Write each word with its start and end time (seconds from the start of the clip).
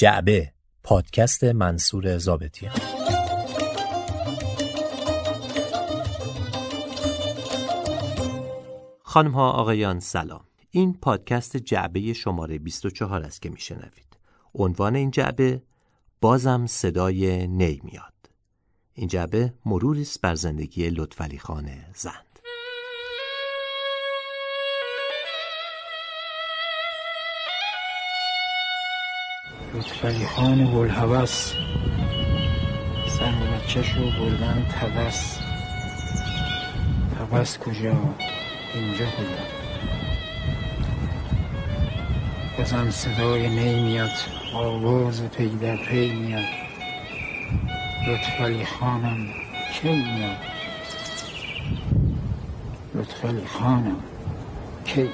جعبه 0.00 0.52
پادکست 0.82 1.44
منصور 1.44 2.18
زابطیان 2.18 2.74
خانم 9.02 9.30
ها 9.30 9.50
آقایان 9.50 10.00
سلام. 10.00 10.44
این 10.70 10.94
پادکست 11.02 11.56
جعبه 11.56 12.12
شماره 12.12 12.58
24 12.58 13.22
است 13.22 13.42
که 13.42 13.50
میشنوید. 13.50 14.16
عنوان 14.54 14.96
این 14.96 15.10
جعبه 15.10 15.62
بازم 16.20 16.66
صدای 16.66 17.46
نی 17.46 17.80
میاد 17.84 18.30
این 18.94 19.08
جعبه 19.08 19.54
مروری 19.66 20.02
است 20.02 20.20
بر 20.20 20.34
زندگی 20.34 20.90
لطفعلی 20.90 21.38
خان 21.38 21.70
زند 21.94 22.29
لطفعلی 29.74 30.26
خان 30.26 30.64
بلحوث 30.66 31.52
سر 33.06 33.32
بچهش 33.32 33.92
رو 33.92 34.04
بردن 34.04 34.66
توس 34.80 35.38
توس 37.18 37.58
کجا؟ 37.58 37.96
اینجا 38.74 39.06
کجا 39.06 39.60
بازم 42.58 42.90
صدای 42.90 43.48
نی 43.48 43.82
میاد. 43.82 44.10
آواز 44.54 45.22
پی 45.22 45.48
در 45.48 45.76
پی 45.76 46.12
میاد. 46.12 46.44
لطفعلی 48.08 48.64
خانم 48.64 49.26
کی 49.72 49.88
میاد؟ 49.88 50.36
لطفعلی 52.94 53.46
خانم 53.46 53.96
کی؟ 54.84 55.08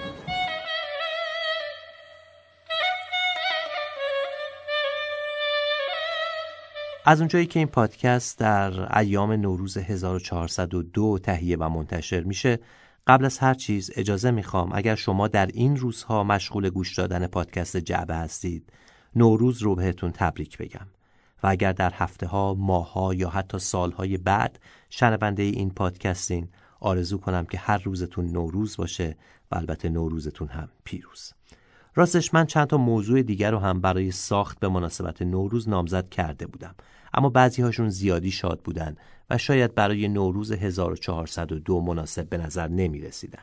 از 7.08 7.20
اونجایی 7.20 7.46
که 7.46 7.58
این 7.58 7.68
پادکست 7.68 8.38
در 8.38 8.98
ایام 8.98 9.32
نوروز 9.32 9.76
1402 9.76 11.18
تهیه 11.18 11.56
و 11.56 11.68
منتشر 11.68 12.20
میشه 12.20 12.58
قبل 13.06 13.24
از 13.24 13.38
هر 13.38 13.54
چیز 13.54 13.90
اجازه 13.96 14.30
می‌خوام 14.30 14.70
اگر 14.74 14.94
شما 14.94 15.28
در 15.28 15.46
این 15.46 15.76
روزها 15.76 16.24
مشغول 16.24 16.70
گوش 16.70 16.94
دادن 16.94 17.26
پادکست 17.26 17.76
جعبه 17.76 18.14
هستید 18.16 18.72
نوروز 19.16 19.62
رو 19.62 19.74
بهتون 19.74 20.12
تبریک 20.12 20.58
بگم. 20.58 20.86
و 21.42 21.46
اگر 21.46 21.72
در 21.72 21.92
هفته 21.94 22.26
ها، 22.26 22.54
ماه 22.54 22.92
ها 22.92 23.14
یا 23.14 23.28
حتی 23.28 23.58
سالهای 23.58 24.16
بعد 24.16 24.58
شنونده 24.90 25.42
این 25.42 25.70
پادکستین 25.70 26.48
آرزو 26.80 27.18
کنم 27.18 27.44
که 27.44 27.58
هر 27.58 27.78
روزتون 27.78 28.26
نوروز 28.26 28.76
باشه 28.76 29.16
و 29.50 29.56
البته 29.56 29.88
نوروزتون 29.88 30.48
هم 30.48 30.68
پیروز. 30.84 31.32
راستش 31.94 32.34
من 32.34 32.46
چند 32.46 32.66
تا 32.66 32.76
موضوع 32.76 33.22
دیگر 33.22 33.50
رو 33.50 33.58
هم 33.58 33.80
برای 33.80 34.10
ساخت 34.10 34.60
به 34.60 34.68
مناسبت 34.68 35.22
نوروز 35.22 35.68
نامزد 35.68 36.08
کرده 36.08 36.46
بودم. 36.46 36.74
اما 37.16 37.28
بعضی 37.28 37.62
هاشون 37.62 37.88
زیادی 37.88 38.30
شاد 38.30 38.60
بودن 38.60 38.96
و 39.30 39.38
شاید 39.38 39.74
برای 39.74 40.08
نوروز 40.08 40.52
1402 40.52 41.80
مناسب 41.80 42.28
به 42.28 42.36
نظر 42.36 42.68
نمی 42.68 43.00
رسیدن 43.00 43.42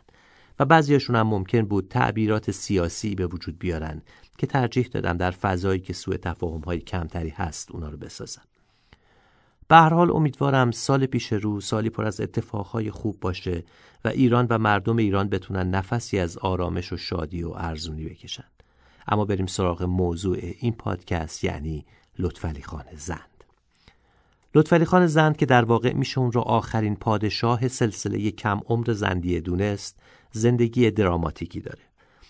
و 0.60 0.66
بعضی 0.66 0.94
هاشون 0.94 1.16
هم 1.16 1.28
ممکن 1.28 1.62
بود 1.62 1.88
تعبیرات 1.88 2.52
سیاسی 2.52 3.16
به 3.16 3.28
وجود 3.28 3.60
بیارن 3.60 4.02
که 4.38 4.48
ترجیح 4.48 4.88
دادم 4.88 5.18
در 5.18 5.32
فضایی 5.32 5.80
که 5.80 5.94
سوء 5.94 6.18
تفاهم 6.18 6.60
های 6.60 6.80
کمتری 6.80 7.30
هست 7.30 7.72
اونا 7.72 7.90
رو 7.90 7.98
بسازم 7.98 8.42
به 9.68 9.76
هر 9.76 9.94
حال 9.94 10.12
امیدوارم 10.12 10.72
سال 10.72 11.06
پیش 11.06 11.34
رو 11.34 11.62
سالی 11.62 11.90
پر 11.90 12.06
از 12.06 12.22
اتفاقهای 12.22 12.92
خوب 12.92 13.20
باشه 13.20 13.64
و 14.06 14.08
ایران 14.08 14.48
و 14.50 14.58
مردم 14.58 14.98
ایران 14.98 15.30
بتونن 15.30 15.70
نفسی 15.70 16.20
از 16.20 16.38
آرامش 16.38 16.94
و 16.94 16.98
شادی 16.98 17.44
و 17.44 17.52
ارزونی 17.56 18.06
بکشن. 18.06 18.44
اما 19.08 19.26
بریم 19.26 19.46
سراغ 19.46 19.84
موضوع 19.84 20.38
این 20.42 20.74
پادکست 20.74 21.44
یعنی 21.44 21.86
لطفعلی 22.20 22.62
خان 22.62 22.86
زند 22.96 23.33
لطفعلی 24.56 24.86
خان 24.86 25.08
زند 25.08 25.38
که 25.38 25.46
در 25.46 25.66
واقع 25.66 25.94
میشه 25.94 26.20
اون 26.20 26.32
رو 26.32 26.42
آخرین 26.42 26.96
پادشاه 26.96 27.68
سلسله 27.68 28.32
کم 28.32 28.60
عمر 28.66 28.94
زندیه 28.94 29.40
دونست 29.40 30.00
زندگی 30.32 30.92
دراماتیکی 30.92 31.60
داره 31.60 31.84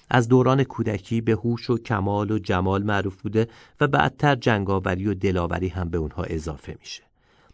از 0.09 0.27
دوران 0.27 0.63
کودکی 0.63 1.21
به 1.21 1.31
هوش 1.31 1.69
و 1.69 1.77
کمال 1.77 2.31
و 2.31 2.39
جمال 2.39 2.83
معروف 2.83 3.21
بوده 3.21 3.47
و 3.81 3.87
بعدتر 3.87 4.35
جنگاوری 4.35 5.07
و 5.07 5.13
دلاوری 5.13 5.67
هم 5.67 5.89
به 5.89 5.97
اونها 5.97 6.23
اضافه 6.23 6.75
میشه 6.79 7.03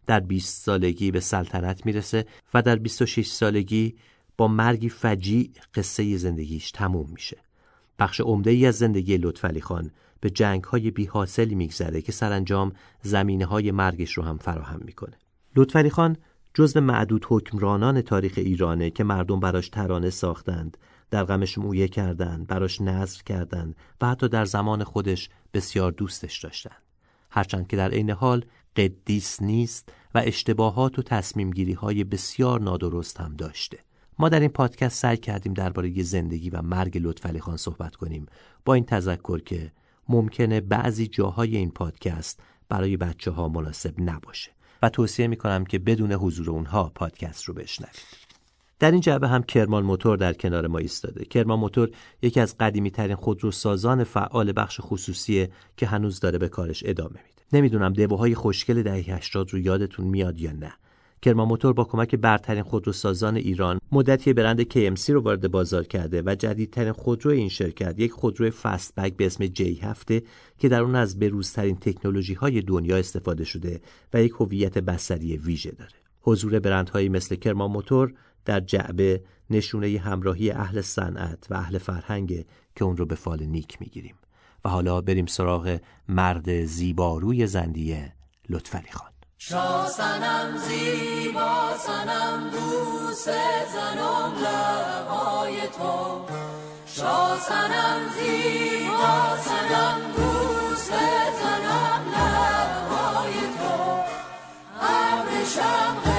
در 0.05 0.19
20 0.19 0.63
سالگی 0.63 1.11
به 1.11 1.19
سلطنت 1.19 1.85
می‌رسه 1.85 2.25
و 2.53 2.61
در 2.61 2.75
26 2.75 3.27
سالگی 3.27 3.95
با 4.38 4.47
مرگی 4.47 4.89
فجیع 4.89 5.51
قصه 5.75 6.17
زندگیش 6.17 6.71
تموم 6.71 7.09
میشه. 7.13 7.38
بخش 7.99 8.21
عمده 8.21 8.51
ای 8.51 8.65
از 8.65 8.75
زندگی 8.75 9.17
لطفعلی 9.17 9.61
خان 9.61 9.91
به 10.19 10.30
جنگ 10.30 10.63
های 10.63 10.91
بی 10.91 11.06
حاصلی 11.06 11.56
میگذره 11.56 12.02
که 12.02 12.12
سرانجام 12.12 12.72
زمینه 13.02 13.46
های 13.46 13.72
مرگش 13.72 14.12
رو 14.12 14.24
هم 14.24 14.38
فراهم 14.38 14.81
می‌کنه. 14.85 15.18
لطفعلی 15.56 15.90
خان 15.90 16.18
جزو 16.53 16.81
معدود 16.81 17.25
حکمرانان 17.30 18.02
تاریخ 18.02 18.34
ایرانه 18.38 18.90
که 18.90 19.03
مردم 19.03 19.40
براش 19.40 19.69
ترانه 19.69 20.09
ساختند، 20.09 20.78
در 21.12 21.24
غمش 21.24 21.57
مویه 21.57 21.88
کردند، 21.88 22.47
براش 22.47 22.81
نظر 22.81 23.22
کردند 23.25 23.75
و 24.02 24.09
حتی 24.09 24.28
در 24.28 24.46
زمان 24.46 24.84
خودش 24.84 25.30
بسیار 25.53 25.91
دوستش 25.91 26.40
داشتند. 26.40 26.81
هرچند 27.31 27.68
که 27.68 27.78
در 27.78 27.91
عین 27.91 28.09
حال 28.09 28.46
قدیس 28.75 29.41
نیست 29.41 29.90
و 30.16 30.22
اشتباهات 30.25 31.00
و 31.00 31.01
تصمیم 31.01 31.51
گیری 31.51 31.74
های 31.74 32.03
بسیار 32.03 32.62
نادرست 32.62 33.19
هم 33.19 33.36
داشته. 33.36 33.80
ما 34.19 34.30
در 34.30 34.40
این 34.40 34.50
پادکست 34.50 35.01
سعی 35.01 35.18
کردیم 35.18 35.53
درباره 35.53 36.03
زندگی 36.03 36.50
و 36.50 36.62
مرگ 36.62 37.00
لطفعلی 37.01 37.40
خان 37.40 37.57
صحبت 37.57 37.96
کنیم 37.96 38.25
با 38.66 38.74
این 38.74 38.86
تذکر 38.86 39.40
که 39.40 39.72
ممکنه 40.09 40.61
بعضی 40.61 41.07
جاهای 41.07 41.57
این 41.57 41.71
پادکست 41.71 42.39
برای 42.69 42.97
بچه 42.97 43.31
ها 43.31 43.47
مناسب 43.47 43.93
نباشه 43.97 44.51
و 44.81 44.89
توصیه 44.89 45.27
می 45.27 45.35
کنم 45.35 45.65
که 45.65 45.79
بدون 45.79 46.11
حضور 46.11 46.49
اونها 46.49 46.91
پادکست 46.95 47.43
رو 47.43 47.53
بشنوید. 47.53 48.29
در 48.79 48.91
این 48.91 49.01
جعبه 49.01 49.27
هم 49.27 49.43
کرمان 49.43 49.83
موتور 49.83 50.17
در 50.17 50.33
کنار 50.33 50.67
ما 50.67 50.77
ایستاده. 50.77 51.25
کرمان 51.25 51.59
موتور 51.59 51.89
یکی 52.21 52.39
از 52.39 52.57
قدیمی 52.57 52.91
ترین 52.91 53.15
خودروسازان 53.15 54.03
فعال 54.03 54.53
بخش 54.55 54.79
خصوصیه 54.83 55.49
که 55.77 55.85
هنوز 55.85 56.19
داره 56.19 56.37
به 56.37 56.49
کارش 56.49 56.83
ادامه 56.85 57.09
میده. 57.09 57.43
نمی‌دونم 57.53 57.93
دبوهای 57.93 58.35
خوشگل 58.35 58.83
دهه 58.83 59.15
80 59.15 59.53
رو 59.53 59.59
یادتون 59.59 60.05
میاد 60.05 60.39
یا 60.39 60.51
نه. 60.51 60.73
کرمان 61.22 61.47
موتور 61.47 61.74
با 61.74 61.84
کمک 61.84 62.16
برترین 62.16 62.63
خودروسازان 62.63 63.35
ایران 63.35 63.80
مدتی 63.91 64.34
برند 64.34 64.63
KMC 64.63 65.09
رو 65.09 65.22
وارد 65.22 65.52
بازار 65.52 65.84
کرده 65.84 66.24
و 66.25 66.35
جدیدترین 66.35 66.91
خودرو 66.91 67.31
این 67.31 67.50
شرکت 67.50 68.00
یک 68.00 68.12
خودرو 68.12 68.50
فستبک 68.50 69.18
به 69.18 69.25
اسم 69.25 69.46
جی 69.46 69.75
هفته 69.75 70.24
که 70.57 70.69
در 70.69 70.81
اون 70.81 70.96
از 70.96 71.19
بروزترین 71.19 71.75
تکنولوژی 71.75 72.34
های 72.34 72.62
دنیا 72.62 72.97
استفاده 72.97 73.44
شده 73.44 73.81
و 74.13 74.24
یک 74.24 74.31
هویت 74.40 74.78
بصری 74.78 75.38
ویژه 75.38 75.72
داره. 75.72 75.91
حضور 76.22 76.59
برندهایی 76.59 77.09
مثل 77.09 77.36
کرمان 77.36 77.72
موتور 77.72 78.13
در 78.46 78.59
جعبه 78.59 79.22
نشونه 79.50 80.00
همراهی 80.00 80.51
اهل 80.51 80.81
صنعت 80.81 81.47
و 81.50 81.53
اهل 81.53 81.78
فرهنگ 81.78 82.46
که 82.75 82.86
اون 82.86 82.97
رو 82.97 83.06
به 83.06 83.16
فال 83.16 83.44
نیک 83.44 83.81
می‌گیریم 83.81 84.16
و 84.66 84.69
حالا 84.69 85.01
بریم 85.01 85.25
سراغ 85.25 85.80
مرد 86.09 86.66
زیباروی 86.66 87.47
زندیه 87.47 88.13
لطفعلی 88.50 88.91
خان 88.91 89.12
شاسنم 89.41 90.57
زیبا 90.57 91.77
سنم 91.77 92.50
دوست 92.50 93.29
زنم 93.73 94.33
لبای 94.44 95.61
تو. 95.61 96.25
شاسنم 96.85 98.01
زیبا 98.16 99.38
سنم 99.45 100.01
دوست 100.17 100.91
زنم 101.41 102.03
لبای 102.16 103.33
تو. 103.33 104.00
ابرشم 104.81 105.95
غیرت 106.06 106.19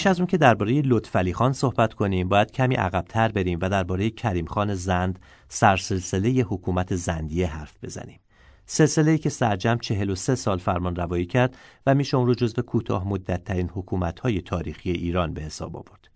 پیش 0.00 0.06
از 0.06 0.20
اون 0.20 0.26
که 0.26 0.38
درباره 0.38 0.82
لطفعلی 0.84 1.34
خان 1.34 1.52
صحبت 1.52 1.94
کنیم 1.94 2.28
باید 2.28 2.52
کمی 2.52 2.74
عقبتر 2.74 3.28
بریم 3.28 3.58
و 3.62 3.68
درباره 3.68 4.10
کریم 4.10 4.46
خان 4.46 4.74
زند 4.74 5.18
سرسلسله 5.48 6.28
حکومت 6.30 6.96
زندیه 6.96 7.46
حرف 7.46 7.76
بزنیم 7.82 8.20
سلسله 8.66 9.18
که 9.18 9.28
سرجم 9.28 9.78
43 9.78 10.34
سال 10.34 10.58
فرمان 10.58 10.96
روایی 10.96 11.26
کرد 11.26 11.56
و 11.86 11.94
میشه 11.94 12.16
اون 12.16 12.26
رو 12.26 12.34
جزو 12.34 12.62
کوتاه 12.62 13.08
مدت 13.08 13.44
ترین 13.44 13.70
حکومت 13.74 14.20
های 14.20 14.40
تاریخی 14.40 14.90
ایران 14.90 15.34
به 15.34 15.40
حساب 15.40 15.76
آورد. 15.76 16.08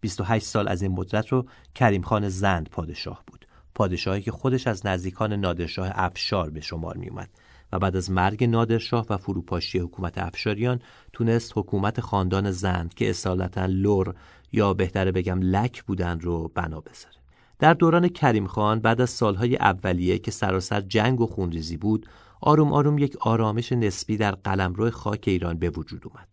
28 0.00 0.46
سال 0.46 0.68
از 0.68 0.82
این 0.82 0.92
مدت 0.92 1.28
رو 1.28 1.46
کریم 1.74 2.02
خان 2.02 2.28
زند 2.28 2.68
پادشاه 2.68 3.22
بود. 3.26 3.46
پادشاهی 3.74 4.22
که 4.22 4.32
خودش 4.32 4.66
از 4.66 4.86
نزدیکان 4.86 5.32
نادرشاه 5.32 5.90
افشار 5.94 6.50
به 6.50 6.60
شمار 6.60 6.96
می 6.96 7.08
اومد 7.08 7.30
و 7.72 7.78
بعد 7.78 7.96
از 7.96 8.10
مرگ 8.10 8.44
نادرشاه 8.44 9.06
و 9.10 9.16
فروپاشی 9.16 9.78
حکومت 9.78 10.18
افشاریان 10.18 10.80
تونست 11.12 11.52
حکومت 11.56 12.00
خاندان 12.00 12.50
زند 12.50 12.94
که 12.94 13.10
اصالتا 13.10 13.66
لور 13.66 14.14
یا 14.52 14.74
بهتره 14.74 15.12
بگم 15.12 15.40
لک 15.40 15.82
بودن 15.82 16.20
رو 16.20 16.50
بنا 16.54 16.80
بذاره. 16.80 17.14
در 17.58 17.74
دوران 17.74 18.08
کریم 18.08 18.46
خان 18.46 18.80
بعد 18.80 19.00
از 19.00 19.10
سالهای 19.10 19.56
اولیه 19.56 20.18
که 20.18 20.30
سراسر 20.30 20.80
جنگ 20.80 21.20
و 21.20 21.26
خونریزی 21.26 21.76
بود 21.76 22.06
آروم 22.40 22.72
آروم 22.72 22.98
یک 22.98 23.16
آرامش 23.20 23.72
نسبی 23.72 24.16
در 24.16 24.32
قلمرو 24.32 24.90
خاک 24.90 25.24
ایران 25.26 25.58
به 25.58 25.70
وجود 25.70 26.02
اومد 26.06 26.28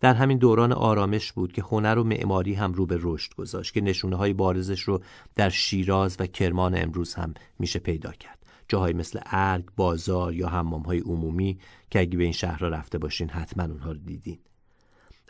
در 0.00 0.14
همین 0.14 0.38
دوران 0.38 0.72
آرامش 0.72 1.32
بود 1.32 1.52
که 1.52 1.62
هنر 1.62 1.98
و 1.98 2.04
معماری 2.04 2.54
هم 2.54 2.72
رو 2.72 2.86
به 2.86 2.98
رشد 3.00 3.34
گذاشت 3.34 3.74
که 3.74 3.80
نشونه 3.80 4.16
های 4.16 4.32
بارزش 4.32 4.80
رو 4.80 5.02
در 5.34 5.48
شیراز 5.48 6.16
و 6.20 6.26
کرمان 6.26 6.82
امروز 6.82 7.14
هم 7.14 7.34
میشه 7.58 7.78
پیدا 7.78 8.12
کرد 8.12 8.39
جاهایی 8.70 8.94
مثل 8.94 9.20
ارگ، 9.26 9.64
بازار 9.76 10.34
یا 10.34 10.48
حمام 10.48 10.82
های 10.82 10.98
عمومی 10.98 11.58
که 11.90 12.00
اگه 12.00 12.18
به 12.18 12.24
این 12.24 12.32
شهرها 12.32 12.68
رفته 12.68 12.98
باشین 12.98 13.28
حتما 13.28 13.64
اونها 13.64 13.92
رو 13.92 13.98
دیدین 13.98 14.38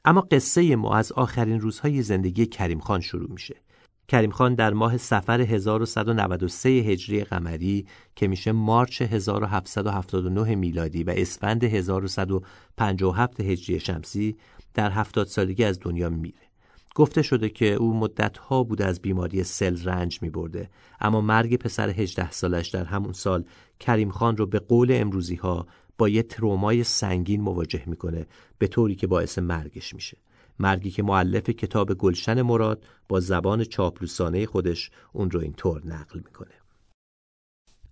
اما 0.04 0.20
قصه 0.20 0.76
ما 0.76 0.94
از 0.94 1.12
آخرین 1.12 1.60
روزهای 1.60 2.02
زندگی 2.02 2.46
کریم 2.46 2.81
خان 2.81 3.00
شروع 3.00 3.31
میشه 3.31 3.56
کریم 4.08 4.31
خان 4.31 4.54
در 4.54 4.72
ماه 4.72 4.96
سفر 4.96 5.40
1193 5.40 6.69
هجری 6.69 7.25
قمری 7.25 7.87
که 8.16 8.28
میشه 8.28 8.52
مارچ 8.52 9.02
1779 9.02 10.54
میلادی 10.54 11.04
و 11.04 11.14
اسفند 11.16 11.64
1157 11.64 13.40
هجری 13.40 13.81
شمسی 13.81 14.36
در 14.75 14.90
هفتاد 14.90 15.26
سالگی 15.26 15.64
از 15.64 15.78
دنیا 15.82 16.08
میره. 16.08 16.50
گفته 16.94 17.22
شده 17.22 17.48
که 17.48 17.75
او 17.75 17.94
مدتها 17.94 18.62
بود 18.62 18.82
از 18.82 19.00
بیماری 19.00 19.44
سل 19.44 19.84
رنج 19.84 20.22
می 20.22 20.31
برده 20.31 20.70
اما 21.00 21.20
مرگ 21.20 21.56
پسر 21.56 21.88
18 21.88 22.31
سالش 22.31 22.69
در 22.69 22.84
همون 22.84 23.12
سال 23.12 23.44
کریم 23.81 24.10
خان 24.10 24.37
رو 24.37 24.46
به 24.46 24.58
قول 24.58 24.88
امروزی 24.92 25.34
ها 25.34 25.66
با 25.98 26.08
یه 26.08 26.22
ترومای 26.22 26.84
سنگین 26.84 27.40
مواجه 27.40 27.82
می‌کنه 27.87 28.26
به 28.58 28.66
طوری 28.66 28.94
که 28.94 29.06
باعث 29.06 29.38
مرگش 29.38 29.94
میشه. 29.94 30.16
مرگی 30.58 30.90
که 30.90 31.02
معلف 31.02 31.50
کتاب 31.50 31.94
گلشن 31.94 32.42
مراد 32.42 32.84
با 33.08 33.20
زبان 33.20 33.64
چاپلوسانه 33.64 34.46
خودش 34.46 34.90
اون 35.12 35.31
رو 35.31 35.40
اینطور 35.40 35.86
نقل 35.86 36.20
می‌کنه. 36.25 36.50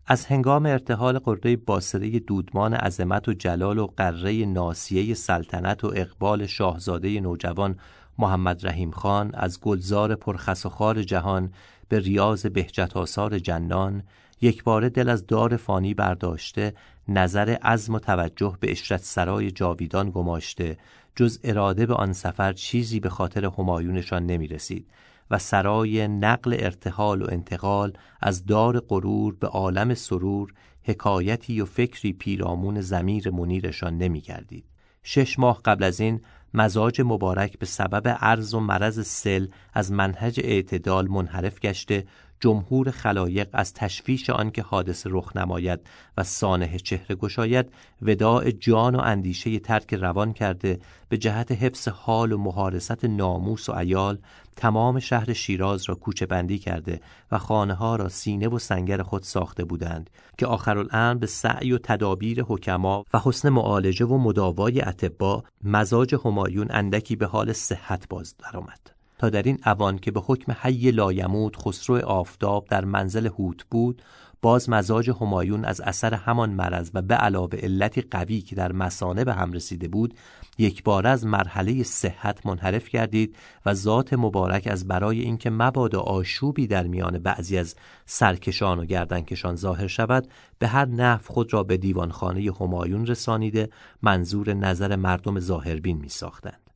از 0.07 0.27
هنگام 0.27 0.67
ارتحال 0.67 1.19
قرده 1.19 1.57
باسره 1.57 2.19
دودمان 2.19 2.75
عظمت 2.75 3.29
و 3.29 3.33
جلال 3.33 3.79
و 3.79 3.87
قره 3.87 4.45
ناسیه 4.45 5.15
سلطنت 5.15 5.85
و 5.85 5.93
اقبال 5.97 6.47
شاهزاده 6.47 7.21
نوجوان 7.21 7.79
محمد 8.19 8.67
رحیم 8.67 8.91
خان 8.91 9.31
از 9.35 9.61
گلزار 9.61 10.15
پرخس 10.15 10.67
و 10.67 10.69
خار 10.69 11.03
جهان 11.03 11.53
به 11.89 11.99
ریاض 11.99 12.47
بهجت 12.47 12.97
آثار 12.97 13.39
جنان 13.39 14.03
یک 14.41 14.65
بار 14.65 14.89
دل 14.89 15.09
از 15.09 15.27
دار 15.27 15.57
فانی 15.57 15.95
برداشته 15.95 16.75
نظر 17.09 17.57
عزم 17.63 17.95
و 17.95 17.99
توجه 17.99 18.57
به 18.61 18.71
اشرت 18.71 19.01
سرای 19.03 19.51
جاویدان 19.51 20.11
گماشته 20.11 20.77
جز 21.17 21.39
اراده 21.45 21.87
به 21.87 21.95
آن 21.95 22.13
سفر 22.13 22.53
چیزی 22.53 23.01
به 23.01 23.09
خاطر 23.09 23.45
همایونشان 23.45 24.27
نمی 24.27 24.49
رسید 24.49 24.91
و 25.31 25.39
سرای 25.39 26.09
نقل 26.09 26.57
ارتحال 26.59 27.23
و 27.23 27.27
انتقال 27.31 27.93
از 28.21 28.47
دار 28.47 28.81
غرور 28.81 29.35
به 29.35 29.47
عالم 29.47 29.95
سرور 29.95 30.53
حکایتی 30.83 31.61
و 31.61 31.65
فکری 31.65 32.13
پیرامون 32.13 32.81
زمیر 32.81 33.31
منیرشان 33.31 33.99
نمی 33.99 34.21
گردید. 34.21 34.65
شش 35.03 35.39
ماه 35.39 35.61
قبل 35.65 35.85
از 35.85 36.01
این 36.01 36.21
مزاج 36.55 37.01
مبارک 37.01 37.59
به 37.59 37.67
سبب 37.67 38.09
عرض 38.21 38.55
و 38.55 38.61
مرض 38.61 39.07
سل 39.07 39.47
از 39.75 39.93
منهج 39.93 40.41
اعتدال 40.45 41.09
منحرف 41.09 41.61
گشته 41.61 42.05
جمهور 42.41 42.91
خلایق 42.91 43.49
از 43.53 43.75
تشویش 43.75 44.31
آنکه 44.31 44.63
حادث 44.63 45.07
رخ 45.11 45.37
نماید 45.37 45.81
و 46.17 46.25
سانه 46.25 46.79
چهره 46.79 47.17
گشاید 47.17 47.73
وداع 48.03 48.51
جان 48.51 48.95
و 48.95 49.01
اندیشه 49.01 49.59
ترک 49.59 49.95
روان 49.95 50.33
کرده 50.33 50.81
به 51.09 51.19
جهت 51.19 51.53
حفظ 51.53 51.89
حال 51.89 52.33
و 52.33 52.39
مهارست 52.39 53.05
ناموس 53.05 53.69
و 53.69 53.73
ایال 53.73 54.19
تمام 54.57 54.99
شهر 54.99 55.33
شیراز 55.33 55.85
را 55.89 55.95
کوچه 55.95 56.27
بندی 56.27 56.59
کرده 56.59 57.01
و 57.33 57.39
خانه 57.39 57.75
ها 57.75 57.97
را 57.97 58.09
سینه 58.09 58.49
و 58.49 58.59
سنگر 58.59 59.03
خود 59.03 59.23
ساخته 59.23 59.65
بودند 59.65 60.11
که 60.39 60.47
آخرالامر 60.47 61.15
به 61.15 61.27
سعی 61.27 61.73
و 61.73 61.79
تدابیر 61.79 62.43
حکما 62.43 63.05
و 63.15 63.21
حسن 63.25 63.49
معالجه 63.49 64.07
و 64.07 64.19
مداوای 64.19 64.81
اتبا 64.81 65.45
مزاج 65.65 66.15
همایون 66.25 66.67
اندکی 66.71 67.17
به 67.17 67.27
حال 67.27 67.53
صحت 67.53 68.09
باز 68.09 68.35
درآمد. 68.39 68.98
تا 69.19 69.31
در 69.31 69.43
این 69.43 69.59
اوان 69.67 69.99
که 69.99 70.11
به 70.11 70.21
حکم 70.21 70.53
حی 70.61 70.91
لایمود 70.91 71.57
خسرو 71.57 72.07
آفتاب 72.07 72.67
در 72.69 72.85
منزل 72.85 73.27
هوت 73.27 73.65
بود 73.71 74.03
باز 74.43 74.71
مزاج 74.71 75.11
همایون 75.11 75.65
از 75.65 75.81
اثر 75.81 76.15
همان 76.15 76.51
مرض 76.51 76.91
و 76.95 77.03
به 77.03 77.15
علاوه 77.15 77.59
علتی 77.59 78.01
قوی 78.01 78.41
که 78.41 78.57
در 78.57 78.73
مسانه 78.73 79.25
به 79.25 79.35
هم 79.35 79.53
رسیده 79.53 79.89
بود 79.89 80.15
یک 80.59 80.83
بار 80.83 81.07
از 81.07 81.27
مرحله 81.27 81.83
صحت 81.83 82.47
منحرف 82.47 82.89
گردید 82.89 83.37
و 83.67 83.75
ذات 83.75 84.13
مبارک 84.13 84.67
از 84.71 84.89
برای 84.89 85.21
اینکه 85.21 85.51
مبادا 85.51 86.01
آشوبی 86.01 86.67
در 86.67 86.87
میان 86.87 87.19
بعضی 87.19 87.59
از 87.59 87.75
سرکشان 88.07 88.79
و 88.79 88.85
گردنکشان 88.85 89.57
ظاهر 89.57 89.87
شود 89.87 90.29
به 90.59 90.67
هر 90.67 90.87
نحو 90.87 91.23
خود 91.27 91.53
را 91.53 91.63
به 91.63 91.77
دیوانخانه 91.77 92.53
همایون 92.61 93.07
رسانیده 93.07 93.69
منظور 94.03 94.55
نظر 94.55 94.97
مردم 94.97 95.41
ظاهربین 95.41 95.99
می 95.99 96.09
ساختند. 96.09 96.68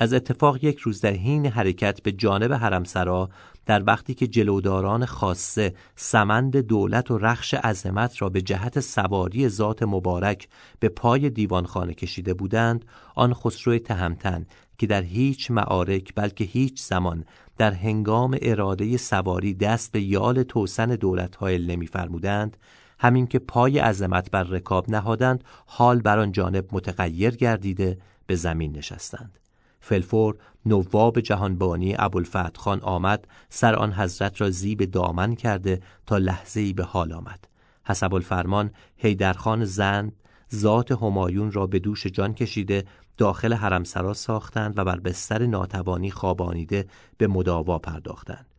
از 0.00 0.12
اتفاق 0.14 0.64
یک 0.64 0.78
روز 0.78 1.00
در 1.00 1.12
حین 1.12 1.46
حرکت 1.46 2.02
به 2.02 2.12
جانب 2.12 2.52
حرمسرا 2.52 3.30
در 3.66 3.82
وقتی 3.86 4.14
که 4.14 4.26
جلوداران 4.26 5.04
خاصه 5.04 5.74
سمند 5.96 6.56
دولت 6.56 7.10
و 7.10 7.18
رخش 7.18 7.54
عظمت 7.54 8.22
را 8.22 8.28
به 8.28 8.42
جهت 8.42 8.80
سواری 8.80 9.48
ذات 9.48 9.82
مبارک 9.82 10.48
به 10.78 10.88
پای 10.88 11.30
دیوانخانه 11.30 11.94
کشیده 11.94 12.34
بودند 12.34 12.84
آن 13.14 13.34
خسرو 13.34 13.78
تهمتن 13.78 14.46
که 14.78 14.86
در 14.86 15.02
هیچ 15.02 15.50
معارک 15.50 16.12
بلکه 16.14 16.44
هیچ 16.44 16.82
زمان 16.82 17.24
در 17.58 17.72
هنگام 17.72 18.38
اراده 18.42 18.96
سواری 18.96 19.54
دست 19.54 19.92
به 19.92 20.00
یال 20.02 20.42
توسن 20.42 20.86
دولت 20.86 21.36
های 21.36 21.58
نمیفرمودند 21.58 22.56
همین 22.98 23.26
که 23.26 23.38
پای 23.38 23.78
عظمت 23.78 24.30
بر 24.30 24.42
رکاب 24.42 24.90
نهادند 24.90 25.44
حال 25.66 26.00
بر 26.00 26.18
آن 26.18 26.32
جانب 26.32 26.64
متغیر 26.72 27.36
گردیده 27.36 27.98
به 28.26 28.34
زمین 28.34 28.76
نشستند. 28.76 29.39
فلفور 29.80 30.36
نواب 30.66 31.20
جهانبانی 31.20 31.94
ابوالفتح 31.98 32.50
خان 32.56 32.80
آمد 32.80 33.28
سر 33.48 33.74
آن 33.74 33.92
حضرت 33.92 34.40
را 34.40 34.50
زیب 34.50 34.84
دامن 34.84 35.34
کرده 35.34 35.80
تا 36.06 36.18
لحظه 36.18 36.60
ای 36.60 36.72
به 36.72 36.84
حال 36.84 37.12
آمد. 37.12 37.48
حسب 37.84 38.14
الفرمان 38.14 38.70
هیدرخان 38.96 39.64
زند 39.64 40.12
ذات 40.54 40.92
همایون 40.92 41.52
را 41.52 41.66
به 41.66 41.78
دوش 41.78 42.06
جان 42.06 42.34
کشیده 42.34 42.84
داخل 43.16 43.52
حرمسرا 43.52 44.14
ساختند 44.14 44.78
و 44.78 44.84
بر 44.84 45.00
بستر 45.00 45.46
ناتوانی 45.46 46.10
خوابانیده 46.10 46.86
به 47.18 47.26
مداوا 47.26 47.78
پرداختند. 47.78 48.49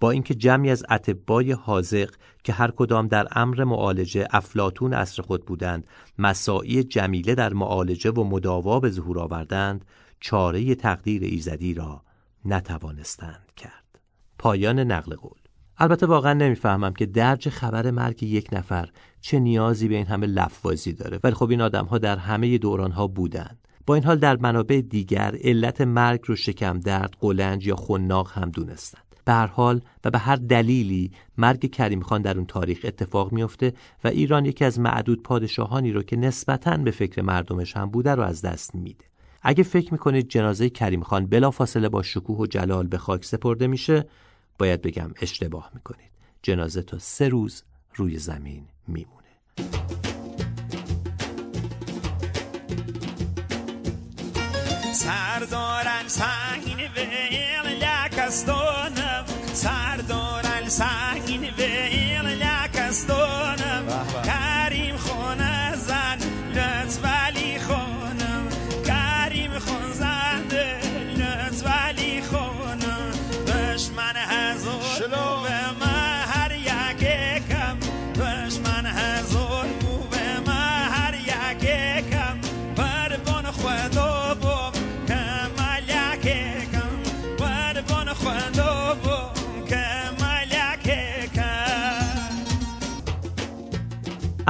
با 0.00 0.10
اینکه 0.10 0.34
جمعی 0.34 0.70
از 0.70 0.84
اتبای 0.90 1.52
حاضق 1.52 2.10
که 2.44 2.52
هر 2.52 2.70
کدام 2.70 3.08
در 3.08 3.28
امر 3.32 3.64
معالجه 3.64 4.26
افلاتون 4.30 4.94
اصر 4.94 5.22
خود 5.22 5.46
بودند 5.46 5.86
مساعی 6.18 6.84
جمیله 6.84 7.34
در 7.34 7.52
معالجه 7.52 8.10
و 8.10 8.24
مداوا 8.24 8.80
به 8.80 8.90
ظهور 8.90 9.18
آوردند 9.18 9.84
چاره 10.20 10.74
تقدیر 10.74 11.22
ایزدی 11.24 11.74
را 11.74 12.02
نتوانستند 12.44 13.52
کرد. 13.56 14.00
پایان 14.38 14.78
نقل 14.78 15.14
قول. 15.14 15.38
البته 15.78 16.06
واقعا 16.06 16.32
نمی‌فهمم 16.32 16.92
که 16.92 17.06
درج 17.06 17.48
خبر 17.48 17.90
مرگ 17.90 18.22
یک 18.22 18.48
نفر 18.52 18.88
چه 19.20 19.38
نیازی 19.38 19.88
به 19.88 19.94
این 19.94 20.06
همه 20.06 20.26
لفظی 20.26 20.92
داره. 20.92 21.20
ولی 21.24 21.34
خب 21.34 21.50
این 21.50 21.60
آدم 21.60 21.84
ها 21.84 21.98
در 21.98 22.16
همه 22.16 22.58
دوران 22.58 22.92
ها 22.92 23.06
بودند. 23.06 23.58
با 23.86 23.94
این 23.94 24.04
حال 24.04 24.18
در 24.18 24.36
منابع 24.36 24.80
دیگر 24.80 25.36
علت 25.44 25.80
مرگ 25.80 26.20
رو 26.26 26.36
شکم 26.36 26.80
درد، 26.80 27.16
قلنج 27.20 27.66
یا 27.66 27.76
خناق 27.76 28.32
هم 28.32 28.50
دونستند. 28.50 29.09
به 29.24 29.32
هر 29.32 29.46
حال 29.46 29.80
و 30.04 30.10
به 30.10 30.18
هر 30.18 30.36
دلیلی 30.36 31.12
مرگ 31.38 31.70
کریم 31.70 32.00
خان 32.00 32.22
در 32.22 32.36
اون 32.36 32.46
تاریخ 32.46 32.80
اتفاق 32.84 33.32
میفته 33.32 33.72
و 34.04 34.08
ایران 34.08 34.44
یکی 34.44 34.64
از 34.64 34.80
معدود 34.80 35.22
پادشاهانی 35.22 35.92
رو 35.92 36.02
که 36.02 36.16
نسبتاً 36.16 36.76
به 36.76 36.90
فکر 36.90 37.22
مردمش 37.22 37.76
هم 37.76 37.90
بوده 37.90 38.14
رو 38.14 38.22
از 38.22 38.42
دست 38.42 38.74
میده. 38.74 39.04
اگه 39.42 39.62
فکر 39.62 39.92
می‌کنید 39.92 40.28
جنازه 40.28 40.70
کریم 40.70 41.02
خان 41.02 41.26
بلا 41.26 41.50
فاصله 41.50 41.88
با 41.88 42.02
شکوه 42.02 42.38
و 42.38 42.46
جلال 42.46 42.86
به 42.86 42.98
خاک 42.98 43.24
سپرده 43.24 43.66
میشه 43.66 44.04
باید 44.58 44.82
بگم 44.82 45.10
اشتباه 45.20 45.70
می‌کنید. 45.74 46.10
جنازه 46.42 46.82
تا 46.82 46.98
سه 46.98 47.28
روز 47.28 47.62
روی 47.94 48.18
زمین 48.18 48.64
میمونه. 48.88 49.16
سردارن 54.92 56.08
سنگین 56.08 56.76
ویل 56.76 57.84
لکستانم 57.84 59.09
سردارن 60.70 61.20
سنگین 61.26 61.44
ویل 61.58 62.26
لکستانم 62.26 63.59
کریم 63.59 63.59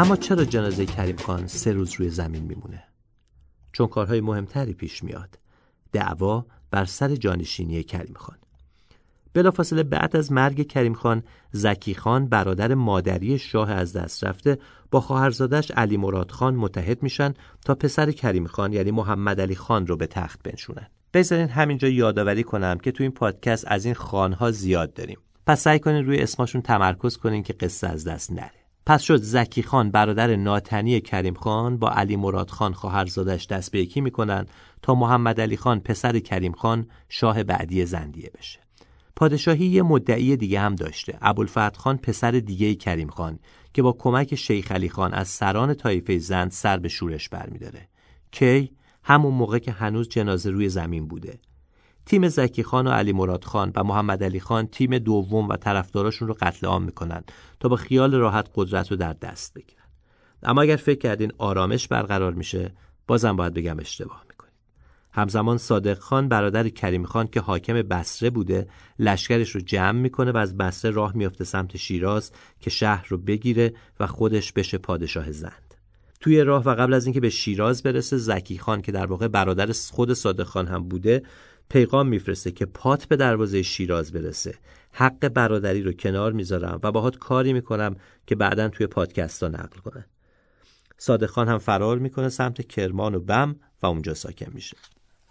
اما 0.00 0.16
چرا 0.16 0.44
جنازه 0.44 0.86
کریم 0.86 1.16
خان 1.16 1.46
سه 1.46 1.72
روز 1.72 1.92
روی 1.92 2.10
زمین 2.10 2.42
میمونه؟ 2.42 2.82
چون 3.72 3.86
کارهای 3.86 4.20
مهمتری 4.20 4.72
پیش 4.72 5.04
میاد. 5.04 5.38
دعوا 5.92 6.46
بر 6.70 6.84
سر 6.84 7.16
جانشینی 7.16 7.82
کریم 7.82 8.14
خان. 8.14 8.36
بلافاصله 9.32 9.82
بعد 9.82 10.16
از 10.16 10.32
مرگ 10.32 10.66
کریم 10.68 10.94
خان 10.94 11.22
زکی 11.52 11.94
خان 11.94 12.26
برادر 12.26 12.74
مادری 12.74 13.38
شاه 13.38 13.70
از 13.70 13.92
دست 13.92 14.24
رفته 14.24 14.58
با 14.90 15.00
خواهرزادش 15.00 15.70
علی 15.70 15.96
مراد 15.96 16.30
خان 16.30 16.54
متحد 16.54 17.02
میشن 17.02 17.34
تا 17.64 17.74
پسر 17.74 18.10
کریم 18.10 18.46
خان 18.46 18.72
یعنی 18.72 18.90
محمد 18.90 19.40
علی 19.40 19.54
خان 19.54 19.86
رو 19.86 19.96
به 19.96 20.06
تخت 20.06 20.42
بنشونن. 20.42 20.86
بذارین 21.14 21.48
همینجا 21.48 21.88
یادآوری 21.88 22.42
کنم 22.42 22.78
که 22.78 22.92
تو 22.92 23.02
این 23.02 23.12
پادکست 23.12 23.64
از 23.68 23.84
این 23.84 23.94
خانها 23.94 24.50
زیاد 24.50 24.94
داریم. 24.94 25.18
پس 25.46 25.60
سعی 25.60 25.78
کنین 25.78 26.06
روی 26.06 26.18
اسمشون 26.18 26.62
تمرکز 26.62 27.16
کنین 27.16 27.42
که 27.42 27.52
قصه 27.52 27.88
از 27.88 28.04
دست 28.04 28.32
نره. 28.32 28.59
پس 28.90 29.02
شد 29.02 29.22
زکی 29.22 29.62
خان 29.62 29.90
برادر 29.90 30.36
ناتنی 30.36 31.00
کریم 31.00 31.34
خان 31.34 31.76
با 31.76 31.90
علی 31.90 32.16
مراد 32.16 32.50
خان 32.50 32.72
خواهرزادش 32.72 33.46
دست 33.46 33.72
به 33.72 33.80
یکی 33.80 34.00
می‌کنن 34.00 34.46
تا 34.82 34.94
محمد 34.94 35.40
علی 35.40 35.56
خان 35.56 35.80
پسر 35.80 36.18
کریم 36.18 36.52
خان 36.52 36.86
شاه 37.08 37.42
بعدی 37.42 37.86
زندیه 37.86 38.30
بشه. 38.38 38.60
پادشاهی 39.16 39.66
یه 39.66 39.82
مدعی 39.82 40.36
دیگه 40.36 40.60
هم 40.60 40.74
داشته 40.74 41.18
ابوالفتح 41.22 41.78
خان 41.78 41.96
پسر 41.96 42.30
دیگه 42.30 42.74
کریم 42.74 43.08
خان 43.08 43.38
که 43.74 43.82
با 43.82 43.92
کمک 43.92 44.34
شیخ 44.34 44.72
علی 44.72 44.88
خان 44.88 45.14
از 45.14 45.28
سران 45.28 45.74
طایفه 45.74 46.18
زند 46.18 46.50
سر 46.50 46.76
به 46.76 46.88
شورش 46.88 47.28
برمیداره. 47.28 47.88
کی؟ 48.30 48.72
همون 49.04 49.34
موقع 49.34 49.58
که 49.58 49.72
هنوز 49.72 50.08
جنازه 50.08 50.50
روی 50.50 50.68
زمین 50.68 51.08
بوده. 51.08 51.38
تیم 52.06 52.28
زکی 52.28 52.62
خان 52.62 52.86
و 52.86 52.90
علی 52.90 53.12
مراد 53.12 53.44
خان 53.44 53.72
و 53.74 53.84
محمد 53.84 54.24
علی 54.24 54.40
خان 54.40 54.66
تیم 54.66 54.98
دوم 54.98 55.48
و 55.48 55.56
طرفداراشون 55.56 56.28
رو 56.28 56.36
قتل 56.40 56.66
عام 56.66 56.82
می‌کنن 56.82 57.24
تا 57.60 57.68
با 57.68 57.76
خیال 57.76 58.14
راحت 58.14 58.48
قدرت 58.54 58.90
رو 58.90 58.96
در 58.96 59.12
دست 59.12 59.54
بگیرن. 59.54 59.84
اما 60.42 60.62
اگر 60.62 60.76
فکر 60.76 60.98
کردین 60.98 61.32
آرامش 61.38 61.88
برقرار 61.88 62.34
میشه 62.34 62.74
بازم 63.06 63.36
باید 63.36 63.54
بگم 63.54 63.78
اشتباه 63.78 64.24
می‌کنید. 64.28 64.52
همزمان 65.12 65.58
صادق 65.58 65.98
خان 65.98 66.28
برادر 66.28 66.68
کریم 66.68 67.04
خان 67.04 67.26
که 67.26 67.40
حاکم 67.40 67.82
بسره 67.82 68.30
بوده 68.30 68.68
لشکرش 68.98 69.50
رو 69.50 69.60
جمع 69.60 70.00
می‌کنه 70.00 70.32
و 70.32 70.36
از 70.36 70.56
بسره 70.56 70.90
راه 70.90 71.16
میفته 71.16 71.44
سمت 71.44 71.76
شیراز 71.76 72.32
که 72.60 72.70
شهر 72.70 73.06
رو 73.08 73.18
بگیره 73.18 73.74
و 74.00 74.06
خودش 74.06 74.52
بشه 74.52 74.78
پادشاه 74.78 75.32
زند. 75.32 75.74
توی 76.20 76.40
راه 76.40 76.64
و 76.64 76.74
قبل 76.74 76.94
از 76.94 77.06
اینکه 77.06 77.20
به 77.20 77.30
شیراز 77.30 77.82
برسه 77.82 78.16
زکی 78.16 78.58
خان 78.58 78.82
که 78.82 78.92
در 78.92 79.06
واقع 79.06 79.28
برادر 79.28 79.72
خود 79.90 80.12
صادق 80.12 80.44
خان 80.44 80.66
هم 80.66 80.88
بوده 80.88 81.22
پیغام 81.70 82.08
میفرسته 82.08 82.50
که 82.50 82.66
پات 82.66 83.04
به 83.04 83.16
دروازه 83.16 83.62
شیراز 83.62 84.12
برسه. 84.12 84.54
حق 84.92 85.28
برادری 85.28 85.82
رو 85.82 85.92
کنار 85.92 86.32
می‌ذارم 86.32 86.80
و 86.82 86.92
باهات 86.92 87.18
کاری 87.18 87.52
می‌کنم 87.52 87.96
که 88.26 88.34
بعدا 88.34 88.68
توی 88.68 88.86
پادکست 88.86 89.42
ها 89.42 89.48
نقل 89.48 89.78
کنه. 89.78 90.06
صادق 90.98 91.26
خان 91.26 91.48
هم 91.48 91.58
فرار 91.58 91.98
می‌کنه 91.98 92.28
سمت 92.28 92.68
کرمان 92.68 93.14
و 93.14 93.20
بم 93.20 93.56
و 93.82 93.86
اونجا 93.86 94.14
ساکن 94.14 94.52
میشه. 94.54 94.76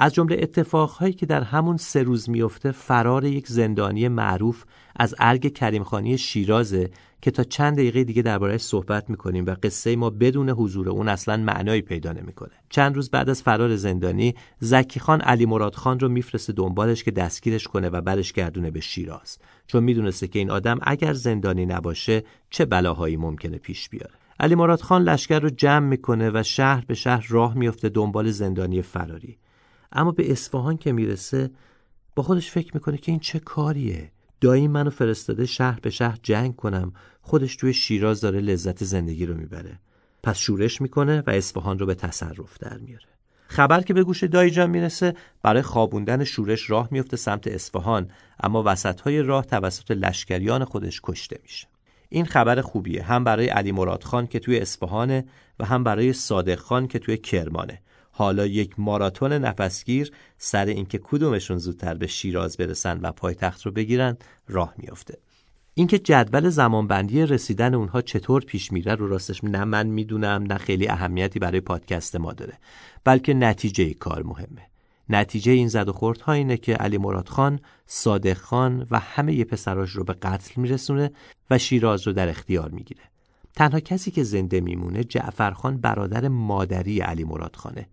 از 0.02 0.14
جمله 0.14 0.38
اتفاقهایی 0.40 1.14
که 1.14 1.26
در 1.26 1.42
همون 1.42 1.78
سه 1.78 2.04
روز 2.04 2.30
میفته 2.30 2.72
فرار 2.72 3.26
یک 3.26 3.48
زندانی 3.48 4.08
معروف 4.08 4.64
از 4.96 5.16
ارگ 5.20 5.54
کریمخانی 5.54 6.18
شیرازه 6.18 6.90
که 7.22 7.32
تا 7.32 7.44
چند 7.44 7.74
دقیقه 7.74 8.04
دیگه 8.04 8.22
دربارهش 8.22 8.62
صحبت 8.62 9.10
می‌کنیم 9.10 9.46
و 9.46 9.56
قصه 9.64 9.96
ما 9.96 10.10
بدون 10.10 10.50
حضور 10.50 10.90
اون 10.90 11.08
اصلا 11.08 11.38
معنایی 11.38 11.82
پیدا 11.82 12.12
نمی‌کنه. 12.14 12.52
چند 12.70 12.96
روز 12.96 13.10
بعد 13.10 13.30
از 13.30 13.42
فرار 13.42 13.76
زندانی 13.76 14.36
زکی 14.60 15.00
خان 15.00 15.22
علی 15.22 15.46
مراد 15.46 15.76
خان 15.76 16.00
رو 16.00 16.10
میفرسته 16.10 16.54
دنبالش 16.54 17.04
که 17.04 17.12
دستگیرش 17.12 17.68
کنه 17.68 17.90
و 17.90 18.02
برش 18.02 18.34
گردونه 18.34 18.72
به 18.72 18.80
شیراز. 18.80 19.38
چون 19.68 19.84
می‌دونسته 19.84 20.28
که 20.28 20.40
این 20.40 20.52
آدم 20.52 20.80
اگر 20.82 21.14
زندانی 21.14 21.66
نباشه 21.66 22.24
چه 22.50 22.66
بلاهایی 22.66 23.18
ممکنه 23.18 23.58
پیش 23.58 23.90
بیاره. 23.90 24.14
علی 24.40 24.56
مراد 24.56 24.82
خان 24.82 25.04
لشکر 25.04 25.40
رو 25.40 25.50
جمع 25.50 25.88
می‌کنه 25.88 26.32
و 26.34 26.44
شهر 26.44 26.84
به 26.88 26.94
شهر 26.94 27.26
راه 27.30 27.58
میفته 27.58 27.90
دنبال 27.90 28.32
زندانی 28.32 28.82
فراری. 28.82 29.38
اما 29.92 30.12
به 30.12 30.32
اصفهان 30.32 30.78
که 30.78 30.92
می‌رسه 30.92 31.50
با 32.16 32.24
خودش 32.24 32.52
فکر 32.52 32.72
می‌کنه 32.74 32.98
که 32.98 33.12
این 33.12 33.20
چه 33.20 33.40
کاریه؟ 33.40 34.12
دایی 34.42 34.68
منو 34.68 34.90
فرستاده 34.90 35.46
شهر 35.46 35.80
به 35.80 35.90
شهر 35.90 36.20
جنگ 36.24 36.56
کنم. 36.56 36.94
خودش 37.22 37.56
توی 37.56 37.74
شیراز 37.74 38.22
داره 38.22 38.40
لذت 38.40 38.84
زندگی 38.84 39.26
رو 39.26 39.38
می‌بره. 39.38 39.80
پس 40.24 40.38
شورش 40.38 40.82
می‌کنه 40.82 41.24
و 41.28 41.30
اصفهان 41.30 41.80
رو 41.80 41.86
به 41.86 41.96
تصرف 41.96 42.58
در 42.60 42.78
میاره. 42.78 43.06
خبر 43.48 43.82
که 43.82 43.94
به 43.94 44.04
گوش 44.04 44.24
دایی 44.24 44.52
جان 44.52 44.70
می‌رسه 44.70 45.16
برای 45.42 45.62
خوابوندن 45.62 46.24
شورش 46.24 46.70
راه 46.70 46.88
میفته 46.92 47.18
سمت 47.18 47.48
اصفهان 47.48 48.12
اما 48.40 48.64
وسطهای 48.66 49.22
راه 49.22 49.46
توسط 49.46 49.92
لشکریان 49.92 50.66
خودش 50.66 51.02
کشته 51.04 51.40
میشه. 51.44 51.68
این 52.10 52.26
خبر 52.26 52.62
خوبیه 52.62 53.04
هم 53.04 53.24
برای 53.24 53.48
علی 53.48 53.72
مراد 53.72 54.04
خان 54.04 54.28
که 54.28 54.40
توی 54.40 54.60
اصفهانه 54.60 55.26
و 55.60 55.66
هم 55.66 55.84
برای 55.84 56.14
صادق 56.14 56.60
خان 56.60 56.88
که 56.88 57.00
توی 57.00 57.18
کرمانه. 57.18 57.82
حالا 58.20 58.46
یک 58.46 58.80
ماراتون 58.80 59.34
نفسگیر 59.34 60.12
سر 60.38 60.66
اینکه 60.66 60.98
کدومشون 61.04 61.58
زودتر 61.58 61.94
به 61.94 62.08
شیراز 62.08 62.58
برسن 62.58 63.00
و 63.02 63.12
پایتخت 63.12 63.66
رو 63.66 63.72
بگیرن 63.72 64.18
راه 64.48 64.74
میافته 64.78 65.18
اینکه 65.74 66.00
جدول 66.00 66.50
زمانبندی 66.50 67.26
رسیدن 67.26 67.74
اونها 67.74 68.02
چطور 68.02 68.44
پیش 68.44 68.72
میره 68.72 68.96
رو 68.96 69.08
راستش 69.08 69.44
نه 69.44 69.64
من 69.64 69.88
می‌دونم 69.88 70.44
نه 70.44 70.58
خیلی 70.58 70.88
اهمیتی 70.88 71.40
برای 71.40 71.60
پادکست 71.62 72.16
ما 72.16 72.34
داره 72.34 72.54
بلکه 73.04 73.34
نتیجه 73.34 73.94
کار 73.94 74.24
مهمه 74.24 74.68
نتیجه 75.10 75.52
این 75.52 75.68
زد 75.68 75.90
و 75.90 75.94
خورد 75.94 76.22
ها 76.22 76.34
اینه 76.34 76.58
که 76.58 76.74
علی 76.74 76.98
مراد 76.98 77.30
خان، 77.30 77.60
صادق 77.86 78.38
خان 78.38 78.88
و 78.92 79.00
همه 79.00 79.34
ی 79.34 79.44
پسراش 79.44 79.90
رو 79.90 80.04
به 80.04 80.14
قتل 80.14 80.62
میرسونه 80.62 81.12
و 81.50 81.58
شیراز 81.58 82.08
رو 82.08 82.14
در 82.14 82.30
اختیار 82.30 82.70
می‌گیره. 82.70 83.02
تنها 83.56 83.80
کسی 83.80 84.12
که 84.12 84.24
زنده 84.24 84.62
میمونه 84.62 85.04
جعفر 85.04 85.52
خان 85.52 85.78
برادر 85.78 86.28
مادری 86.28 87.00
علی 87.00 87.24
مراد 87.24 87.56
خانه. 87.56 87.88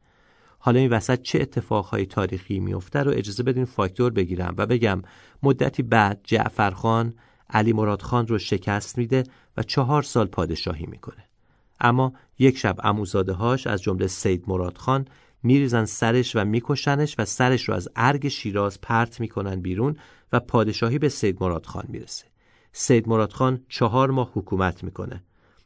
حالا 0.66 0.80
این 0.80 0.90
وسط 0.90 1.22
چه 1.22 1.40
اتفاقهای 1.40 2.06
تاریخی 2.06 2.60
میفته 2.60 3.02
رو 3.02 3.12
اجازه 3.14 3.42
بدین 3.42 3.64
فاکتور 3.64 4.12
بگیرم 4.12 4.54
و 4.58 4.66
بگم 4.66 5.02
مدتی 5.42 5.82
بعد 5.82 6.20
جعفر 6.24 6.70
خان 6.70 7.14
علی 7.50 7.72
مراد 7.72 8.02
خان 8.02 8.26
رو 8.26 8.38
شکست 8.38 8.98
میده 8.98 9.22
و 9.56 9.62
چهار 9.62 10.02
سال 10.02 10.26
پادشاهی 10.26 10.86
می‌کنه. 10.86 11.24
اما 11.80 12.12
یک 12.38 12.58
شب 12.58 12.76
اموزاده 12.82 13.32
هاش 13.32 13.66
از 13.66 13.82
جمله 13.82 14.06
سید 14.06 14.44
مراد 14.46 14.78
خان 14.78 15.04
میریزن 15.42 15.84
سرش 15.84 16.36
و 16.36 16.44
میکشنش 16.44 17.14
و 17.18 17.24
سرش 17.24 17.68
رو 17.68 17.74
از 17.74 17.88
ارگ 17.96 18.28
شیراز 18.28 18.80
پرت 18.80 19.20
می‌کنن 19.20 19.60
بیرون 19.60 19.96
و 20.32 20.40
پادشاهی 20.40 20.98
به 20.98 21.08
سید 21.08 21.36
مراد 21.40 21.66
خان 21.66 21.84
می‌رسه. 21.88 22.24
سید 22.72 23.08
مراد 23.08 23.32
خان 23.32 23.64
چهار 23.68 24.10
ماه 24.10 24.30
حکومت 24.34 24.84
می‌کنه. 24.84 25.22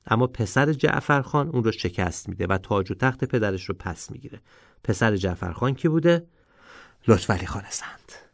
اما 0.06 0.26
پسر 0.26 0.72
جعفر 0.72 1.22
خان 1.22 1.48
اون 1.48 1.64
رو 1.64 1.72
شکست 1.72 2.28
میده 2.28 2.46
و 2.46 2.58
تاج 2.58 2.90
و 2.90 2.94
تخت 2.94 3.24
پدرش 3.24 3.64
رو 3.64 3.74
پس 3.78 4.10
می‌گیره. 4.10 4.40
پسر 4.84 5.16
جعفر 5.16 5.52
خان 5.52 5.74
کی 5.74 5.88
بوده؟ 5.88 6.26
لطفعلی 7.08 7.46
خان 7.46 7.64
سند. 7.68 8.29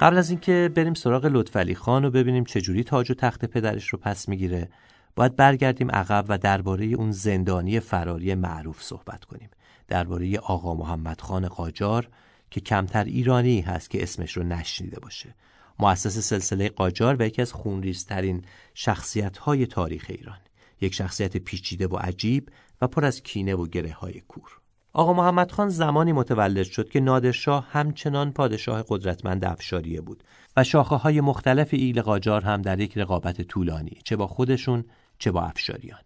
قبل 0.00 0.18
از 0.18 0.30
اینکه 0.30 0.70
بریم 0.74 0.94
سراغ 0.94 1.26
لطفعلی 1.26 1.74
خان 1.74 2.04
و 2.04 2.10
ببینیم 2.10 2.44
چجوری 2.44 2.84
تاج 2.84 3.10
و 3.10 3.14
تخت 3.14 3.44
پدرش 3.44 3.88
رو 3.88 3.98
پس 3.98 4.28
می‌گیره 4.28 4.68
باید 5.16 5.36
برگردیم 5.36 5.90
عقب 5.90 6.24
و 6.28 6.38
درباره 6.38 6.86
اون 6.86 7.12
زندانی 7.12 7.80
فراری 7.80 8.34
معروف 8.34 8.82
صحبت 8.82 9.24
کنیم. 9.24 9.50
درباره 9.88 10.38
آقا 10.38 10.74
محمد 10.74 11.20
خان 11.20 11.48
قاجار 11.48 12.08
که 12.50 12.60
کمتر 12.60 13.04
ایرانی 13.04 13.60
هست 13.60 13.90
که 13.90 14.02
اسمش 14.02 14.36
رو 14.36 14.42
نشنیده 14.42 15.00
باشه. 15.00 15.34
مؤسس 15.78 16.18
سلسله 16.18 16.68
قاجار 16.68 17.16
و 17.18 17.22
یکی 17.22 17.42
از 17.42 17.52
خونریزترین 17.52 18.44
شخصیت 18.74 19.38
های 19.38 19.66
تاریخ 19.66 20.06
ایران. 20.08 20.38
یک 20.80 20.94
شخصیت 20.94 21.36
پیچیده 21.36 21.86
و 21.86 21.96
عجیب 21.96 22.50
و 22.82 22.86
پر 22.86 23.04
از 23.04 23.22
کینه 23.22 23.54
و 23.54 23.66
گره 23.66 23.92
های 23.92 24.20
کور. 24.20 24.57
آقا 24.98 25.12
محمد 25.12 25.52
خان 25.52 25.68
زمانی 25.68 26.12
متولد 26.12 26.62
شد 26.62 26.88
که 26.88 27.00
نادرشاه 27.00 27.66
همچنان 27.70 28.32
پادشاه 28.32 28.84
قدرتمند 28.88 29.44
افشاریه 29.44 30.00
بود 30.00 30.24
و 30.56 30.64
شاخه 30.64 30.96
های 30.96 31.20
مختلف 31.20 31.68
ایل 31.72 32.02
قاجار 32.02 32.44
هم 32.44 32.62
در 32.62 32.80
یک 32.80 32.98
رقابت 32.98 33.42
طولانی 33.42 33.98
چه 34.04 34.16
با 34.16 34.26
خودشون 34.26 34.84
چه 35.18 35.30
با 35.30 35.42
افشاریان. 35.42 35.98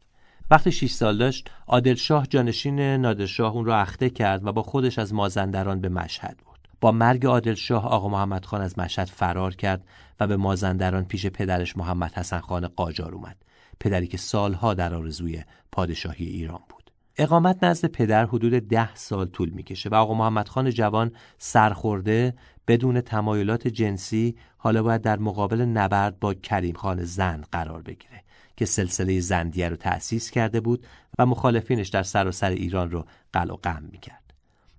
وقتی 0.50 0.72
6 0.72 0.90
سال 0.90 1.18
داشت 1.18 1.50
عادلشاه 1.66 2.26
جانشین 2.26 2.80
نادرشاه 2.80 3.52
اون 3.52 3.64
را 3.64 3.78
اخته 3.78 4.10
کرد 4.10 4.46
و 4.46 4.52
با 4.52 4.62
خودش 4.62 4.98
از 4.98 5.14
مازندران 5.14 5.80
به 5.80 5.88
مشهد 5.88 6.36
برد. 6.46 6.68
با 6.80 6.92
مرگ 6.92 7.26
عادل 7.26 7.54
شاه 7.54 7.86
آقا 7.86 8.08
محمد 8.08 8.44
خان 8.44 8.60
از 8.60 8.78
مشهد 8.78 9.06
فرار 9.08 9.54
کرد 9.54 9.84
و 10.20 10.26
به 10.26 10.36
مازندران 10.36 11.04
پیش 11.04 11.26
پدرش 11.26 11.76
محمد 11.76 12.12
حسن 12.12 12.40
خان 12.40 12.68
قاجار 12.68 13.14
اومد 13.14 13.36
پدری 13.80 14.06
که 14.06 14.18
سالها 14.18 14.74
در 14.74 14.94
آرزوی 14.94 15.42
پادشاهی 15.72 16.26
ایران 16.26 16.60
بود. 16.68 16.81
اقامت 17.16 17.64
نزد 17.64 17.86
پدر 17.86 18.26
حدود 18.26 18.52
ده 18.68 18.94
سال 18.94 19.26
طول 19.26 19.50
می‌کشه 19.50 19.88
و 19.88 19.94
آقا 19.94 20.14
محمد 20.14 20.48
خان 20.48 20.70
جوان 20.70 21.12
سرخورده 21.38 22.34
بدون 22.68 23.00
تمایلات 23.00 23.68
جنسی 23.68 24.36
حالا 24.56 24.82
باید 24.82 25.02
در 25.02 25.18
مقابل 25.18 25.60
نبرد 25.60 26.20
با 26.20 26.34
کریم 26.34 26.74
خان 26.74 27.04
زند 27.04 27.46
قرار 27.52 27.82
بگیره 27.82 28.22
که 28.56 28.64
سلسله 28.64 29.20
زندیه 29.20 29.68
رو 29.68 29.76
تأسیس 29.76 30.30
کرده 30.30 30.60
بود 30.60 30.86
و 31.18 31.26
مخالفینش 31.26 31.88
در 31.88 32.02
سراسر 32.02 32.50
ایران 32.50 32.90
رو 32.90 33.06
قلع 33.32 33.52
و 33.52 33.56
قم 33.56 33.82
می‌کرد. 33.92 34.34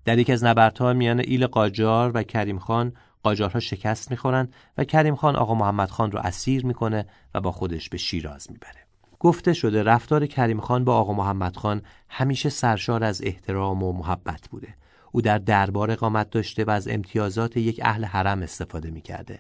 در 0.06 0.20
یکی 0.20 0.32
از 0.34 0.44
نبردها 0.44 0.94
میان 0.94 1.20
ایل 1.20 1.48
قاجار 1.48 2.12
و 2.14 2.24
کریم 2.24 2.60
خان 2.60 2.94
قاجارها 3.24 3.60
شکست 3.60 4.12
می‌خورن 4.12 4.48
و 4.78 4.84
کریم 4.84 5.16
خان 5.16 5.36
آقا 5.36 5.54
محمد 5.54 5.90
خان 5.90 6.12
رو 6.12 6.20
اسیر 6.20 6.66
می‌کنه 6.66 7.06
و 7.34 7.42
با 7.42 7.52
خودش 7.52 7.90
به 7.90 7.98
شیراز 7.98 8.52
می‌بره. 8.52 8.83
گفته 9.24 9.54
شده 9.54 9.84
رفتار 9.84 10.26
کریم 10.26 10.60
خان 10.60 10.84
با 10.84 10.96
آقا 10.96 11.14
محمد 11.14 11.58
خان 11.58 11.82
همیشه 12.10 12.50
سرشار 12.50 13.04
از 13.04 13.22
احترام 13.24 13.84
و 13.84 13.94
محبت 13.94 14.50
بوده. 14.50 14.76
او 15.12 15.22
در 15.22 15.38
دربار 15.38 15.92
اقامت 15.92 16.30
داشته 16.30 16.64
و 16.64 16.70
از 16.70 16.88
امتیازات 16.88 17.58
یک 17.58 17.80
اهل 17.84 18.06
حرم 18.06 18.42
استفاده 18.42 18.92
می‌کرده. 18.92 19.40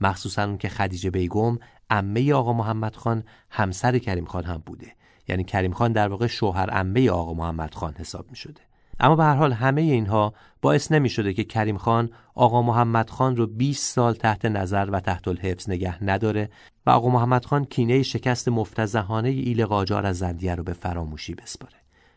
مخصوصا 0.00 0.44
اون 0.44 0.58
که 0.58 0.68
خدیجه 0.68 1.10
بیگم 1.10 1.58
عمه 1.90 2.32
آقا 2.32 2.52
محمد 2.52 2.96
خان 2.96 3.24
همسر 3.50 3.98
کریم 3.98 4.24
خان 4.24 4.44
هم 4.44 4.62
بوده. 4.66 4.92
یعنی 5.28 5.44
کریم 5.44 5.72
خان 5.72 5.92
در 5.92 6.08
واقع 6.08 6.26
شوهر 6.26 6.70
عمه 6.70 7.10
آقا 7.10 7.34
محمد 7.34 7.74
خان 7.74 7.94
حساب 7.98 8.30
می 8.30 8.36
شده. 8.36 8.60
اما 9.00 9.16
به 9.16 9.24
هر 9.24 9.34
حال 9.34 9.52
همه 9.52 9.80
اینها 9.80 10.34
باعث 10.62 10.92
نمی 10.92 11.08
شده 11.08 11.32
که 11.32 11.44
کریم 11.44 11.78
خان 11.78 12.10
آقا 12.34 12.62
محمد 12.62 13.10
خان 13.10 13.36
رو 13.36 13.46
20 13.46 13.94
سال 13.94 14.14
تحت 14.14 14.44
نظر 14.44 14.88
و 14.92 15.00
تحت 15.00 15.28
الحفظ 15.28 15.70
نگه 15.70 16.04
نداره 16.04 16.50
و 16.86 16.90
آقا 16.90 17.08
محمد 17.08 17.44
خان 17.44 17.64
کینه 17.64 18.02
شکست 18.02 18.48
مفتزهانه 18.48 19.28
ایل 19.28 19.66
قاجار 19.66 20.06
از 20.06 20.18
زندیه 20.18 20.54
رو 20.54 20.62
به 20.62 20.72
فراموشی 20.72 21.34
بسپاره. 21.34 21.76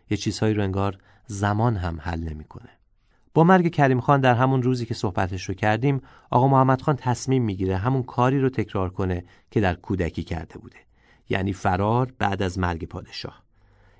یه 0.09 0.17
چیزهایی 0.17 0.53
رو 0.53 0.63
انگار 0.63 0.97
زمان 1.25 1.75
هم 1.75 1.99
حل 2.01 2.19
نمی‌کنه. 2.19 2.69
با 3.33 3.43
مرگ 3.43 3.71
کریم 3.71 3.99
خان 3.99 4.21
در 4.21 4.33
همون 4.33 4.63
روزی 4.63 4.85
که 4.85 4.93
صحبتش 4.93 5.43
رو 5.43 5.53
کردیم 5.53 6.01
آقا 6.29 6.47
محمد 6.47 6.81
خان 6.81 6.95
تصمیم 6.95 7.43
می‌گیره 7.43 7.77
همون 7.77 8.03
کاری 8.03 8.39
رو 8.39 8.49
تکرار 8.49 8.89
کنه 8.89 9.23
که 9.51 9.61
در 9.61 9.73
کودکی 9.75 10.23
کرده 10.23 10.59
بوده 10.59 10.77
یعنی 11.29 11.53
فرار 11.53 12.13
بعد 12.19 12.41
از 12.41 12.59
مرگ 12.59 12.85
پادشاه 12.85 13.43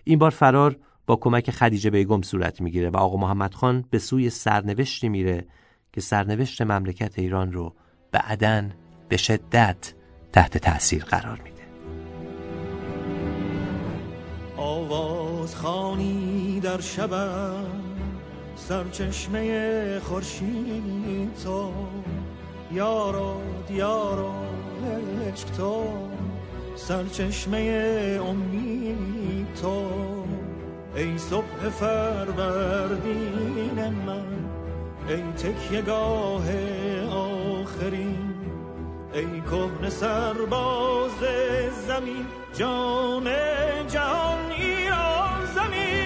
این 0.03 0.19
بار 0.19 0.31
فرار 0.31 0.75
با 1.07 1.15
کمک 1.15 1.51
خدیجه 1.51 1.89
بیگم 1.89 2.21
صورت 2.21 2.61
می‌گیره 2.61 2.89
و 2.89 2.97
آقا 2.97 3.17
محمد 3.17 3.53
خان 3.53 3.85
به 3.89 3.99
سوی 3.99 4.29
سرنوشتی 4.29 5.09
میره 5.09 5.45
که 5.93 6.01
سرنوشت 6.01 6.61
مملکت 6.61 7.19
ایران 7.19 7.51
رو 7.51 7.73
بعدا 8.11 8.63
به 9.09 9.17
شدت 9.17 9.93
تحت 10.33 10.57
تأثیر 10.57 11.03
قرار 11.03 11.41
میده. 11.43 11.57
آواز 14.57 15.55
خانی 15.55 16.59
در 16.59 16.81
شبم 16.81 17.65
سرچشمه 18.55 19.99
خورشید 19.99 21.35
تو. 21.43 21.71
یارو 22.71 23.41
دیارو 23.67 24.33
عشق 25.27 25.49
تو 25.49 25.83
سرچشمه 26.75 27.59
امید 28.27 29.53
تو. 29.61 29.89
ای 30.97 31.17
صبح 31.17 31.69
فروردین 31.69 32.69
من 34.05 34.49
ای 35.09 35.21
تکیگاه 35.21 36.43
آخرین 37.11 38.35
ای 39.13 39.41
کهن 39.41 39.89
سرباز 39.89 41.19
زمین 41.87 42.25
جان 42.53 43.23
جهان 43.87 44.51
ایران 44.51 45.45
زمین. 45.55 45.96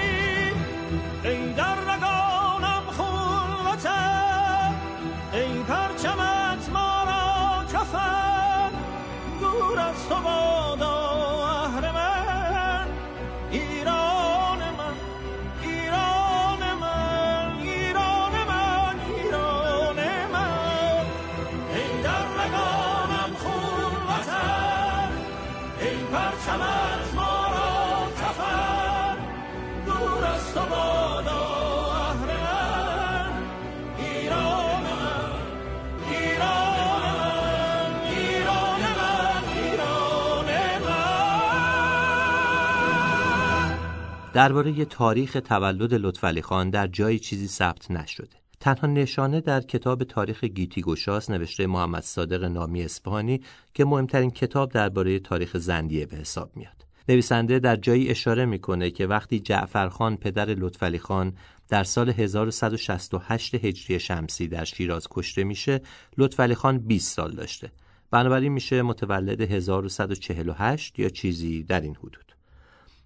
درباره 44.33 44.85
تاریخ 44.85 45.37
تولد 45.45 45.93
لطفعلی 45.93 46.41
خان 46.41 46.69
در 46.69 46.87
جایی 46.87 47.19
چیزی 47.19 47.47
ثبت 47.47 47.91
نشده. 47.91 48.37
تنها 48.59 48.87
نشانه 48.87 49.41
در 49.41 49.61
کتاب 49.61 50.03
تاریخ 50.03 50.43
گیتی 50.43 50.81
گشاس 50.81 51.29
نوشته 51.29 51.67
محمد 51.67 52.03
صادق 52.03 52.43
نامی 52.43 52.83
اسپانی 52.83 53.41
که 53.73 53.85
مهمترین 53.85 54.31
کتاب 54.31 54.71
درباره 54.71 55.19
تاریخ 55.19 55.57
زندیه 55.57 56.05
به 56.05 56.17
حساب 56.17 56.51
میاد. 56.55 56.85
نویسنده 57.09 57.59
در 57.59 57.75
جایی 57.75 58.09
اشاره 58.09 58.45
می‌کنه 58.45 58.91
که 58.91 59.07
وقتی 59.07 59.39
جعفرخان 59.39 60.17
پدر 60.17 60.45
لطفعلی 60.45 60.99
خان 60.99 61.33
در 61.69 61.83
سال 61.83 62.09
1168 62.09 63.55
هجری 63.55 63.99
شمسی 63.99 64.47
در 64.47 64.63
شیراز 64.63 65.07
کشته 65.11 65.43
میشه 65.43 65.81
لطفعلی 66.17 66.55
خان 66.55 66.77
20 66.77 67.15
سال 67.15 67.31
داشته 67.31 67.71
بنابراین 68.11 68.51
میشه 68.51 68.81
متولد 68.81 69.41
1148 69.41 70.99
یا 70.99 71.09
چیزی 71.09 71.63
در 71.63 71.81
این 71.81 71.95
حدود 71.95 72.30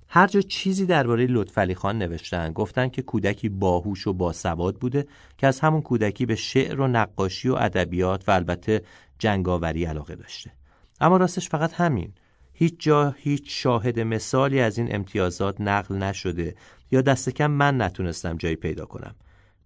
هر 0.08 0.28
جا 0.28 0.42
چیزی 0.42 0.86
درباره 0.86 1.26
لطفعلی 1.30 1.76
خان 1.76 1.98
نوشتن 1.98 2.52
گفتن 2.52 2.90
که 2.90 3.02
کودکی 3.02 3.50
باهوش 3.50 4.08
و 4.08 4.14
باسواد 4.14 4.76
بوده 4.76 5.08
که 5.38 5.48
از 5.48 5.60
همون 5.60 5.82
کودکی 5.82 6.26
به 6.26 6.36
شعر 6.36 6.82
و 6.82 6.88
نقاشی 6.88 7.50
و 7.50 7.56
ادبیات 7.56 8.30
و 8.30 8.32
البته 8.32 8.82
جنگاوری 9.20 9.86
علاقه 9.86 10.16
داشته. 10.16 10.52
اما 11.02 11.18
راستش 11.18 11.50
فقط 11.50 11.74
همین. 11.74 12.14
هیچ 12.54 12.76
جا 12.80 13.16
هیچ 13.18 13.44
شاهد 13.48 14.00
مثالی 14.00 14.60
از 14.60 14.78
این 14.78 14.96
امتیازات 14.96 15.62
نقل 15.62 15.96
نشده 15.96 16.56
یا 16.92 17.02
دست 17.02 17.30
کم 17.30 17.52
من 17.52 17.82
نتونستم 17.82 18.38
جایی 18.38 18.56
پیدا 18.56 18.86
کنم. 18.86 19.16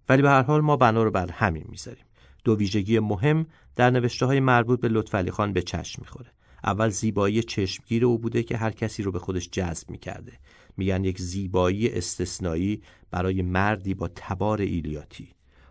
ولی 0.08 0.22
به 0.22 0.28
هر 0.28 0.42
حال 0.42 0.60
ما 0.60 0.76
بنا 0.76 1.02
رو 1.02 1.10
بر 1.10 1.30
همین 1.30 1.64
می‌ذاریم. 1.68 2.04
دو 2.44 2.56
ویژگی 2.56 2.98
مهم 2.98 3.46
در 3.76 3.90
نوشته 3.90 4.26
های 4.26 4.40
مربوط 4.40 4.80
به 4.80 4.88
لطفعلی 4.88 5.30
خان 5.30 5.52
به 5.52 5.62
چشم 5.62 6.02
می‌خوره. 6.02 6.30
اول 6.64 6.88
زیبایی 6.88 7.42
چشمگیر 7.42 8.04
او 8.04 8.18
بوده 8.18 8.42
که 8.42 8.56
هر 8.56 8.70
کسی 8.70 9.02
رو 9.02 9.12
به 9.12 9.18
خودش 9.18 9.48
جذب 9.50 9.90
می‌کرده. 9.90 10.32
میگن 10.76 11.04
یک 11.04 11.20
زیبایی 11.20 11.88
استثنایی 11.88 12.82
برای 13.10 13.42
مردی 13.42 13.94
با 13.94 14.08
تبار 14.14 14.60
ایلیاتی. 14.60 15.28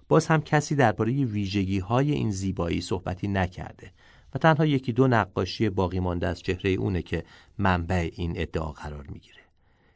باز 0.08 0.28
هم 0.28 0.41
کسی 0.41 0.75
درباره 0.75 1.12
ویژگی 1.25 1.80
های 1.80 2.12
این 2.12 2.32
زیبایی 2.32 2.82
صحبتی 2.82 3.28
نکرده 3.28 3.91
و 4.36 4.38
تنها 4.38 4.65
یکی 4.65 4.93
دو 4.93 5.08
نقاشی 5.08 5.69
باقی 5.69 5.99
مانده 5.99 6.28
از 6.28 6.41
چهره 6.41 6.71
اونه 6.71 7.02
که 7.02 7.23
منبع 7.58 8.10
این 8.15 8.34
ادعا 8.36 8.71
قرار 8.71 9.08
می‌گیره. 9.08 9.39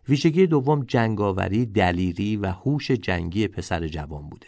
ویژگی 0.10 0.48
دوم 0.48 0.84
جنگاوری 0.84 1.66
دلیری 1.66 2.38
و 2.38 2.46
هوش 2.46 2.92
جنگی 2.92 3.48
پسر 3.48 3.88
جوان 3.88 4.30
بوده. 4.30 4.48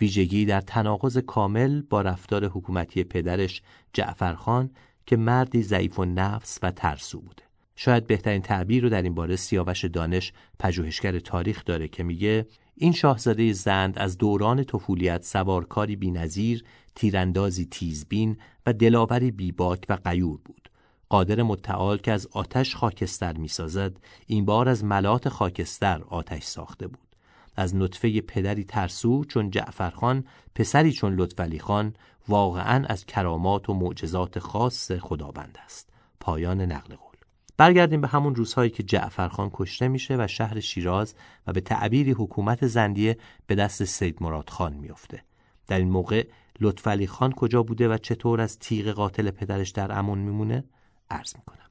ویژگی 0.00 0.44
در 0.44 0.60
تناقض 0.60 1.18
کامل 1.18 1.82
با 1.82 2.00
رفتار 2.00 2.44
حکومتی 2.44 3.04
پدرش 3.04 3.62
جعفرخان 3.92 4.70
که 5.06 5.16
مردی 5.16 5.62
ضعیف 5.62 5.98
و 5.98 6.04
نفس 6.04 6.58
و 6.62 6.70
ترسو 6.70 7.20
بوده 7.20 7.42
شاید 7.76 8.06
بهترین 8.06 8.42
تعبیر 8.42 8.82
رو 8.82 8.88
در 8.88 9.02
این 9.02 9.14
باره 9.14 9.36
سیاوش 9.36 9.84
دانش 9.84 10.32
پژوهشگر 10.58 11.18
تاریخ 11.18 11.64
داره 11.64 11.88
که 11.88 12.02
میگه 12.02 12.46
این 12.74 12.92
شاهزاده 12.92 13.52
زند 13.52 13.98
از 13.98 14.18
دوران 14.18 14.64
طفولیت 14.64 15.24
سوارکاری 15.24 15.96
بینظیر 15.96 16.64
تیراندازی 16.94 17.64
تیزبین 17.64 18.36
و 18.66 18.72
دلاوری 18.72 19.30
بیباک 19.30 19.86
و 19.88 19.98
قیور 20.04 20.38
بود. 20.44 20.68
قادر 21.08 21.42
متعال 21.42 21.98
که 21.98 22.12
از 22.12 22.28
آتش 22.32 22.76
خاکستر 22.76 23.36
می‌سازد 23.36 23.96
این 24.26 24.44
بار 24.44 24.68
از 24.68 24.84
ملات 24.84 25.28
خاکستر 25.28 26.02
آتش 26.08 26.42
ساخته 26.42 26.86
بود. 26.86 27.16
از 27.56 27.76
نطفه 27.76 28.20
پدری 28.20 28.64
ترسو 28.64 29.24
چون 29.24 29.50
جعفرخان 29.50 30.24
پسری 30.54 30.92
چون 30.92 31.14
لطفعلی 31.14 31.58
خان 31.58 31.94
واقعا 32.28 32.86
از 32.86 33.06
کرامات 33.06 33.68
و 33.70 33.74
معجزات 33.74 34.38
خاص 34.38 34.92
خداوند 34.92 35.58
است. 35.64 35.88
پایان 36.20 36.60
نقل 36.60 36.94
قول. 36.94 37.12
برگردیم 37.56 38.00
به 38.00 38.08
همون 38.08 38.34
روزهایی 38.34 38.70
که 38.70 38.82
جعفرخان 38.82 39.50
کشته 39.52 39.88
میشه 39.88 40.16
و 40.18 40.26
شهر 40.26 40.60
شیراز 40.60 41.14
و 41.46 41.52
به 41.52 41.60
تعبیری 41.60 42.12
حکومت 42.12 42.66
زندیه 42.66 43.18
به 43.46 43.54
دست 43.54 43.84
سید 43.84 44.22
مراد 44.22 44.50
خان 44.50 44.72
میفته. 44.72 45.22
در 45.66 45.78
این 45.78 45.90
موقع 45.90 46.26
لطفعلی 46.60 47.06
خان 47.06 47.32
کجا 47.32 47.62
بوده 47.62 47.88
و 47.88 47.98
چطور 47.98 48.40
از 48.40 48.58
تیغ 48.58 48.88
قاتل 48.88 49.30
پدرش 49.30 49.70
در 49.70 49.98
امون 49.98 50.18
میمونه؟ 50.18 50.64
عرض 51.10 51.36
می‌کنم. 51.36 51.61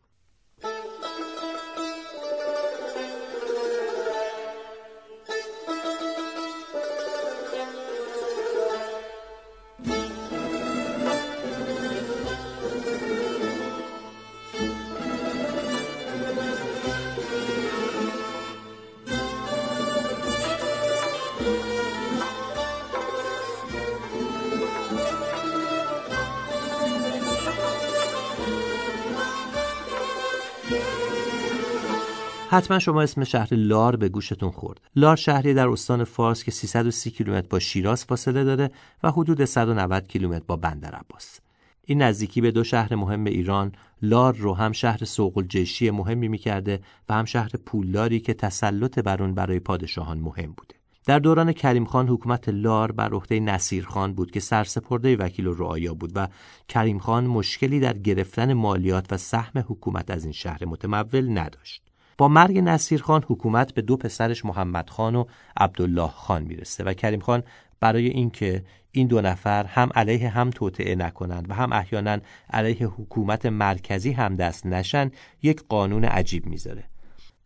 حتما 32.54 32.80
شما 32.80 33.02
اسم 33.02 33.24
شهر 33.24 33.54
لار 33.54 33.96
به 33.96 34.10
گوشتون 34.10 34.52
خورد. 34.52 34.82
لار 34.96 35.16
شهری 35.16 35.54
در 35.54 35.68
استان 35.68 36.04
فارس 36.04 36.44
که 36.44 36.52
330 36.52 37.12
کیلومتر 37.12 37.48
با 37.48 37.60
شیراز 37.60 38.06
فاصله 38.06 38.44
داره 38.44 38.72
و 39.04 39.12
حدود 39.12 39.46
190 39.46 40.08
کیلومتر 40.08 40.44
با 40.48 40.56
بندر 40.56 40.96
عباس. 40.96 41.40
این 41.86 42.02
نزدیکی 42.02 42.42
به 42.42 42.52
دو 42.52 42.64
شهر 42.64 42.96
مهم 42.96 43.26
ایران 43.26 43.72
لار 44.02 44.36
رو 44.36 44.54
هم 44.54 44.72
شهر 44.72 45.06
سوق 45.06 45.38
الجیشی 45.38 45.92
مهمی 45.92 46.28
می‌کرده 46.28 46.80
و 47.10 47.14
هم 47.14 47.26
شهر 47.26 47.50
پولداری 47.66 48.20
که 48.20 48.34
تسلط 48.34 49.00
بر 49.00 49.24
اون 49.24 49.34
برای 49.34 49.60
پادشاهان 49.60 50.20
مهم 50.20 50.54
بوده. 50.58 50.76
در 51.06 51.20
دوران 51.20 51.52
کریم 51.52 51.86
خان 51.86 52.08
حکومت 52.08 52.50
لار 52.50 52.92
بر 52.92 53.14
عهده 53.14 53.40
نصیر 53.40 53.86
خان 53.86 54.14
بود 54.14 54.32
که 54.32 54.40
سرسپرده 54.40 55.16
وکیل 55.16 55.48
و 55.48 55.54
رعایا 55.54 55.94
بود 55.94 56.12
و 56.16 56.28
کریم 56.68 57.00
خان 57.00 57.28
مشکلی 57.28 57.80
در 57.80 57.98
گرفتن 57.98 58.54
مالیات 58.54 59.14
و 59.14 59.18
سهم 59.18 59.66
حکومت 59.68 60.12
از 60.12 60.24
این 60.24 60.34
شهر 60.34 60.66
متمول 60.66 61.38
نداشت. 61.38 61.91
با 62.22 62.28
مرگ 62.28 62.58
نصیر 62.58 63.02
خان 63.02 63.24
حکومت 63.28 63.74
به 63.74 63.82
دو 63.82 63.98
پسرش 63.98 64.46
محمد 64.46 64.90
خان 64.90 65.16
و 65.16 65.26
عبدالله 65.58 66.08
خان 66.08 66.44
می‌رسه 66.44 66.84
و 66.84 66.94
کریم 66.94 67.20
خان 67.20 67.44
برای 67.80 68.08
اینکه 68.08 68.64
این 68.92 69.08
دو 69.08 69.22
نفر 69.22 69.64
هم 69.64 69.90
علیه 69.96 70.30
هم 70.30 70.50
توطعه 70.50 70.96
نکنند 70.96 71.50
و 71.50 71.54
هم 71.54 71.74
احیانا 71.74 72.18
علیه 72.50 72.88
حکومت 72.88 73.46
مرکزی 73.46 74.12
هم 74.12 74.36
دست 74.36 74.66
نشن 74.66 75.12
یک 75.44 75.64
قانون 75.70 76.04
عجیب 76.04 76.46
می‌ذاره. 76.46 76.84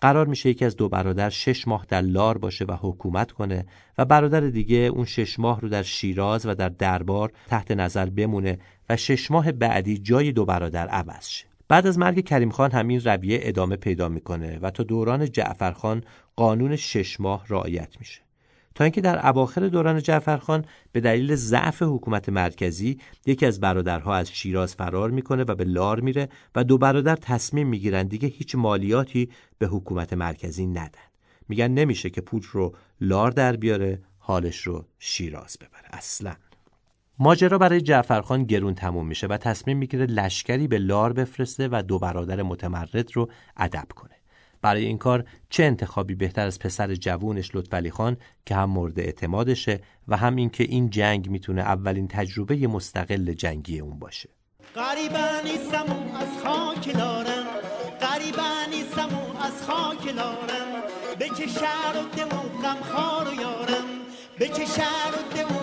قرار 0.01 0.27
میشه 0.27 0.49
یکی 0.49 0.65
از 0.65 0.75
دو 0.75 0.89
برادر 0.89 1.29
شش 1.29 1.67
ماه 1.67 1.85
در 1.89 2.01
لار 2.01 2.37
باشه 2.37 2.65
و 2.65 2.77
حکومت 2.81 3.31
کنه 3.31 3.65
و 3.97 4.05
برادر 4.05 4.39
دیگه 4.39 4.77
اون 4.77 5.05
شش 5.05 5.39
ماه 5.39 5.61
رو 5.61 5.69
در 5.69 5.83
شیراز 5.83 6.45
و 6.45 6.55
در 6.55 6.69
دربار 6.69 7.31
تحت 7.47 7.71
نظر 7.71 8.09
بمونه 8.09 8.59
و 8.89 8.97
شش 8.97 9.31
ماه 9.31 9.51
بعدی 9.51 9.97
جای 9.97 10.31
دو 10.31 10.45
برادر 10.45 10.87
عوض 10.87 11.27
شه. 11.27 11.54
بعد 11.67 11.87
از 11.87 11.99
مرگ 11.99 12.25
کریم 12.25 12.49
خان 12.49 12.71
همین 12.71 13.01
رویه 13.01 13.39
ادامه 13.41 13.75
پیدا 13.75 14.09
می‌کنه 14.09 14.59
و 14.61 14.69
تا 14.69 14.83
دوران 14.83 15.31
جعفرخان 15.31 16.03
قانون 16.35 16.75
شش 16.75 17.19
ماه 17.19 17.45
رعایت 17.49 17.99
میشه. 17.99 18.21
تا 18.75 18.83
اینکه 18.83 19.01
در 19.01 19.27
اواخر 19.27 19.67
دوران 19.67 20.01
جعفرخان 20.01 20.65
به 20.91 20.99
دلیل 20.99 21.35
ضعف 21.35 21.81
حکومت 21.81 22.29
مرکزی 22.29 22.99
یکی 23.25 23.45
از 23.45 23.59
برادرها 23.59 24.15
از 24.15 24.31
شیراز 24.31 24.75
فرار 24.75 25.11
می‌کنه 25.11 25.43
و 25.43 25.55
به 25.55 25.63
لار 25.63 25.99
میره 25.99 26.29
و 26.55 26.63
دو 26.63 26.77
برادر 26.77 27.15
تصمیم 27.15 27.67
می‌گیرن 27.67 28.03
دیگه 28.07 28.27
هیچ 28.27 28.55
مالیاتی 28.55 29.29
به 29.57 29.67
حکومت 29.67 30.13
مرکزی 30.13 30.67
ندن. 30.67 31.01
میگن 31.49 31.67
نمیشه 31.67 32.09
که 32.09 32.21
پول 32.21 32.41
رو 32.51 32.75
لار 33.01 33.31
در 33.31 33.55
بیاره 33.55 34.01
حالش 34.19 34.61
رو 34.61 34.85
شیراز 34.99 35.57
ببره. 35.57 35.89
اصلا. 35.89 36.35
ماجرا 37.19 37.57
برای 37.57 37.81
جعفرخان 37.81 38.43
گرون 38.43 38.75
تموم 38.75 39.07
میشه 39.07 39.27
و 39.27 39.37
تصمیم 39.37 39.77
می‌گیره 39.77 40.05
لشکری 40.05 40.67
به 40.67 40.77
لار 40.77 41.13
بفرسته 41.13 41.69
و 41.71 41.83
دو 41.87 41.99
برادر 41.99 42.41
متمرد 42.41 43.09
رو 43.13 43.29
ادب 43.57 43.87
کنه. 43.95 44.15
برای 44.61 44.85
این 44.85 44.97
کار 44.97 45.25
چه 45.49 45.63
انتخابی 45.63 46.15
بهتر 46.15 46.47
از 46.47 46.59
پسر 46.59 46.95
جوونش 46.95 47.55
لطفعلی 47.55 47.91
خان 47.91 48.17
که 48.45 48.55
هم 48.55 48.69
مورد 48.69 48.99
اعتمادشه 48.99 49.81
و 50.07 50.17
هم 50.17 50.35
اینکه 50.35 50.63
این 50.63 50.89
جنگ 50.89 51.29
می‌تونه 51.29 51.61
اولین 51.61 52.07
تجربه 52.07 52.67
مستقل 52.67 53.33
جنگی 53.33 53.79
اون 53.79 53.99
باشه. 53.99 54.29
قریبا 54.75 55.27
نیستم 55.43 55.85
از 56.15 56.43
خاک 56.43 56.93
دارم 56.93 57.45
قریبا 57.99 58.53
نیستم 58.71 59.09
از 59.41 59.63
خاک 59.67 60.15
دارم 60.15 60.65
شهر 61.59 61.97
و 61.97 62.17
دمو 62.17 62.41
غم 62.63 62.81
خار 62.81 63.27
و 63.27 63.33
یارم. 63.41 63.85
شهر 64.77 65.13
و 65.15 65.35
دمو 65.35 65.54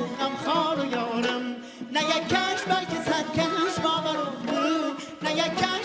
نه 1.93 2.01
یک 2.03 2.29
کش 2.29 2.63
بلکه 2.69 2.99
صد 3.07 3.33
کش 3.37 3.81
باورو 3.85 4.27
نه 5.23 5.33
یک 5.33 5.55
کش 5.57 5.82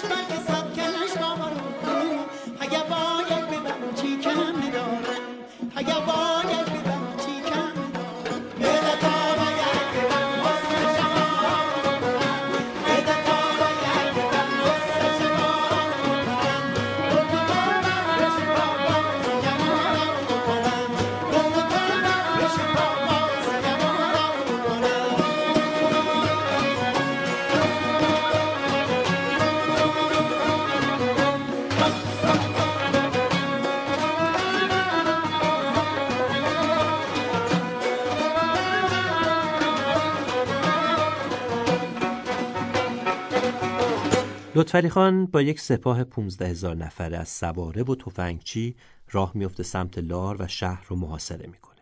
لطفعلی 44.58 44.89
خان 44.89 45.26
با 45.26 45.41
یک 45.41 45.60
سپاه 45.60 46.04
15 46.04 46.48
هزار 46.48 46.76
نفره 46.76 47.17
از 47.17 47.30
سواره 47.30 47.84
و 47.84 47.96
تفنگچی 47.96 48.76
راه 49.12 49.32
میفته 49.36 49.63
سمت 49.63 49.98
لار 49.98 50.36
و 50.39 50.48
شهر 50.48 50.86
رو 50.88 50.96
محاصره 50.96 51.48
می‌کنه. 51.48 51.82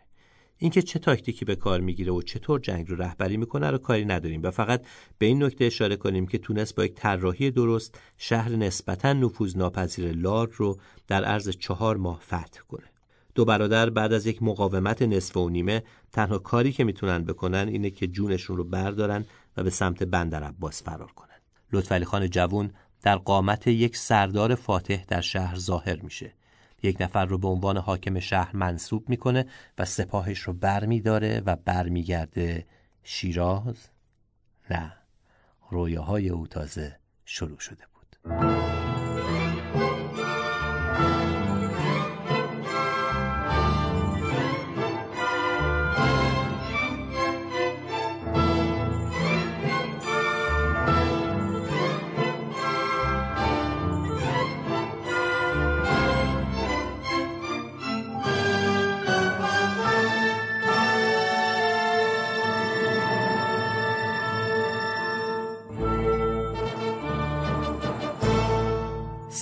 اینکه 0.58 0.82
چه 0.82 1.00
تاکتیکی 1.00 1.46
به 1.46 1.56
کار 1.56 1.80
می‌گیره 1.80 2.12
و 2.12 2.22
چطور 2.22 2.60
جنگ 2.60 2.90
رو 2.90 2.96
رهبری 2.96 3.38
می‌کنه 3.38 3.72
رو 3.72 3.78
کاری 3.78 4.06
نداریم 4.06 4.44
و 4.44 4.52
فقط 4.52 4.86
به 5.18 5.26
این 5.26 5.44
نکته 5.44 5.66
اشاره 5.66 5.96
کنیم 5.96 6.28
که 6.28 6.38
تونست 6.38 6.76
با 6.76 6.86
یک 6.86 6.94
طراحی 6.94 7.52
درست 7.52 8.00
شهر 8.18 8.50
نسبتا 8.50 9.14
نفوذناپذیر 9.14 10.12
لار 10.12 10.50
رو 10.56 10.80
در 11.08 11.24
عرض 11.24 11.50
چهار 11.50 11.98
ماه 11.98 12.20
فتح 12.20 12.62
کنه. 12.68 12.88
دو 13.36 13.46
برادر 13.46 13.90
بعد 13.90 14.14
از 14.14 14.26
یک 14.26 14.44
مقاومت 14.44 15.02
نصف 15.02 15.38
و 15.38 15.50
نیمه 15.50 15.84
تنها 16.12 16.38
کاری 16.38 16.72
که 16.72 16.84
می‌تونن 16.84 17.24
بکنن 17.24 17.68
اینه 17.68 17.90
که 17.90 18.08
جونشون 18.08 18.58
رو 18.58 18.64
بردارن 18.64 19.26
و 19.58 19.64
به 19.64 19.70
سمت 19.70 20.04
بندر 20.04 20.44
عباس 20.44 20.84
فرار 20.84 21.12
کنن. 21.12 21.35
لطفعلی 21.76 22.06
خان 22.06 22.30
جوون 22.30 22.72
در 23.02 23.18
قامت 23.18 23.68
یک 23.68 23.98
سردار 23.98 24.56
فاتح 24.56 25.04
در 25.08 25.22
شهر 25.22 25.56
ظاهر 25.56 25.96
میشه. 25.96 26.34
یک 26.84 27.02
نفر 27.02 27.26
رو 27.26 27.38
به 27.38 27.48
عنوان 27.48 27.78
حاکم 27.78 28.20
شهر 28.20 28.56
منصوب 28.56 29.10
می‌کنه 29.10 29.46
و 29.78 29.86
سپاهش 29.86 30.40
رو 30.40 30.54
برمیداره 30.54 31.42
و 31.46 31.56
برمیگرده 31.56 32.66
شیراز. 33.04 33.90
نه 34.70 34.94
رویاهای 35.70 36.30
او 36.30 36.48
تازه 36.48 37.00
شروع 37.26 37.60
شده 37.60 37.84
بود. 37.94 38.36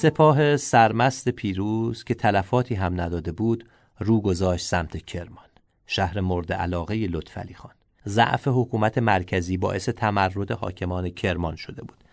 سپاه 0.03 0.57
سرمست 0.57 1.29
پیروز 1.29 2.03
که 2.03 2.13
تلفاتی 2.13 2.75
هم 2.75 3.01
نداده 3.01 3.31
بود 3.31 3.69
رو 3.99 4.21
گذاشت 4.21 4.65
سمت 4.65 5.05
کرمان 5.05 5.45
شهر 5.87 6.19
مورد 6.19 6.53
علاقه 6.53 6.95
لطفعلی 6.95 7.53
خان. 7.53 7.71
ضعف 8.07 8.47
حکومت 8.47 8.97
مرکزی 8.97 9.57
باعث 9.57 9.89
تمرد 9.89 10.51
حاکمان 10.51 11.09
کرمان 11.09 11.55
شده 11.55 11.81
بود 11.81 12.03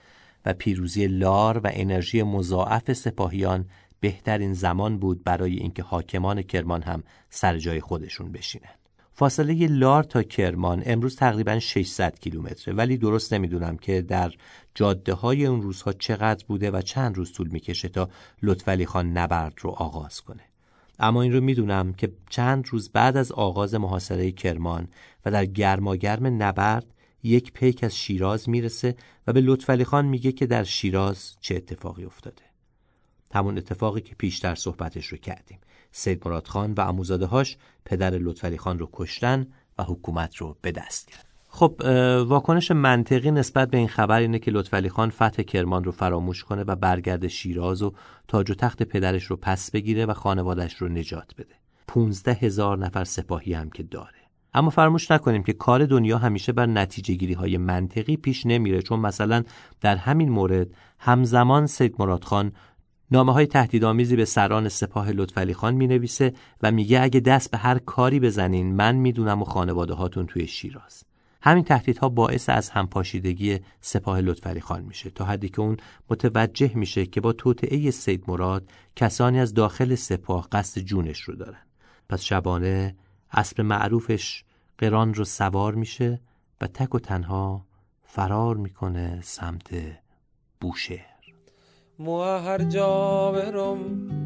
و 0.47 0.53
پیروزی 0.53 1.07
لار 1.07 1.59
و 1.59 1.71
انرژی 1.73 2.23
مضاعف 2.23 2.93
سپاهیان 2.93 3.65
بهترین 4.01 4.53
زمان 4.53 4.99
بود 4.99 5.25
برای 5.25 5.57
اینکه 5.57 5.83
حاکمان 5.83 6.43
کرمان 6.43 6.83
هم 6.83 7.03
سر 7.31 7.59
جای 7.59 7.81
خودشون 7.81 8.33
بشینن. 8.33 8.80
فاصله 9.21 9.67
لار 9.67 10.03
تا 10.05 10.23
کرمان 10.23 10.83
امروز 10.87 11.17
تقریبا 11.17 11.59
600 11.59 12.19
کیلومتره 12.21 12.75
ولی 12.75 12.97
درست 12.97 13.33
نمی‌دونم 13.33 13.77
که 13.77 14.03
در 14.03 14.33
جاده 14.75 15.15
های 15.15 15.47
اون 15.47 15.63
روزها 15.63 15.93
چقدر 15.93 16.45
بوده 16.49 16.71
و 16.71 16.83
چند 16.83 17.17
روز 17.17 17.33
طول 17.33 17.49
می‌کشه 17.49 17.89
تا 17.89 18.09
لطفعلی 18.43 18.87
خان 18.87 19.13
نبرد 19.13 19.55
رو 19.61 19.71
آغاز 19.71 20.21
کنه. 20.21 20.43
اما 20.99 21.23
این 21.23 21.33
رو 21.33 21.41
می‌دونم 21.41 21.93
که 21.93 22.13
چند 22.31 22.69
روز 22.69 22.89
بعد 22.89 23.17
از 23.17 23.33
آغاز 23.33 23.75
محاصره 23.75 24.33
کرمان 24.33 24.89
و 25.27 25.31
در 25.31 25.47
گرماگرم 25.47 26.43
نبرد 26.43 26.87
یک 27.23 27.53
پیک 27.53 27.85
از 27.85 27.97
شیراز 27.97 28.49
می‌رسه 28.49 28.95
و 29.27 29.33
به 29.33 29.41
لطفعلی 29.41 29.85
خان 29.85 30.05
میگه 30.05 30.33
که 30.33 30.47
در 30.47 30.65
شیراز 30.65 31.37
چه 31.41 31.57
اتفاقی 31.57 32.05
افتاده. 32.05 32.43
همون 33.35 33.59
اتفاقی 33.59 34.01
که 34.01 34.15
پیشتر 34.15 34.55
صحبتش 34.55 35.07
رو 35.07 35.19
کردیم. 35.19 35.59
سید 35.93 36.29
مراد 36.29 36.47
خان 36.47 36.73
و 36.73 36.81
اموزاده 36.81 37.27
هاش 37.27 37.57
پدر 37.85 38.11
لطفعلی 38.11 38.59
خان 38.59 38.79
رو 38.79 38.89
کشتن 38.93 39.47
و 39.79 39.83
حکومت 39.83 40.37
رو 40.37 40.57
به 40.63 40.73
دست 40.73 41.11
گرفت 41.11 41.31
خب 41.53 41.81
واکنش 42.27 42.71
منطقی 42.71 43.31
نسبت 43.31 43.71
به 43.71 43.79
این 43.79 43.89
خبر 43.89 44.21
اینه 44.21 44.39
که 44.39 44.51
لطفعلی 44.51 44.89
خان 44.89 45.11
فتح 45.11 45.43
کرمان 45.43 45.85
رو 45.85 45.93
فراموش 45.93 46.45
کنه 46.45 46.65
و 46.65 46.77
برگرد 46.77 47.29
شیراز 47.29 47.83
و 47.83 47.93
تاج 48.29 48.51
و 48.51 48.55
تخت 48.55 48.83
پدرش 48.83 49.25
رو 49.25 49.37
پس 49.37 49.71
بگیره 49.71 50.07
و 50.07 50.15
خانوادش 50.15 50.75
رو 50.75 50.89
نجات 50.89 51.35
بده. 51.39 51.55
15 51.87 52.33
هزار 52.33 52.79
نفر 52.79 53.05
سپاهی 53.05 53.55
هم 53.55 53.71
که 53.71 53.83
داره. 53.83 54.21
اما 54.55 54.71
فراموش 54.71 55.11
نکنیم 55.11 55.43
که 55.43 55.53
کار 55.53 55.87
دنیا 55.87 56.19
همیشه 56.19 56.53
بر 56.53 56.67
نتیجه 56.67 57.15
گیری 57.15 57.33
های 57.33 57.57
منطقی 57.57 58.17
پیش 58.17 58.47
نمیره 58.47 58.83
چون 58.83 59.01
مثلا 59.01 59.43
در 59.81 59.97
همین 59.97 60.29
مورد 60.29 60.69
همزمان 60.99 61.67
سید 61.67 61.95
مراد 61.99 62.25
خان 62.25 62.53
نامه 63.13 63.33
های 63.33 63.47
تهدیدآمیزی 63.47 64.17
به 64.17 64.25
سران 64.25 64.69
سپاه 64.69 65.11
لطفعلی 65.11 65.55
خان 65.55 65.75
می 65.75 65.87
نویسه 65.87 66.33
و 66.63 66.73
میگه 66.73 67.03
اگه 67.03 67.21
دست 67.21 67.51
به 67.51 67.59
هر 67.59 67.79
کاری 67.79 68.21
بزنین 68.21 68.75
من 68.75 68.97
می‌دونم 68.97 69.43
و 69.43 69.45
خانواده 69.45 69.95
هاتون 69.95 70.27
توی 70.27 70.47
شیراز. 70.47 71.05
همین 71.43 71.65
تهدیدها 71.65 72.09
باعث 72.09 72.49
از 72.49 72.71
همپاشیدگی 72.71 73.59
سپاه 73.81 74.21
لطفعلی 74.21 74.61
خان 74.61 74.83
میشه 74.83 75.11
تا 75.11 75.25
حدی 75.25 75.49
که 75.49 75.61
اون 75.61 75.77
متوجه 76.11 76.75
میشه 76.75 77.07
که 77.07 77.21
با 77.21 77.33
توطعه 77.33 77.91
سید 77.91 78.25
مراد 78.29 78.71
کسانی 78.97 79.41
از 79.41 79.55
داخل 79.55 79.95
سپاه 79.95 80.49
قصد 80.53 80.81
جونش 80.81 81.21
رو 81.21 81.35
دارن 81.35 81.63
پس 82.09 82.23
شبانه 82.23 82.97
اسب 83.33 83.61
معروفش 83.61 84.45
قران 84.79 85.15
رو 85.15 85.25
سوار 85.25 85.75
میشه 85.75 86.21
و 86.61 86.67
تک 86.67 86.95
و 86.95 86.99
تنها 86.99 87.67
فرار 88.03 88.57
می‌کنه 88.57 89.21
سمت 89.23 89.71
بوشهر 90.61 91.10
مو 92.01 92.23
هر 92.23 92.63
جا 92.63 93.33
برم 93.33 93.79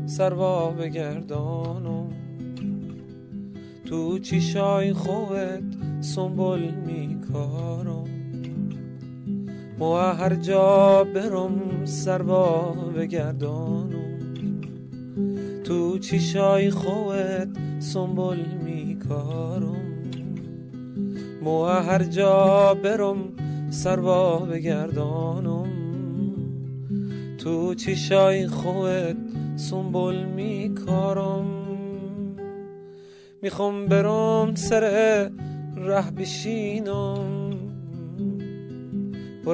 سروا 0.06 0.70
بگردانم. 0.70 2.08
تو 3.86 4.18
چیشای 4.18 4.92
خوبت 4.92 5.62
سنبول 6.00 6.70
میکارم؟ 6.86 8.04
مو 9.78 9.94
هر 9.94 10.34
جا 10.34 11.04
برم 11.04 11.84
سروا 11.84 12.72
بگردانم. 12.96 14.18
تو 15.64 15.98
چیشای 15.98 16.70
خوبت 16.70 17.48
سنبول 17.78 18.38
میکارم؟ 18.64 20.04
مو 21.42 21.64
هر 21.64 22.02
جا 22.04 22.74
برم 22.74 23.16
سروا 23.70 24.38
بگردانم. 24.38 25.93
تو 27.44 27.74
چیشای 27.74 28.46
خوبت؟ 28.46 29.16
سنبول 29.56 30.24
میکارم 30.24 31.46
می‌خوام 33.42 33.86
برم 33.86 34.54
سر 34.54 34.80
ره 35.76 36.10
بشینم. 36.10 37.54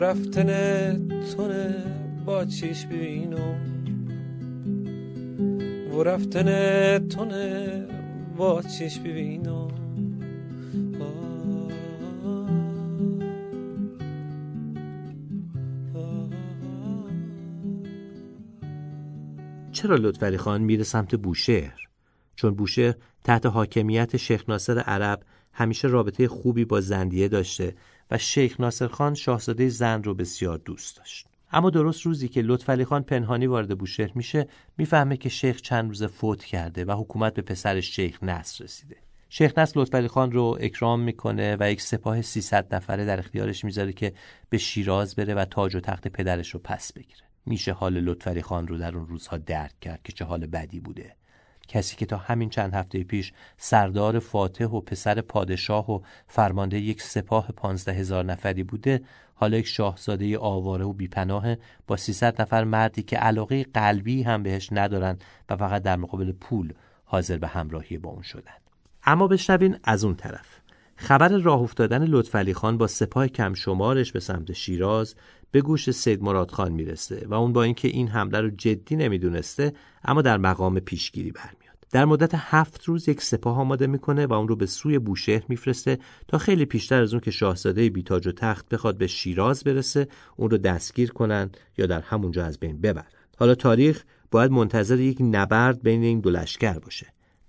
رفتن 0.00 0.46
تونه 1.36 1.74
با 2.26 2.44
چیش 2.44 2.86
ببینم. 2.86 3.60
و 5.92 6.02
رفتن 6.02 6.98
تونه 7.08 7.86
با 8.36 8.62
چیش 8.62 8.98
ببینم. 8.98 9.79
چرا 19.82 19.96
لطفعلی 19.96 20.36
خان 20.36 20.60
میره 20.60 20.84
سمت 20.84 21.14
بوشهر؟ 21.14 21.88
چون 22.36 22.54
بوشهر 22.54 22.94
تحت 23.24 23.46
حاکمیت 23.46 24.16
شیخ 24.16 24.44
ناصر 24.48 24.78
عرب 24.78 25.22
همیشه 25.52 25.88
رابطه 25.88 26.28
خوبی 26.28 26.64
با 26.64 26.80
زندیه 26.80 27.28
داشته 27.28 27.74
و 28.10 28.18
شیخ 28.18 28.60
ناصر 28.60 28.86
خان 28.86 29.14
شاهزاده 29.14 29.68
زند 29.68 30.06
رو 30.06 30.14
بسیار 30.14 30.58
دوست 30.58 30.96
داشت. 30.96 31.26
اما 31.52 31.70
درست 31.70 32.02
روزی 32.02 32.28
که 32.28 32.42
لطفعلی 32.42 32.84
خان 32.84 33.02
پنهانی 33.02 33.46
وارد 33.46 33.78
بوشهر 33.78 34.12
میشه 34.14 34.48
می‌فهمه 34.78 35.16
که 35.16 35.28
شیخ 35.28 35.60
چند 35.60 35.88
روز 35.88 36.04
فوت 36.04 36.44
کرده 36.44 36.84
و 36.84 36.92
حکومت 36.92 37.34
به 37.34 37.42
پسر 37.42 37.80
شیخ 37.80 38.22
نصر 38.22 38.64
رسیده. 38.64 38.96
شیخ 39.28 39.58
نصر 39.58 39.80
لطفعلی 39.80 40.08
خان 40.08 40.32
رو 40.32 40.58
اکرام 40.60 41.00
می‌کنه 41.00 41.56
و 41.60 41.70
یک 41.72 41.82
سپاه 41.82 42.22
300 42.22 42.74
نفره 42.74 43.04
در 43.04 43.18
اختیارش 43.18 43.64
می‌ذاره 43.64 43.92
که 43.92 44.12
به 44.50 44.58
شیراز 44.58 45.14
بره 45.14 45.34
و 45.34 45.44
تاج 45.44 45.76
و 45.76 45.80
تخت 45.80 46.08
پدرش 46.08 46.50
رو 46.50 46.60
پس 46.64 46.92
بگیره. 46.92 47.29
میشه 47.46 47.72
حال 47.72 48.00
لطفعلی 48.00 48.42
خان 48.42 48.68
رو 48.68 48.78
در 48.78 48.96
اون 48.96 49.06
روزها 49.06 49.36
درک 49.36 49.80
کرد 49.80 50.02
که 50.02 50.12
چه 50.12 50.24
حال 50.24 50.46
بدی 50.46 50.80
بوده. 50.80 51.16
کسی 51.68 51.96
که 51.96 52.06
تا 52.06 52.16
همین 52.16 52.50
چند 52.50 52.74
هفته 52.74 53.04
پیش 53.04 53.32
سردار 53.56 54.18
فاتح 54.18 54.64
و 54.64 54.80
پسر 54.80 55.20
پادشاه 55.20 55.90
و 55.90 56.00
فرمانده 56.28 56.80
یک 56.80 57.02
سپاه 57.02 57.52
پانزده 57.52 57.92
هزار 57.92 58.24
نفری 58.24 58.62
بوده 58.62 59.00
حالا 59.34 59.58
یک 59.58 59.66
شاهزاده 59.66 60.38
آواره 60.38 60.84
و 60.84 60.92
بیپناه 60.92 61.56
با 61.86 61.96
300 61.96 62.42
نفر 62.42 62.64
مردی 62.64 63.02
که 63.02 63.16
علاقه 63.16 63.64
قلبی 63.64 64.22
هم 64.22 64.42
بهش 64.42 64.68
ندارن 64.72 65.18
و 65.48 65.56
فقط 65.56 65.82
در 65.82 65.96
مقابل 65.96 66.32
پول 66.32 66.72
حاضر 67.04 67.38
به 67.38 67.48
همراهی 67.48 67.98
با 67.98 68.10
اون 68.10 68.22
شدن 68.22 68.54
اما 69.04 69.26
بشنوین 69.26 69.78
از 69.84 70.04
اون 70.04 70.14
طرف 70.14 70.60
خبر 70.96 71.28
راه 71.28 71.60
افتادن 71.60 72.04
لطفعلی 72.04 72.54
خان 72.54 72.78
با 72.78 72.86
سپاه 72.86 73.28
کم 73.28 73.54
شمارش 73.54 74.12
به 74.12 74.20
سمت 74.20 74.52
شیراز 74.52 75.14
به 75.52 75.60
گوش 75.60 75.90
سید 75.90 76.22
مراد 76.22 76.50
خان 76.50 76.72
می‌رسه 76.72 77.26
و 77.28 77.34
اون 77.34 77.52
با 77.52 77.62
اینکه 77.62 77.88
این 77.88 78.08
حمله 78.08 78.40
رو 78.40 78.50
جدی 78.50 78.96
نمی‌دونسته 78.96 79.72
اما 80.04 80.22
در 80.22 80.38
مقام 80.38 80.80
پیشگیری 80.80 81.30
برمیاد. 81.30 81.60
در 81.92 82.04
مدت 82.04 82.30
هفت 82.34 82.84
روز 82.84 83.08
یک 83.08 83.22
سپاه 83.22 83.58
آماده 83.58 83.86
می‌کنه 83.86 84.26
و 84.26 84.32
اون 84.32 84.48
رو 84.48 84.56
به 84.56 84.66
سوی 84.66 84.98
بوشهر 84.98 85.42
میفرسته 85.48 85.98
تا 86.28 86.38
خیلی 86.38 86.64
پیشتر 86.64 87.02
از 87.02 87.12
اون 87.12 87.20
که 87.20 87.30
شاهزاده 87.30 87.90
بیتاج 87.90 88.26
و 88.26 88.32
تخت 88.32 88.68
بخواد 88.68 88.98
به 88.98 89.06
شیراز 89.06 89.64
برسه 89.64 90.08
اون 90.36 90.50
رو 90.50 90.58
دستگیر 90.58 91.10
کنن 91.10 91.50
یا 91.78 91.86
در 91.86 92.00
همونجا 92.00 92.44
از 92.44 92.58
بین 92.58 92.80
ببرن. 92.80 93.06
حالا 93.38 93.54
تاریخ 93.54 94.04
باید 94.30 94.50
منتظر 94.50 95.00
یک 95.00 95.18
نبرد 95.20 95.82
بین 95.82 96.02
این 96.02 96.20
دو 96.20 96.30
لشکر 96.30 96.78
باشه. 96.78 97.06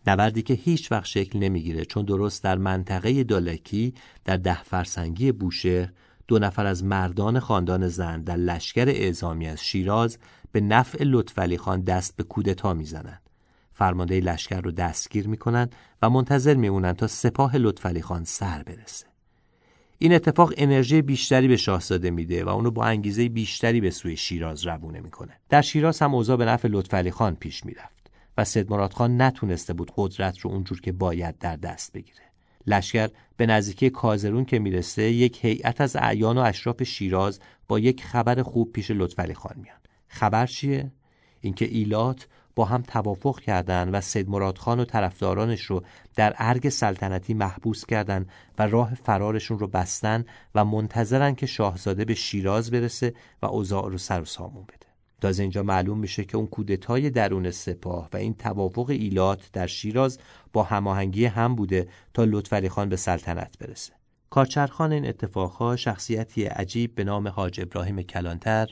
نبردی 0.07 0.41
که 0.41 0.53
هیچ 0.53 0.91
وقت 0.91 1.05
شکل 1.05 1.39
نمی‌گیره 1.39 1.85
چون 1.85 2.05
درست 2.05 2.43
در 2.43 2.57
منطقه 2.57 3.23
دالکی 3.23 3.93
در 4.25 4.37
ده 4.37 4.63
فرسنگی 4.63 5.31
بوشهر 5.31 5.89
دو 6.31 6.39
نفر 6.39 6.65
از 6.65 6.83
مردان 6.83 7.39
خاندان 7.39 7.87
زن 7.87 8.21
در 8.21 8.35
لشکر 8.35 8.85
اعزامی 8.87 9.47
از 9.47 9.63
شیراز 9.63 10.17
به 10.51 10.61
نفع 10.61 11.03
لطفعلی 11.03 11.57
خان 11.57 11.81
دست 11.81 12.15
به 12.15 12.23
کودتا 12.23 12.73
می‌زنند. 12.73 13.21
فرمانده 13.73 14.19
لشکر 14.19 14.61
رو 14.61 14.71
دستگیر 14.71 15.27
می‌کنن 15.27 15.69
و 16.01 16.09
منتظر 16.09 16.53
میمونن 16.53 16.93
تا 16.93 17.07
سپاه 17.07 17.57
لطفعلی 17.57 18.01
خان 18.01 18.23
سر 18.23 18.63
برسه. 18.63 19.05
این 19.97 20.13
اتفاق 20.13 20.53
انرژی 20.57 21.01
بیشتری 21.01 21.47
به 21.47 21.57
شاهزاده 21.57 22.11
میده 22.11 22.43
و 22.43 22.49
اونو 22.49 22.71
با 22.71 22.85
انگیزه 22.85 23.29
بیشتری 23.29 23.81
به 23.81 23.89
سوی 23.89 24.17
شیراز 24.17 24.67
روونه 24.67 24.99
می‌کنه. 24.99 25.37
در 25.49 25.61
شیراز 25.61 25.99
هم 25.99 26.15
اوضاع 26.15 26.37
به 26.37 26.45
نفع 26.45 26.67
لطفعلی 26.67 27.11
خان 27.11 27.35
پیش 27.35 27.65
می‌رفت 27.65 28.11
و 28.37 28.45
سید 28.45 28.71
مراد 28.71 28.93
خان 28.93 29.21
نتونسته 29.21 29.73
بود 29.73 29.91
قدرت 29.95 30.39
رو 30.39 30.51
اونجور 30.51 30.81
که 30.81 30.91
باید 30.91 31.37
در 31.37 31.55
دست 31.55 31.93
بگیره. 31.93 32.30
لشکر 32.67 33.09
به 33.37 33.45
نزدیکی 33.45 33.89
کازرون 33.89 34.45
که 34.45 34.59
می‌رسه 34.59 35.03
یک 35.03 35.45
هیئت 35.45 35.81
از 35.81 35.95
اعیان 35.95 36.37
و 36.37 36.41
اشراف 36.41 36.83
شیراز 36.83 37.39
با 37.67 37.79
یک 37.79 38.03
خبر 38.03 38.43
خوب 38.43 38.71
پیش 38.71 38.91
لطفعلی 38.91 39.33
خان 39.33 39.55
میان 39.57 39.77
خبر 40.07 40.45
چیه 40.45 40.91
اینکه 41.41 41.65
ایلات 41.65 42.27
با 42.55 42.65
هم 42.65 42.81
توافق 42.81 43.39
کردند 43.39 43.93
و 43.93 44.01
سید 44.01 44.29
مراد 44.29 44.57
خان 44.57 44.79
و 44.79 44.85
طرفدارانش 44.85 45.61
رو 45.61 45.83
در 46.15 46.33
ارگ 46.37 46.69
سلطنتی 46.69 47.33
محبوس 47.33 47.85
کردند 47.85 48.29
و 48.59 48.67
راه 48.67 48.95
فرارشون 48.95 49.59
رو 49.59 49.67
بستن 49.67 50.25
و 50.55 50.65
منتظرن 50.65 51.35
که 51.35 51.45
شاهزاده 51.45 52.05
به 52.05 52.13
شیراز 52.13 52.71
برسه 52.71 53.13
و 53.41 53.45
اوضاع 53.45 53.89
رو 53.89 53.97
سر 53.97 54.21
و 54.21 54.25
سامون 54.25 54.63
بده. 54.63 54.91
تازه 55.21 55.43
اینجا 55.43 55.63
معلوم 55.63 55.99
میشه 55.99 56.23
که 56.23 56.37
اون 56.37 56.47
کودتای 56.47 57.09
درون 57.09 57.51
سپاه 57.51 58.09
و 58.13 58.17
این 58.17 58.33
توافق 58.33 58.89
ایلات 58.89 59.49
در 59.53 59.67
شیراز 59.67 60.19
با 60.53 60.63
هماهنگی 60.63 61.25
هم 61.25 61.55
بوده 61.55 61.87
تا 62.13 62.23
لطفعلی 62.23 62.69
خان 62.69 62.89
به 62.89 62.95
سلطنت 62.95 63.57
برسه. 63.59 63.93
کارچرخان 64.29 64.91
این 64.91 65.07
اتفاقها 65.07 65.75
شخصیتی 65.75 66.43
عجیب 66.43 66.95
به 66.95 67.03
نام 67.03 67.27
حاج 67.27 67.61
ابراهیم 67.61 68.01
کلانتر 68.01 68.67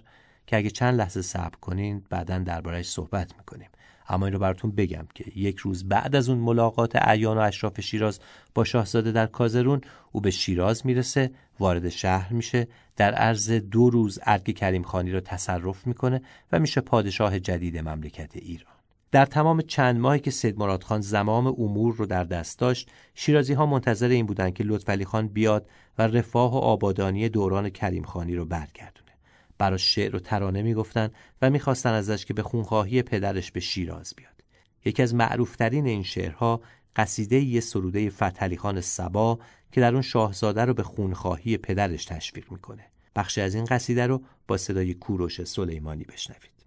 که 0.48 0.58
اگه 0.58 0.70
چند 0.70 1.00
لحظه 1.00 1.22
صبر 1.22 1.56
کنین 1.62 2.04
بعدا 2.10 2.39
دربارهش 2.39 2.89
صحبت 2.89 3.38
می‌کنیم 3.38 3.70
اما 4.10 4.26
این 4.26 4.34
رو 4.34 4.39
براتون 4.39 4.72
بگم 4.72 5.08
که 5.15 5.32
یک 5.36 5.58
روز 5.58 5.88
بعد 5.89 6.15
از 6.15 6.30
اون 6.30 6.38
ملاقات 6.38 6.96
اعیان 6.96 7.38
و 7.38 7.42
اشراف 7.42 7.82
شیراز 7.82 8.20
با 8.56 8.63
شاهزاده 8.63 9.12
در 9.12 9.26
کازرون 9.26 9.82
او 10.12 10.22
به 10.22 10.32
شیراز 10.32 10.86
می‌رسه 10.86 11.32
وارد 11.60 11.89
شهر 11.89 12.34
میشه 12.34 12.68
در 12.96 13.13
عرض 13.13 13.52
دو 13.52 13.89
روز 13.89 14.20
ارگ 14.26 14.56
کریم 14.56 14.84
خانی 14.84 15.12
رو 15.12 15.20
تصرف 15.20 15.88
می‌کنه 15.88 16.22
و 16.52 16.60
میشه 16.60 16.82
پادشاه 16.82 17.39
جدید 17.39 17.78
مملکت 17.78 18.36
ایران 18.36 18.79
در 19.12 19.26
تمام 19.26 19.62
چند 19.62 20.00
ماهی 20.00 20.19
که 20.19 20.32
سید 20.32 20.60
مراد 20.60 20.84
خان 20.84 21.02
زمام 21.02 21.48
امور 21.48 21.95
رو 21.95 22.06
در 22.06 22.24
دست 22.24 22.60
داشت 22.60 22.91
شیرازی 23.15 23.54
ها 23.54 23.65
منتظر 23.65 24.08
این 24.08 24.26
بودند 24.26 24.54
که 24.54 24.63
لطفعلی 24.63 25.06
خان 25.06 25.28
بیاد 25.28 25.69
و 25.98 26.08
رفاه 26.08 26.54
و 26.54 26.58
آبادانی 26.58 27.30
دوران 27.30 27.69
کریم 27.69 28.04
خانی 28.04 28.36
رو 28.36 28.45
برگردونه. 28.45 29.12
براش 29.58 29.95
شعر 29.95 30.15
و 30.15 30.19
ترانه 30.19 30.62
می‌گفتن 30.62 31.10
و 31.41 31.50
می‌خواستن 31.50 31.93
ازش 31.93 32.26
که 32.26 32.34
به 32.34 32.43
خونخواهی 32.43 33.02
پدرش 33.02 33.52
به 33.52 33.60
شیراز 33.60 34.13
بیاد. 34.17 34.43
یکی 34.86 35.04
از 35.04 35.15
معروفترین 35.15 35.86
این 35.86 36.04
شعرها 36.04 36.62
قصیده 36.95 37.39
یه 37.39 37.60
سروده 37.60 38.10
فتحعلی 38.10 38.58
خان 38.58 38.82
سبا 38.82 39.39
که 39.72 39.82
در 39.82 39.93
اون 39.93 40.02
شاهزاده 40.02 40.65
رو 40.65 40.74
به 40.74 40.84
خونخواهی 40.84 41.58
پدرش 41.58 42.06
تشویق 42.06 42.52
می‌کنه. 42.52 42.86
بخشی 43.15 43.41
از 43.41 43.56
این 43.56 43.65
قصیده 43.65 44.08
رو 44.08 44.22
با 44.48 44.58
صدای 44.58 44.93
کوروش 44.93 45.43
سلیمانی 45.43 46.04
بشنوید. 46.04 46.60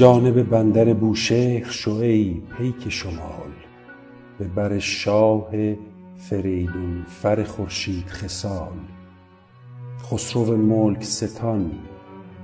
جانب 0.00 0.42
بندر 0.42 0.94
بوشهر 0.94 1.70
شو 1.70 1.90
ای 1.90 2.42
پیک 2.58 2.88
شمال 2.88 3.52
به 4.38 4.48
بر 4.48 4.78
شاه 4.78 5.50
فریدون 6.16 7.04
فر 7.08 7.44
خورشید 7.44 8.06
خصال. 8.06 8.76
خسرو 10.02 10.56
ملک 10.56 11.02
ستان 11.04 11.72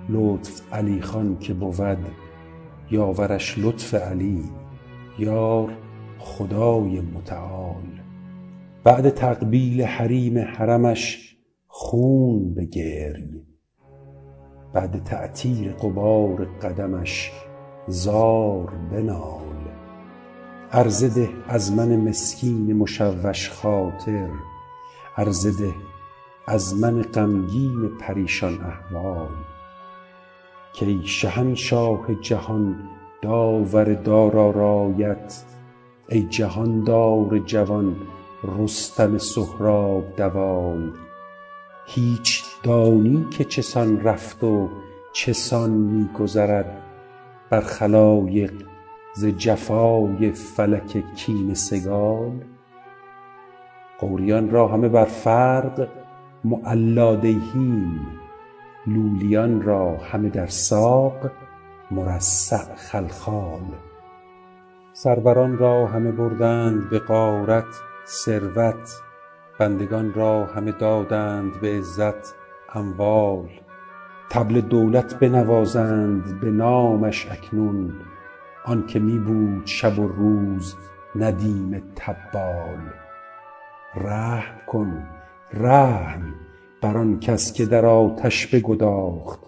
لطف 0.09 0.73
علی 0.73 1.01
خان 1.01 1.39
که 1.39 1.55
بود 1.55 2.07
یاورش 2.91 3.59
لطف 3.59 3.95
علی 3.95 4.45
یار 5.19 5.73
خدای 6.19 7.01
متعال. 7.01 8.01
بعد 8.85 9.11
تقبیل 9.11 9.83
حریم 9.83 10.39
حرمش 10.39 11.37
خون 11.67 12.55
بگری 12.55 13.47
بعد 14.73 15.03
تعطیر 15.05 15.73
غبار 15.73 16.45
قدمش 16.45 17.33
زار 17.89 18.73
بنال. 18.91 19.47
عرضه 20.73 21.09
ده 21.09 21.31
از 21.49 21.73
من 21.73 21.97
مسکین 21.97 22.77
مشوش 22.77 23.51
خاطر 23.51 24.29
عرضه 25.17 25.51
ده 25.51 25.75
از 26.47 26.81
من 26.81 27.03
غمگین 27.03 27.89
پریشان 28.01 28.61
احوال. 28.61 29.29
کای 30.81 31.01
شهنشاه 31.05 32.15
جهان 32.15 32.77
داور 33.23 33.95
دارارایت 33.95 35.43
ای 36.09 36.23
جهاندار 36.23 37.39
جوان 37.39 37.97
رستم 38.59 39.19
سهراب 39.19 40.17
دوال. 40.17 40.93
هیچ 41.87 42.45
دانی 42.63 43.27
که 43.31 43.45
چسان 43.45 44.01
رفت 44.01 44.45
و 44.45 44.69
چسان 45.13 45.71
می 45.71 46.09
گذرد 46.19 46.86
بر 47.51 47.61
خلایق 47.61 48.53
ز 49.15 49.27
جفای 49.27 50.33
فلک 50.33 51.15
کینه 51.15 51.55
سگال. 51.55 52.33
غوریان 54.01 54.51
را 54.51 54.69
همه 54.69 54.89
بر 54.89 55.05
فرق 55.05 55.89
معلا 56.45 57.21
لولیان 58.87 59.63
را 59.63 59.97
همه 59.97 60.29
در 60.29 60.47
ساق 60.47 61.31
مرصع 61.91 62.75
خلخال. 62.75 63.63
سروران 64.93 65.59
را 65.59 65.87
همه 65.87 66.13
بردند 66.13 66.91
به 66.91 66.99
غارت 66.99 67.65
ثروت 68.07 69.03
بندگان 69.59 70.15
را 70.15 70.45
همه 70.45 70.73
دادند 70.73 71.61
به 71.61 71.79
عزت 71.79 72.35
اموال. 72.75 73.49
طبل 74.29 74.61
دولت 74.61 75.19
بنوازند 75.19 76.41
به 76.41 76.51
نامش 76.51 77.27
اکنون 77.31 77.93
آن 78.65 78.87
که 78.87 78.99
می 78.99 79.19
بود 79.19 79.67
شب 79.67 79.99
و 79.99 80.09
روز 80.09 80.75
ندیم 81.17 81.83
تبال. 81.97 82.79
رحم 83.95 84.61
کن 84.67 85.07
رحم 85.53 86.35
بر 86.83 86.99
آن 86.99 87.21
کس 87.21 87.53
که 87.53 87.67
در 87.67 87.87
آتش 87.87 88.47
بگداخت. 88.47 89.41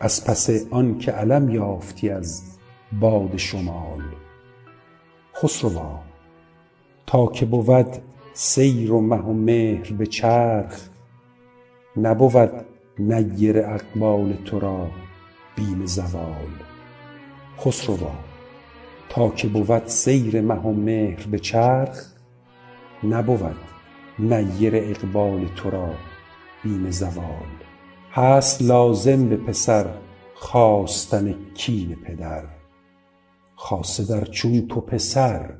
از 0.00 0.24
پس 0.24 0.50
آن 0.70 0.98
که 0.98 1.12
علم 1.12 1.48
یافتی 1.48 2.10
از 2.10 2.58
باد 3.00 3.36
شمال. 3.36 4.02
خسروا 5.34 6.00
تا 7.06 7.26
که 7.26 7.46
بود 7.46 7.86
سیر 8.32 8.92
و 8.92 9.00
مه 9.00 9.16
و 9.16 9.32
مهر 9.32 9.92
به 9.92 10.06
چرخ 10.06 10.88
نبود 11.96 12.69
نیر 13.00 13.58
اقبال 13.58 14.32
تو 14.44 14.60
را 14.60 14.90
بیم 15.56 15.86
زوال. 15.86 16.50
خسروا 17.58 18.12
تا 19.08 19.28
که 19.28 19.48
بود 19.48 19.86
سیر 19.86 20.40
مه 20.40 20.54
و 20.54 20.72
مهر 20.72 21.26
به 21.26 21.38
چرخ 21.38 22.04
نبود 23.04 23.56
نیر 24.18 24.72
اقبال 24.76 25.46
تو 25.56 25.70
را 25.70 25.90
بیم 26.64 26.90
زوال. 26.90 27.50
هست 28.12 28.62
لازم 28.62 29.28
به 29.28 29.36
پسر 29.36 29.86
خواستن 30.34 31.34
کین 31.54 31.94
پدر. 31.94 32.44
خاصه 33.54 34.04
در 34.04 34.24
چون 34.24 34.68
تو 34.68 34.80
پسر 34.80 35.54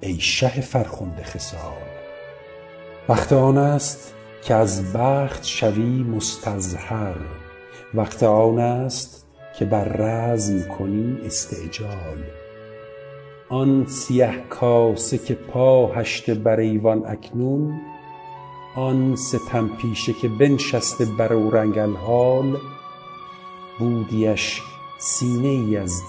ای 0.00 0.20
شه 0.20 0.60
فرخنده 0.60 1.22
خصال 1.22 1.88
وقت 3.08 3.32
آن 3.32 3.58
است 3.58 4.14
که 4.48 4.54
از 4.54 4.92
بخت 4.92 5.44
شوی 5.44 6.02
مستظهر 6.02 7.14
وقت 7.94 8.22
آن 8.22 8.58
است 8.58 9.26
که 9.58 9.64
بر 9.64 9.84
رزم 9.84 10.68
کنی 10.68 11.18
استعجال. 11.24 12.22
آن 13.48 13.86
سیه 13.86 14.34
کاسه 14.50 15.18
که 15.18 15.34
پا 15.34 15.86
هشته 15.86 16.34
بر 16.34 16.60
ایوان 16.60 17.02
اکنون 17.06 17.80
آن 18.76 19.16
ستم 19.16 19.68
پیشه 19.68 20.12
که 20.12 20.28
بنشسته 20.28 21.04
بر 21.18 21.32
اورنگ 21.32 21.78
الحال 21.78 22.58
بودیش 23.78 24.62
سینه 24.98 25.48
ای 25.48 25.76
از 25.76 26.02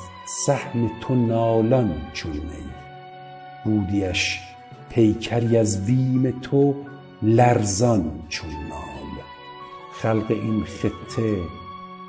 سهم 0.45 0.91
تو 1.01 1.15
نالان 1.15 1.95
چون 2.13 2.31
نی. 2.31 2.69
بودیش 3.65 4.39
پیکری 4.89 5.57
از 5.57 5.85
بیم 5.85 6.39
تو 6.41 6.75
لرزان 7.21 8.23
چون 8.29 8.49
نال. 8.49 9.23
خلق 10.01 10.25
این 10.31 10.63
خطه 10.63 11.37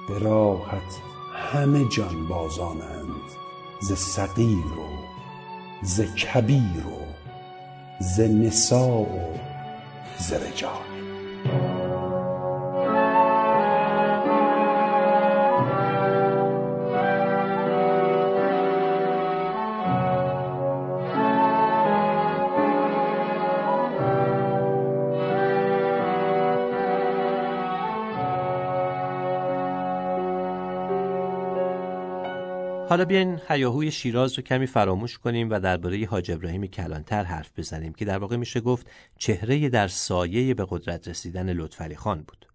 به 0.08 0.18
راهت 0.18 1.00
همه 1.34 1.88
جان 1.88 2.28
بازانند. 2.28 3.30
ز 3.82 3.92
صغیر 3.92 4.56
و 4.58 4.88
ز 5.82 6.00
کبیر 6.00 6.86
و 6.86 7.00
ز 8.00 8.20
نساء 8.20 9.00
و 9.00 9.38
ز 10.18 10.32
رجال. 10.32 11.79
حالا 32.90 33.04
بیاین 33.04 33.40
هیاهوی 33.48 33.90
شیراز 33.90 34.34
رو 34.34 34.42
کمی 34.42 34.66
فراموش 34.66 35.18
کنیم 35.18 35.50
و 35.50 35.60
درباره 35.60 36.06
حاج 36.06 36.30
ابراهیم 36.30 36.66
کلانتر 36.66 37.24
حرف 37.24 37.50
بزنیم 37.56 37.92
که 37.92 38.04
در 38.04 38.18
واقع 38.18 38.36
میشه 38.36 38.60
گفت 38.60 38.86
چهره 39.18 39.68
در 39.68 39.88
سایه 39.88 40.54
به 40.54 40.66
قدرت 40.68 41.08
رسیدن 41.08 41.52
لطفعلی 41.52 41.96
خان 41.96 42.18
بود. 42.18 42.46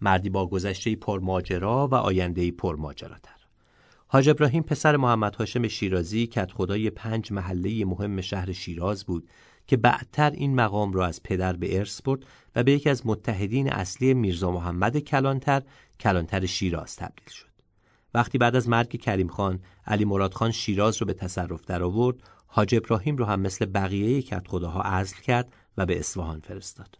مردی 0.00 0.30
با 0.30 0.46
گذشته 0.46 0.96
پرماجرا 0.96 1.88
و 1.88 1.94
آینده 1.94 2.50
پرماجراتر. 2.50 3.36
حاج 4.06 4.28
ابراهیم 4.28 4.62
پسر 4.62 4.96
محمد 4.96 5.36
هاشم 5.36 5.68
شیرازی 5.68 6.26
که 6.26 6.46
خدای 6.54 6.90
پنج 6.90 7.32
محله 7.32 7.84
مهم 7.84 8.20
شهر 8.20 8.52
شیراز 8.52 9.04
بود 9.04 9.28
که 9.66 9.76
بعدتر 9.76 10.30
این 10.30 10.54
مقام 10.54 10.92
را 10.92 11.06
از 11.06 11.22
پدر 11.22 11.52
به 11.52 11.78
ارث 11.78 12.02
برد 12.02 12.24
و 12.56 12.62
به 12.62 12.72
یکی 12.72 12.90
از 12.90 13.06
متحدین 13.06 13.72
اصلی 13.72 14.14
میرزا 14.14 14.50
محمد 14.50 14.98
کلانتر 14.98 15.62
کلانتر 16.00 16.46
شیراز 16.46 16.96
تبدیل 16.96 17.28
شد. 17.30 17.45
وقتی 18.16 18.38
بعد 18.38 18.56
از 18.56 18.68
مرگ 18.68 19.00
کریم 19.00 19.28
خان 19.28 19.60
علی 19.86 20.04
مراد 20.04 20.34
خان 20.34 20.50
شیراز 20.50 20.96
رو 20.96 21.06
به 21.06 21.12
تصرف 21.12 21.64
در 21.64 21.82
آورد 21.82 22.16
حاج 22.46 22.74
ابراهیم 22.74 23.16
رو 23.16 23.24
هم 23.24 23.40
مثل 23.40 23.66
بقیه 23.66 24.22
کتخداها 24.22 24.82
عزل 24.82 25.16
کرد 25.16 25.52
و 25.78 25.86
به 25.86 25.98
اصفهان 25.98 26.40
فرستاد. 26.40 26.98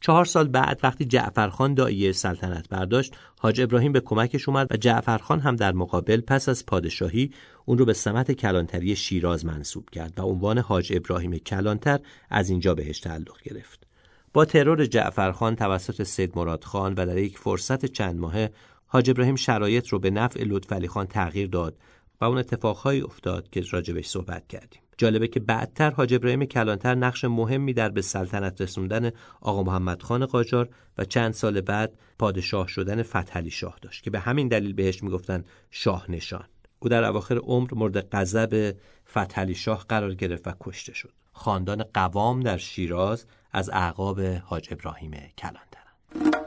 چهار 0.00 0.24
سال 0.24 0.48
بعد 0.48 0.80
وقتی 0.82 1.04
جعفرخان 1.04 1.74
دایه 1.74 2.12
سلطنت 2.12 2.68
برداشت 2.68 3.16
حاج 3.38 3.60
ابراهیم 3.60 3.92
به 3.92 4.00
کمکش 4.00 4.48
اومد 4.48 4.66
و 4.70 4.76
جعفرخان 4.76 5.40
هم 5.40 5.56
در 5.56 5.72
مقابل 5.72 6.20
پس 6.20 6.48
از 6.48 6.66
پادشاهی 6.66 7.30
اون 7.64 7.78
رو 7.78 7.84
به 7.84 7.92
سمت 7.92 8.32
کلانتری 8.32 8.96
شیراز 8.96 9.44
منصوب 9.44 9.90
کرد 9.90 10.18
و 10.18 10.22
عنوان 10.22 10.58
حاج 10.58 10.92
ابراهیم 10.96 11.38
کلانتر 11.38 12.00
از 12.30 12.50
اینجا 12.50 12.74
بهش 12.74 13.00
تعلق 13.00 13.42
گرفت. 13.42 13.86
با 14.32 14.44
ترور 14.44 14.86
جعفرخان 14.86 15.56
توسط 15.56 16.02
سید 16.02 16.38
مراد 16.38 16.64
خان 16.64 16.94
و 16.94 17.06
در 17.06 17.18
یک 17.18 17.38
فرصت 17.38 17.86
چند 17.86 18.20
ماهه 18.20 18.50
حاج 18.94 19.10
ابراهیم 19.10 19.36
شرایط 19.36 19.88
رو 19.88 19.98
به 19.98 20.10
نفع 20.10 20.44
لطفعلی 20.46 20.88
خان 20.88 21.06
تغییر 21.06 21.48
داد 21.48 21.76
و 22.20 22.24
اون 22.24 22.38
اتفاقهایی 22.38 23.00
افتاد 23.00 23.50
که 23.50 23.62
راجبش 23.70 24.06
صحبت 24.06 24.48
کردیم. 24.48 24.80
جالبه 24.98 25.28
که 25.28 25.40
بعدتر 25.40 25.90
حاج 25.90 26.14
ابراهیم 26.14 26.44
کلانتر 26.44 26.94
نقش 26.94 27.24
مهمی 27.24 27.72
در 27.72 27.88
به 27.88 28.02
سلطنت 28.02 28.60
رسوندن 28.60 29.10
آقا 29.40 29.62
محمد 29.62 30.02
خان 30.02 30.26
قاجار 30.26 30.68
و 30.98 31.04
چند 31.04 31.32
سال 31.32 31.60
بعد 31.60 31.98
پادشاه 32.18 32.68
شدن 32.68 33.02
فتحعلی 33.02 33.50
شاه 33.50 33.76
داشت 33.82 34.02
که 34.02 34.10
به 34.10 34.20
همین 34.20 34.48
دلیل 34.48 34.72
بهش 34.72 35.02
می‌گفتن 35.02 35.44
شاه 35.70 36.10
نشان. 36.10 36.44
او 36.78 36.88
در 36.88 37.04
اواخر 37.04 37.36
عمر 37.36 37.74
مورد 37.74 38.08
غضب 38.10 38.74
فتحعلی 39.10 39.54
شاه 39.54 39.84
قرار 39.88 40.14
گرفت 40.14 40.48
و 40.48 40.52
کشته 40.60 40.94
شد. 40.94 41.12
خاندان 41.32 41.84
قوام 41.94 42.40
در 42.40 42.56
شیراز 42.56 43.26
از 43.52 43.70
اعقاب 43.72 44.20
حاج 44.20 44.68
ابراهیم 44.70 45.10
کلانتر. 45.38 46.43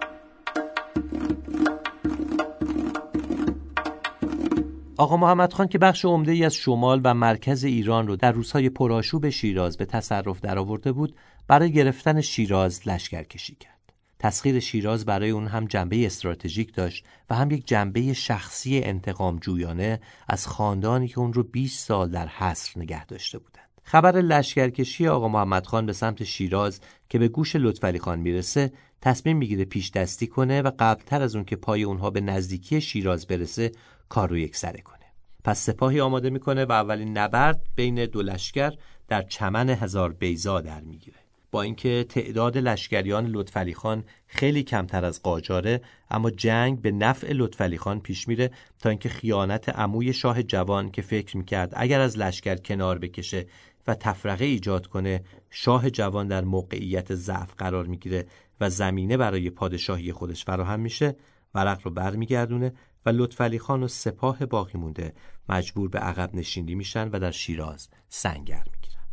آقا 4.99 5.17
محمد 5.17 5.53
خان 5.53 5.67
که 5.67 5.77
بخش 5.77 6.05
عمده 6.05 6.31
ای 6.31 6.45
از 6.45 6.55
شمال 6.55 7.01
و 7.03 7.13
مرکز 7.13 7.63
ایران 7.63 8.07
رو 8.07 8.15
در 8.15 8.31
روزهای 8.31 8.69
پرآشوب 8.69 9.29
شیراز 9.29 9.77
به 9.77 9.85
تصرف 9.85 10.41
درآورده 10.41 10.91
بود 10.91 11.15
برای 11.47 11.71
گرفتن 11.71 12.21
شیراز 12.21 12.87
لشکرکشی 12.87 13.55
کرد. 13.55 13.93
تسخیر 14.19 14.59
شیراز 14.59 15.05
برای 15.05 15.29
اون 15.29 15.47
هم 15.47 15.65
جنبه 15.65 16.05
استراتژیک 16.05 16.75
داشت 16.75 17.05
و 17.29 17.35
هم 17.35 17.51
یک 17.51 17.67
جنبه 17.67 18.13
شخصی 18.13 18.79
انتقام 18.79 19.39
جویانه 19.39 19.99
از 20.27 20.47
خاندانی 20.47 21.07
که 21.07 21.19
اون 21.19 21.33
رو 21.33 21.43
20 21.43 21.87
سال 21.87 22.11
در 22.11 22.27
حصر 22.27 22.79
نگه 22.79 23.05
داشته 23.05 23.39
بودند. 23.39 23.67
خبر 23.83 24.11
لشکرکشی 24.11 25.07
آقا 25.07 25.27
محمد 25.27 25.65
خان 25.65 25.85
به 25.85 25.93
سمت 25.93 26.23
شیراز 26.23 26.81
که 27.09 27.19
به 27.19 27.27
گوش 27.27 27.55
لطفعلی 27.55 27.99
خان 27.99 28.19
می‌رسه 28.19 28.71
تصمیم 29.01 29.37
می‌گیره 29.37 29.65
پیش 29.65 29.91
دستی 29.91 30.27
کنه 30.27 30.61
و 30.61 30.71
قبلتر 30.79 31.21
از 31.21 31.35
اون 31.35 31.45
که 31.45 31.55
پای 31.55 31.83
اونها 31.83 32.09
به 32.09 32.21
نزدیکی 32.21 32.81
شیراز 32.81 33.27
برسه 33.27 33.71
کار 34.09 34.29
رو 34.29 34.37
یک 34.37 34.55
سره 34.55 34.81
کنه. 34.81 34.97
پس 35.43 35.59
سپاهی 35.59 35.99
آماده 35.99 36.29
می‌کنه 36.29 36.65
و 36.65 36.71
اولین 36.71 37.17
نبرد 37.17 37.61
بین 37.75 38.05
دو 38.05 38.21
لشکر 38.21 38.73
در 39.07 39.21
چمن 39.21 39.69
هزار 39.69 40.13
بیزا 40.13 40.61
در 40.61 40.81
می‌گیره. 40.81 41.17
با 41.51 41.61
اینکه 41.61 42.05
تعداد 42.09 42.57
لشکریان 42.57 43.27
لطفعلی 43.27 43.73
خان 43.73 44.03
خیلی 44.27 44.63
کمتر 44.63 45.05
از 45.05 45.23
قاجاره 45.23 45.81
اما 46.11 46.29
جنگ 46.29 46.81
به 46.81 46.91
نفع 46.91 47.33
لطفعلی 47.33 47.77
خان 47.77 47.99
پیش 47.99 48.27
میره 48.27 48.51
تا 48.79 48.89
اینکه 48.89 49.09
خیانت 49.09 49.69
عموی 49.69 50.13
شاه 50.13 50.43
جوان 50.43 50.91
که 50.91 51.01
فکر 51.01 51.37
می‌کرد 51.37 51.73
اگر 51.75 51.99
از 51.99 52.17
لشکر 52.17 52.55
کنار 52.55 52.99
بکشه 52.99 53.45
و 53.87 53.95
تفرقه 53.95 54.45
ایجاد 54.45 54.87
کنه 54.87 55.23
شاه 55.49 55.89
جوان 55.89 56.27
در 56.27 56.43
موقعیت 56.43 57.13
ضعف 57.13 57.53
قرار 57.57 57.85
می‌گیره 57.85 58.25
و 58.61 58.69
زمینه 58.69 59.17
برای 59.17 59.49
پادشاهی 59.49 60.11
خودش 60.11 60.45
فراهم 60.45 60.79
میشه 60.79 61.15
ورق 61.55 61.79
رو 61.83 61.91
برمیگردونه 61.91 62.73
و 63.07 63.09
لطفعلی 63.09 63.59
خان 63.59 63.83
و 63.83 63.87
سپاه 63.87 64.45
باقی 64.45 64.77
مونده. 64.77 65.13
مجبور 65.49 65.89
به 65.89 65.99
عقب 65.99 66.35
نشینی 66.35 66.75
میشن 66.75 67.09
و 67.09 67.19
در 67.19 67.31
شیراز 67.31 67.89
سنگر 68.09 68.63
می‌گیرن. 68.73 69.03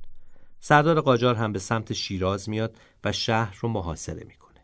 سردار 0.61 1.01
قاجار 1.01 1.35
هم 1.35 1.53
به 1.53 1.59
سمت 1.59 1.93
شیراز 1.93 2.49
میاد 2.49 2.77
و 3.05 3.13
شهر 3.13 3.59
رو 3.61 3.69
محاصره 3.69 4.25
می‌کنه. 4.25 4.61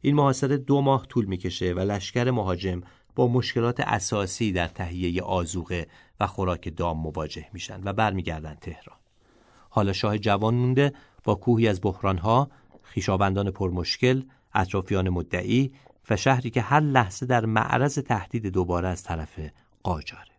این 0.00 0.14
محاصره 0.14 0.56
دو 0.56 0.80
ماه 0.80 1.06
طول 1.06 1.24
می‌کشه 1.24 1.72
و 1.72 1.78
لشکر 1.80 2.30
مهاجم 2.30 2.80
با 3.14 3.28
مشکلات 3.28 3.80
اساسی 3.80 4.52
در 4.52 4.68
تهیه 4.68 5.22
آزوقه 5.22 5.86
و 6.20 6.26
خوراک 6.26 6.76
دام 6.76 6.98
مواجه 6.98 7.46
میشن 7.52 7.80
و 7.84 7.92
برمیگردن 7.92 8.54
تهران. 8.54 8.98
حالا 9.70 9.92
شاه 9.92 10.18
جوان 10.18 10.54
مونده 10.54 10.92
با 11.24 11.34
کوهی 11.34 11.68
از 11.68 11.80
بحرانها 11.82 12.50
خیشابندان 12.82 13.50
پرمشکل 13.50 14.22
اطرافیان 14.54 15.08
مدعی 15.08 15.72
و 16.10 16.16
شهری 16.16 16.50
که 16.50 16.60
هر 16.60 16.80
لحظه 16.80 17.26
در 17.26 17.46
معرض 17.46 17.98
تهدید 17.98 18.46
دوباره 18.46 18.88
از 18.88 19.02
طرف 19.02 19.40
قاجاره. 19.82 20.36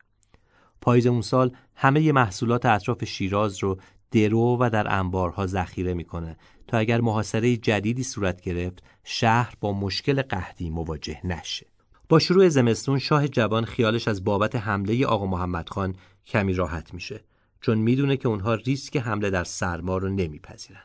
پاییز 0.82 1.08
اون 1.08 1.22
سال 1.22 1.52
همه 1.76 2.12
محصولات 2.12 2.66
اطراف 2.66 3.04
شیراز 3.04 3.64
رو 3.64 3.78
درو 4.12 4.58
و 4.60 4.70
در 4.70 5.00
انبارها 5.00 5.48
ذخیره 5.48 5.94
می‌کنه 5.94 6.38
تا 6.68 6.78
اگر 6.78 7.02
محاصره 7.02 7.58
جدیدی 7.58 8.04
صورت 8.04 8.42
گرفت 8.42 8.84
شهر 9.04 9.54
با 9.60 9.74
مشکل 9.74 10.22
قحطی 10.22 10.70
مواجه 10.70 11.22
نشه. 11.24 11.68
با 12.10 12.20
شروع 12.20 12.50
زمستون 12.50 13.00
شاه 13.00 13.28
جوان 13.28 13.66
خیالش 13.66 14.08
از 14.08 14.24
بابت 14.24 14.56
حمله 14.56 15.06
آقا 15.06 15.26
محمد 15.26 15.70
خان 15.70 15.96
کمی 16.26 16.54
راحت 16.54 16.94
میشه 16.94 17.24
چون 17.62 17.78
می‌دونه 17.78 18.18
که 18.18 18.28
اونها 18.28 18.54
ریسک 18.54 18.98
حمله 18.98 19.30
در 19.30 19.44
سرما 19.44 19.98
رو 19.98 20.10
نمیپذیرن 20.10 20.84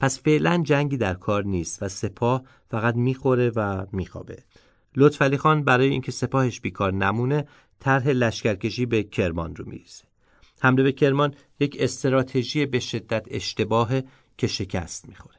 پس 0.00 0.20
فعلا 0.20 0.62
جنگی 0.62 0.96
در 0.96 1.14
کار 1.14 1.44
نیست 1.44 1.82
و 1.82 1.88
سپاه 1.88 2.42
فقط 2.70 2.96
می‌خوره 2.96 3.50
و 3.50 3.86
میخوابه. 3.92 4.38
لطفعلی 4.96 5.36
خان 5.36 5.64
برای 5.64 5.88
اینکه 5.88 6.12
سپاهش 6.12 6.60
بیکار 6.60 6.92
نمونه 6.92 7.46
طرح 7.80 8.08
لشکرکشی 8.08 8.86
به 8.86 9.02
کرمان 9.02 9.56
رو 9.56 9.64
میریزه. 9.68 10.04
حمله 10.60 10.82
به 10.82 10.92
کرمان 10.92 11.34
یک 11.60 11.76
استراتژی 11.80 12.66
به 12.66 12.80
شدت 12.80 13.26
اشتباه 13.30 13.90
که 14.38 14.46
شکست 14.46 15.08
می‌خوره. 15.08 15.36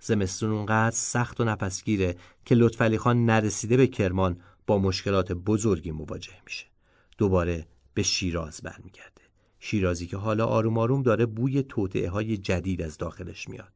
زمستون 0.00 0.50
اونقدر 0.50 0.96
سخت 0.96 1.40
و 1.40 1.44
نفسگیره 1.44 2.16
که 2.44 2.54
لطفعلی 2.54 2.98
خان 2.98 3.24
نرسیده 3.24 3.76
به 3.76 3.86
کرمان 3.86 4.40
با 4.66 4.78
مشکلات 4.78 5.32
بزرگی 5.32 5.90
مواجه 5.90 6.32
میشه. 6.44 6.66
دوباره 7.18 7.66
به 7.94 8.02
شیراز 8.02 8.60
برمیگرده. 8.62 9.22
شیرازی 9.60 10.06
که 10.06 10.16
حالا 10.16 10.46
آروم 10.46 10.78
آروم 10.78 11.02
داره 11.02 11.26
بوی 11.26 11.62
توطعه 11.62 12.10
های 12.10 12.36
جدید 12.36 12.82
از 12.82 12.98
داخلش 12.98 13.48
میاد. 13.48 13.72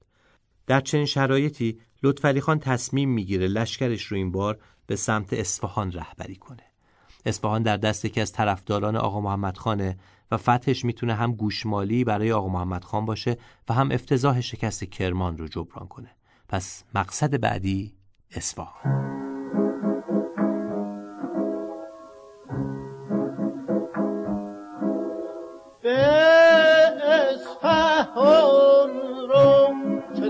در 0.70 0.80
چنین 0.80 1.06
شرایطی 1.06 1.78
لطفعلی 2.02 2.40
خان 2.40 2.58
تصمیم 2.58 3.08
می‌گیره 3.10 3.46
لشکرش 3.46 4.02
رو 4.04 4.16
این 4.16 4.32
بار 4.32 4.58
به 4.86 4.96
سمت 4.96 5.32
اصفهان 5.32 5.92
رهبری 5.92 6.36
کنه. 6.36 6.62
اصفهان 7.26 7.62
در 7.62 7.76
دست 7.76 8.04
یکی 8.04 8.20
از 8.20 8.32
طرفداران 8.32 8.96
آقا 8.96 9.20
محمد 9.20 9.56
خانه 9.56 9.98
و 10.30 10.36
فتحش 10.36 10.84
می‌تونه 10.84 11.14
هم 11.14 11.32
گوشمالی 11.32 12.04
برای 12.04 12.32
آقا 12.32 12.48
محمد 12.48 12.84
خان 12.84 13.04
باشه 13.04 13.36
و 13.68 13.74
هم 13.74 13.90
افتضاح 13.90 14.40
شکست 14.40 14.84
کرمان 14.84 15.38
رو 15.38 15.48
جبران 15.48 15.88
کنه. 15.88 16.10
پس 16.48 16.84
مقصد 16.94 17.40
بعدی 17.40 17.94
اصفهان 18.30 19.10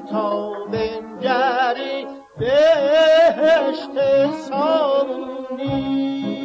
تا 0.00 0.54
بنگری 0.72 2.06
بهشت 2.38 3.94
سامونی. 4.48 6.39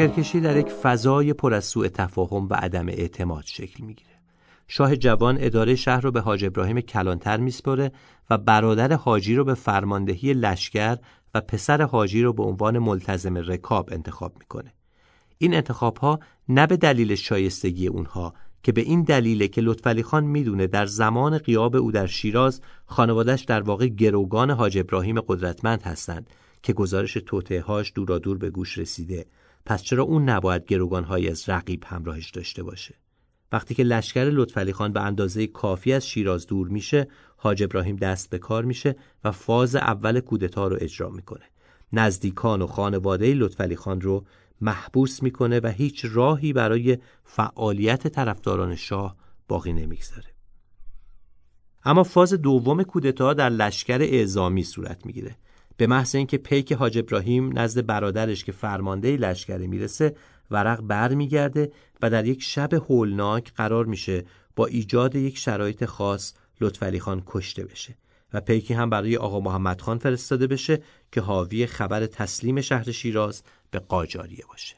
لشکرکشی 0.00 0.40
در 0.40 0.56
یک 0.56 0.68
فضای 0.68 1.32
پر 1.32 1.54
از 1.54 1.64
سوء 1.64 1.88
تفاهم 1.88 2.48
و 2.50 2.54
عدم 2.54 2.88
اعتماد 2.88 3.44
شکل 3.46 3.84
می‌گیره 3.84 4.10
شاه 4.68 4.96
جوان 4.96 5.38
اداره 5.40 5.74
شهر 5.74 6.00
رو 6.00 6.10
به 6.10 6.20
حاج 6.20 6.44
ابراهیم 6.44 6.80
کلانتر 6.80 7.36
میسپره 7.36 7.92
و 8.30 8.38
برادر 8.38 8.92
حاجی 8.92 9.34
رو 9.34 9.44
به 9.44 9.54
فرماندهی 9.54 10.32
لشکر 10.32 10.96
و 11.34 11.40
پسر 11.40 11.82
حاجی 11.82 12.22
رو 12.22 12.32
به 12.32 12.42
عنوان 12.42 12.78
ملتزم 12.78 13.36
رکاب 13.36 13.88
انتخاب 13.92 14.32
می‌کنه. 14.38 14.74
این 15.38 15.54
انتخاب 15.54 15.96
ها 15.96 16.20
نه 16.48 16.66
به 16.66 16.76
دلیل 16.76 17.14
شایستگی 17.14 17.86
اونها 17.86 18.34
که 18.62 18.72
به 18.72 18.80
این 18.80 19.02
دلیله 19.02 19.48
که 19.48 19.60
لطفعلی 19.60 20.02
خان 20.02 20.24
می‌دونه 20.24 20.66
در 20.66 20.86
زمان 20.86 21.38
قیاب 21.38 21.76
او 21.76 21.92
در 21.92 22.06
شیراز 22.06 22.60
خانوادش 22.86 23.42
در 23.42 23.60
واقع 23.60 23.86
گروگان 23.86 24.50
حاج 24.50 24.78
ابراهیم 24.78 25.20
قدرتمند 25.20 25.82
هستند 25.82 26.30
که 26.62 26.72
گزارش 26.72 27.12
توطئه‌هاش 27.26 27.92
دورادور 27.94 28.38
به 28.38 28.50
گوش 28.50 28.78
رسیده 28.78 29.26
پس 29.66 29.82
چرا 29.82 30.02
اون 30.02 30.28
نباید 30.28 30.64
گروگانهایی 30.64 31.28
از 31.28 31.48
رقیب 31.48 31.84
همراهش 31.86 32.30
داشته 32.30 32.62
باشه؟ 32.62 32.94
وقتی 33.52 33.74
که 33.74 33.82
لشکر 33.82 34.24
لطفعلی 34.24 34.72
خان 34.72 34.92
به 34.92 35.00
اندازه 35.00 35.46
کافی 35.46 35.92
از 35.92 36.06
شیراز 36.06 36.46
دور 36.46 36.68
میشه 36.68 37.08
حاج 37.36 37.62
ابراهیم 37.62 37.96
دست 37.96 38.30
به 38.30 38.38
کار 38.38 38.64
میشه 38.64 38.96
و 39.24 39.32
فاز 39.32 39.76
اول 39.76 40.20
کودتا 40.20 40.68
رو 40.68 40.76
اجرا 40.80 41.10
می‌کنه. 41.10 41.44
نزدیکان 41.92 42.62
و 42.62 42.66
خانواده 42.66 43.34
لطفعلی 43.34 43.76
خان 43.76 44.00
رو 44.00 44.24
محبوس 44.60 45.22
می‌کنه 45.22 45.60
و 45.60 45.66
هیچ 45.66 46.06
راهی 46.12 46.52
برای 46.52 46.98
فعالیت 47.24 48.08
طرفداران 48.08 48.74
شاه 48.74 49.16
باقی 49.48 49.72
نمی‌گذاره. 49.72 50.28
اما 51.84 52.02
فاز 52.02 52.34
دوم 52.34 52.82
کودتا 52.82 53.34
در 53.34 53.48
لشکر 53.48 53.98
اعزامی 54.02 54.62
صورت 54.62 55.06
می‌گیره. 55.06 55.36
به 55.80 55.86
محض 55.86 56.14
اینکه 56.14 56.38
پیک 56.38 56.72
حاج 56.72 56.98
ابراهیم 56.98 57.58
نزد 57.58 57.86
برادرش 57.86 58.44
که 58.44 58.52
فرمانده 58.52 59.16
لشکره 59.16 59.66
می‌رسه 59.66 60.16
ورق 60.50 60.80
بر 60.80 61.14
میگرده 61.14 61.72
و 62.02 62.10
در 62.10 62.26
یک 62.26 62.42
شب 62.42 62.74
هولناک 62.74 63.52
قرار 63.54 63.84
میشه 63.84 64.24
با 64.56 64.66
ایجاد 64.66 65.14
یک 65.14 65.38
شرایط 65.38 65.84
خاص 65.84 66.34
لطفعلی 66.60 67.00
خان 67.00 67.22
کشته 67.26 67.64
بشه 67.64 67.96
و 68.32 68.40
پیکی 68.40 68.74
هم 68.74 68.90
برای 68.90 69.16
آقا 69.16 69.40
محمد 69.40 69.80
خان 69.80 69.98
فرستاده 69.98 70.46
بشه 70.46 70.82
که 71.12 71.20
حاوی 71.20 71.66
خبر 71.66 72.06
تسلیم 72.06 72.60
شهر 72.60 72.90
شیراز 72.90 73.42
به 73.70 73.78
قاجاریه 73.78 74.44
باشه. 74.48 74.76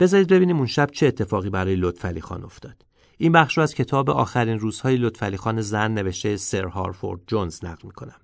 بذارید 0.00 0.28
ببینیم 0.28 0.56
اون 0.56 0.66
شب 0.66 0.90
چه 0.92 1.06
اتفاقی 1.06 1.50
برای 1.50 1.76
لطفعلی 1.76 2.20
خان 2.20 2.44
افتاد. 2.44 2.84
این 3.16 3.32
بخش 3.32 3.56
رو 3.56 3.62
از 3.62 3.74
کتاب 3.74 4.10
آخرین 4.10 4.58
روزهای 4.58 4.96
لطفعلی 4.96 5.36
خان 5.36 5.60
زن 5.60 5.90
نوشته 5.90 6.36
سر 6.36 6.64
هارفورد 6.64 7.20
جونز 7.26 7.64
نقل 7.64 7.86
می‌کنم. 7.86 8.20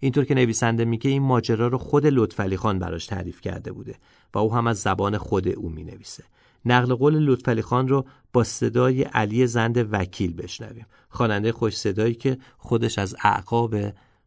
اینطور 0.00 0.24
که 0.24 0.34
نویسنده 0.34 0.84
میگه 0.84 1.10
این 1.10 1.22
ماجرا 1.22 1.68
رو 1.68 1.78
خود 1.78 2.06
لطفعلی 2.06 2.56
خان 2.56 2.78
براش 2.78 3.06
تعریف 3.06 3.40
کرده 3.40 3.72
بوده 3.72 3.94
و 4.34 4.38
او 4.38 4.54
هم 4.54 4.66
از 4.66 4.78
زبان 4.78 5.18
خود 5.18 5.48
او 5.48 5.68
می‌نویسه. 5.68 6.24
نقل 6.64 6.94
قول 6.94 7.18
لطفعلی 7.18 7.62
خان 7.62 7.88
رو 7.88 8.06
با 8.32 8.44
صدای 8.44 9.02
علی 9.02 9.46
زند 9.46 9.88
وکیل 9.92 10.34
بشنویم. 10.34 10.86
خواننده 11.08 11.52
خوش 11.52 11.76
صدایی 11.76 12.14
که 12.14 12.38
خودش 12.58 12.98
از 12.98 13.16
اعقاب 13.24 13.76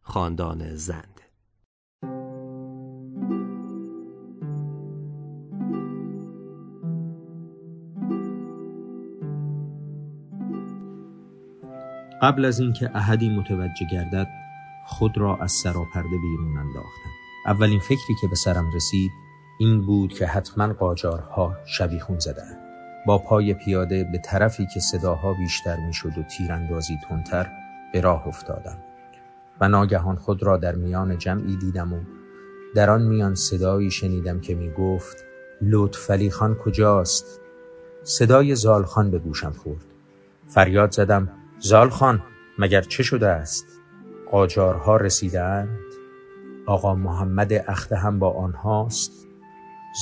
خاندان 0.00 0.76
زند. 0.76 1.20
قبل 12.22 12.44
از 12.44 12.60
اینکه 12.60 12.90
احدی 12.94 13.28
متوجه 13.28 13.86
گردد 13.92 14.39
خود 14.86 15.18
را 15.18 15.36
از 15.36 15.52
سراپرده 15.52 16.16
بیرون 16.22 16.56
انداختم 16.56 17.10
اولین 17.46 17.80
فکری 17.80 18.14
که 18.20 18.28
به 18.28 18.36
سرم 18.36 18.70
رسید 18.74 19.10
این 19.58 19.86
بود 19.86 20.12
که 20.12 20.26
حتما 20.26 20.72
قاجارها 20.72 21.56
شبیخون 21.66 22.18
زدن 22.18 22.58
با 23.06 23.18
پای 23.18 23.54
پیاده 23.54 24.04
به 24.04 24.18
طرفی 24.18 24.66
که 24.74 24.80
صداها 24.80 25.34
بیشتر 25.34 25.76
می‌شد 25.86 26.18
و 26.18 26.22
تیراندازی 26.22 26.98
تندتر 27.08 27.50
به 27.92 28.00
راه 28.00 28.28
افتادم 28.28 28.78
و 29.60 29.68
ناگهان 29.68 30.16
خود 30.16 30.42
را 30.42 30.56
در 30.56 30.74
میان 30.74 31.18
جمعی 31.18 31.56
دیدم 31.56 31.92
و 31.92 32.00
در 32.74 32.90
آن 32.90 33.02
میان 33.02 33.34
صدایی 33.34 33.90
شنیدم 33.90 34.40
که 34.40 34.54
می 34.54 34.70
گفت 34.70 35.24
لطفعلی 35.62 36.30
خان 36.30 36.54
کجاست؟ 36.54 37.40
صدای 38.02 38.54
زالخان 38.54 39.10
به 39.10 39.18
گوشم 39.18 39.50
خورد 39.50 39.84
فریاد 40.46 40.90
زدم 40.90 41.28
زالخان 41.58 42.22
مگر 42.58 42.80
چه 42.82 43.02
شده 43.02 43.28
است؟ 43.28 43.79
قاجارها 44.30 44.96
رسیدند؟ 44.96 45.78
آقا 46.66 46.94
محمد 46.94 47.52
اخته 47.52 47.96
هم 47.96 48.18
با 48.18 48.30
آنهاست؟ 48.30 49.12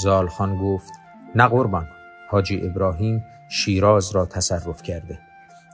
زالخان 0.02 0.58
گفت 0.58 0.92
نه 1.34 1.48
قربان 1.48 1.88
حاجی 2.30 2.66
ابراهیم 2.66 3.24
شیراز 3.50 4.10
را 4.10 4.26
تصرف 4.26 4.82
کرده 4.82 5.18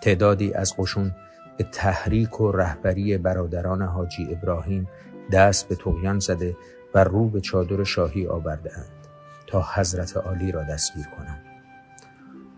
تعدادی 0.03 0.55
از 0.55 0.75
قشون 0.79 1.15
به 1.57 1.65
تحریک 1.65 2.41
و 2.41 2.53
رهبری 2.53 3.19
برادران 3.19 3.83
حاجی 3.83 4.29
ابراهیم 4.33 4.89
دست 5.33 5.69
به 5.69 5.75
تقیان 5.75 6.19
زده 6.19 6.57
و 6.95 7.05
رو 7.05 7.29
به 7.29 7.41
چادر 7.41 7.85
شاهی 7.85 8.27
آورده 8.27 8.79
اند 8.79 9.07
تا 9.47 9.65
حضرت 9.75 10.17
عالی 10.17 10.53
را 10.53 10.63
دستگیر 10.63 11.07
کنند 11.17 11.45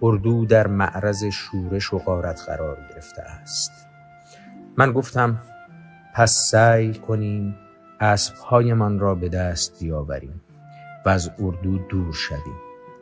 اردو 0.03 0.47
در 0.47 0.67
معرض 0.67 1.25
شورش 1.25 1.95
و 1.95 1.99
غارت 1.99 2.43
قرار 2.47 2.79
گرفته 2.91 3.23
است 3.23 3.71
من 4.77 4.93
گفتم 4.93 5.39
پس 6.17 6.49
سعی 6.51 6.95
کنیم 6.95 7.57
اسبهایمان 8.01 8.99
را 8.99 9.15
به 9.15 9.29
دست 9.29 9.81
بیاوریم 9.81 10.41
و 11.07 11.09
از 11.09 11.31
اردو 11.39 11.79
دور 11.79 12.15
شویم 12.15 12.57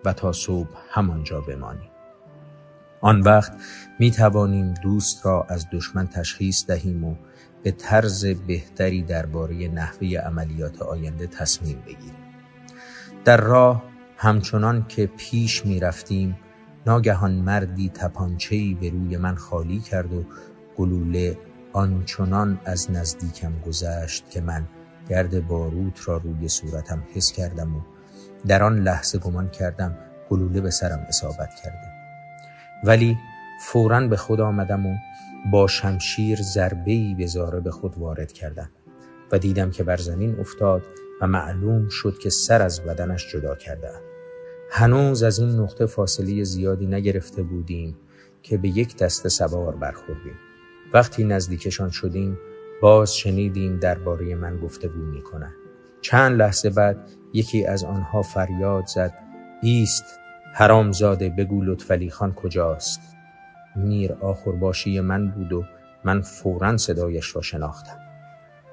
و 0.04 0.12
تا 0.12 0.32
صبح 0.32 0.68
همانجا 0.90 1.40
بمانیم. 1.40 1.90
آن 3.00 3.20
وقت 3.20 3.52
می 3.98 4.10
توانیم 4.10 4.74
دوست 4.74 5.26
را 5.26 5.46
از 5.48 5.66
دشمن 5.72 6.06
تشخیص 6.06 6.66
دهیم 6.66 7.04
و 7.04 7.14
به 7.62 7.70
طرز 7.70 8.26
بهتری 8.26 9.02
درباره 9.02 9.68
نحوه 9.68 10.08
عملیات 10.08 10.82
آینده 10.82 11.26
تصمیم 11.26 11.82
بگیریم. 11.86 12.16
در 13.24 13.36
راه 13.36 13.82
همچنان 14.16 14.86
که 14.88 15.06
پیش 15.06 15.66
می 15.66 15.80
رفتیم 15.80 16.36
ناگهان 16.86 17.34
مردی 17.34 17.88
تپانچهی 17.88 18.74
به 18.74 18.90
روی 18.90 19.16
من 19.16 19.34
خالی 19.34 19.80
کرد 19.80 20.12
و 20.12 20.24
گلوله 20.76 21.38
آنچنان 21.74 22.60
از 22.64 22.90
نزدیکم 22.90 23.52
گذشت 23.66 24.30
که 24.30 24.40
من 24.40 24.68
گرد 25.08 25.46
باروت 25.48 26.08
را 26.08 26.16
روی 26.16 26.48
صورتم 26.48 27.02
حس 27.14 27.32
کردم 27.32 27.76
و 27.76 27.80
در 28.46 28.62
آن 28.62 28.78
لحظه 28.78 29.18
گمان 29.18 29.48
کردم 29.48 29.98
گلوله 30.30 30.60
به 30.60 30.70
سرم 30.70 31.06
اصابت 31.08 31.50
کرده. 31.64 31.92
ولی 32.84 33.16
فورا 33.60 34.08
به 34.08 34.16
خود 34.16 34.40
آمدم 34.40 34.86
و 34.86 34.96
با 35.52 35.66
شمشیر 35.66 36.42
ضربه‌ای 36.42 37.14
به 37.14 37.26
زاره 37.26 37.60
به 37.60 37.70
خود 37.70 37.98
وارد 37.98 38.32
کردم 38.32 38.70
و 39.32 39.38
دیدم 39.38 39.70
که 39.70 39.84
بر 39.84 39.96
زمین 39.96 40.40
افتاد 40.40 40.82
و 41.20 41.26
معلوم 41.26 41.88
شد 41.88 42.18
که 42.18 42.30
سر 42.30 42.62
از 42.62 42.80
بدنش 42.80 43.32
جدا 43.32 43.54
کرده 43.54 43.90
هنوز 44.70 45.22
از 45.22 45.38
این 45.38 45.50
نقطه 45.50 45.86
فاصله 45.86 46.44
زیادی 46.44 46.86
نگرفته 46.86 47.42
بودیم 47.42 47.96
که 48.42 48.58
به 48.58 48.68
یک 48.68 48.96
دست 48.96 49.28
سوار 49.28 49.76
برخوردیم. 49.76 50.34
وقتی 50.94 51.24
نزدیکشان 51.24 51.90
شدیم 51.90 52.38
باز 52.82 53.16
شنیدیم 53.16 53.76
درباره 53.76 54.34
من 54.34 54.56
گفتگو 54.56 54.98
می‌کنند 54.98 55.54
چند 56.00 56.38
لحظه 56.38 56.70
بعد 56.70 56.96
یکی 57.32 57.66
از 57.66 57.84
آنها 57.84 58.22
فریاد 58.22 58.86
زد 58.86 59.14
ایست 59.62 60.04
حرامزاده 60.52 61.28
بگو 61.28 61.62
لطفعلی 61.62 62.10
خان 62.10 62.32
کجاست؟ 62.32 63.00
میر 63.76 64.12
آخرباشی 64.12 65.00
من 65.00 65.30
بود 65.30 65.52
و 65.52 65.64
من 66.04 66.20
فورا 66.20 66.76
صدایش 66.76 67.36
را 67.36 67.42
شناختم. 67.42 67.98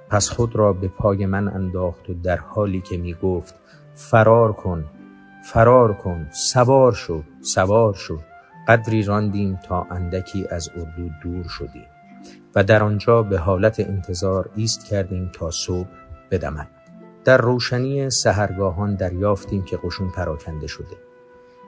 پس 0.10 0.30
خود 0.30 0.56
را 0.56 0.74
به 0.74 0.88
پای 0.88 1.26
من 1.26 1.48
انداخت 1.48 2.10
و 2.10 2.14
در 2.14 2.38
حالی 2.38 2.82
که 2.82 2.98
می 2.98 3.14
گفت 3.14 3.56
فرار 3.96 4.54
کن 4.54 4.86
فرار 5.44 5.94
کن 5.94 6.28
سوار 6.32 6.94
شو 6.94 7.24
سوار 7.42 7.94
شو. 7.94 8.18
قدری 8.68 9.04
راندیم 9.04 9.56
تا 9.56 9.88
اندکی 9.92 10.48
از 10.50 10.70
اردو 10.76 11.10
دور 11.24 11.48
شدیم. 11.48 11.91
و 12.56 12.64
در 12.64 12.84
آنجا 12.84 13.24
به 13.24 13.38
حالت 13.38 13.80
انتظار 13.80 14.50
ایست 14.56 14.86
کردیم 14.86 15.30
تا 15.34 15.52
صبح 15.52 15.90
بدمد. 16.32 16.68
در 17.26 17.38
روشنی 17.38 18.10
سهرگاهان 18.10 18.96
دریافتیم 18.96 19.64
که 19.64 19.78
قشون 19.84 20.10
پراکنده 20.10 20.68
شده 20.68 20.98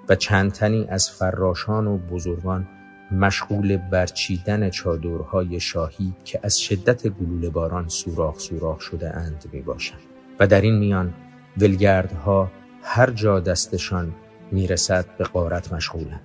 و 0.09 0.15
چند 0.15 0.51
تنی 0.51 0.87
از 0.89 1.09
فراشان 1.09 1.87
و 1.87 1.97
بزرگان 1.97 2.67
مشغول 3.11 3.77
برچیدن 3.77 4.69
چادرهای 4.69 5.59
شاهی 5.59 6.13
که 6.25 6.39
از 6.43 6.59
شدت 6.59 7.07
گلوله 7.07 7.49
باران 7.49 7.87
سوراخ 7.87 8.39
سوراخ 8.39 8.81
شده 8.81 9.17
اند 9.17 9.45
می 9.51 9.61
باشند. 9.61 9.99
و 10.39 10.47
در 10.47 10.61
این 10.61 10.79
میان 10.79 11.13
ولگردها 11.57 12.51
هر 12.83 13.09
جا 13.09 13.39
دستشان 13.39 14.13
می‌رسد 14.51 15.05
به 15.17 15.23
قارت 15.23 15.73
مشغولند. 15.73 16.21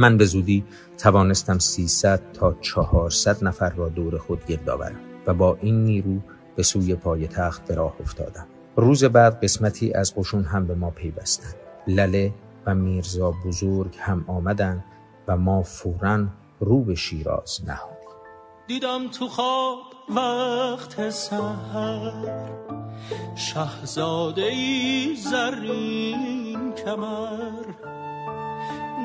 من 0.00 0.16
به 0.16 0.24
زودی 0.24 0.64
توانستم 0.98 1.58
300 1.58 2.32
تا 2.32 2.54
400 2.60 3.44
نفر 3.44 3.70
را 3.70 3.88
دور 3.88 4.18
خود 4.18 4.46
گرد 4.46 4.70
آورم 4.70 5.00
و 5.26 5.34
با 5.34 5.58
این 5.60 5.84
نیرو 5.84 6.18
به 6.56 6.62
سوی 6.62 6.94
پای 6.94 7.28
تخت 7.28 7.64
به 7.64 7.74
راه 7.74 7.94
افتادم. 8.00 8.46
روز 8.76 9.04
بعد 9.04 9.44
قسمتی 9.44 9.92
از 9.92 10.14
قشون 10.14 10.44
هم 10.44 10.66
به 10.66 10.74
ما 10.74 10.90
پیوستند 10.90 11.54
لله 11.86 12.32
و 12.66 12.74
میرزا 12.74 13.34
بزرگ 13.46 13.96
هم 13.98 14.24
آمدند 14.28 14.84
و 15.28 15.36
ما 15.36 15.62
فورا 15.62 16.26
رو 16.60 16.84
به 16.84 16.94
شیراز 16.94 17.60
نهادیم. 17.66 17.96
دیدم 18.66 19.08
تو 19.08 19.28
خواب 19.28 19.78
وقت 20.16 21.10
سهر 21.10 22.12
شهزاده 23.34 24.42
ای 24.42 25.16
زرین 25.16 26.74
کمر. 26.74 27.99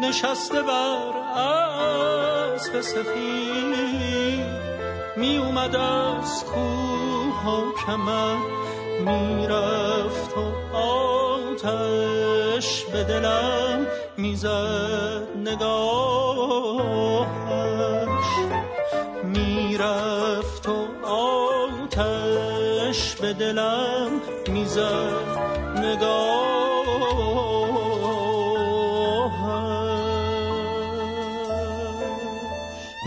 نشسته 0.01 0.61
بر 0.61 1.39
اسب 1.39 2.81
سفید 2.81 4.45
می 5.17 5.37
اومد 5.37 5.75
از 5.75 6.45
کوه 6.45 7.47
و 7.47 7.73
کمر 7.85 8.35
می‌رفت 8.99 10.37
و 10.37 10.75
آتش 10.77 12.83
به 12.83 13.03
دلم 13.03 13.87
می‌زد 14.17 15.27
نگاهش. 15.45 17.25
می‌رفت 19.23 20.69
و 20.69 20.87
آتش 21.05 23.15
به 23.15 23.33
دلم 23.33 24.21
می‌زد 24.47 25.39
نگاه 25.77 26.64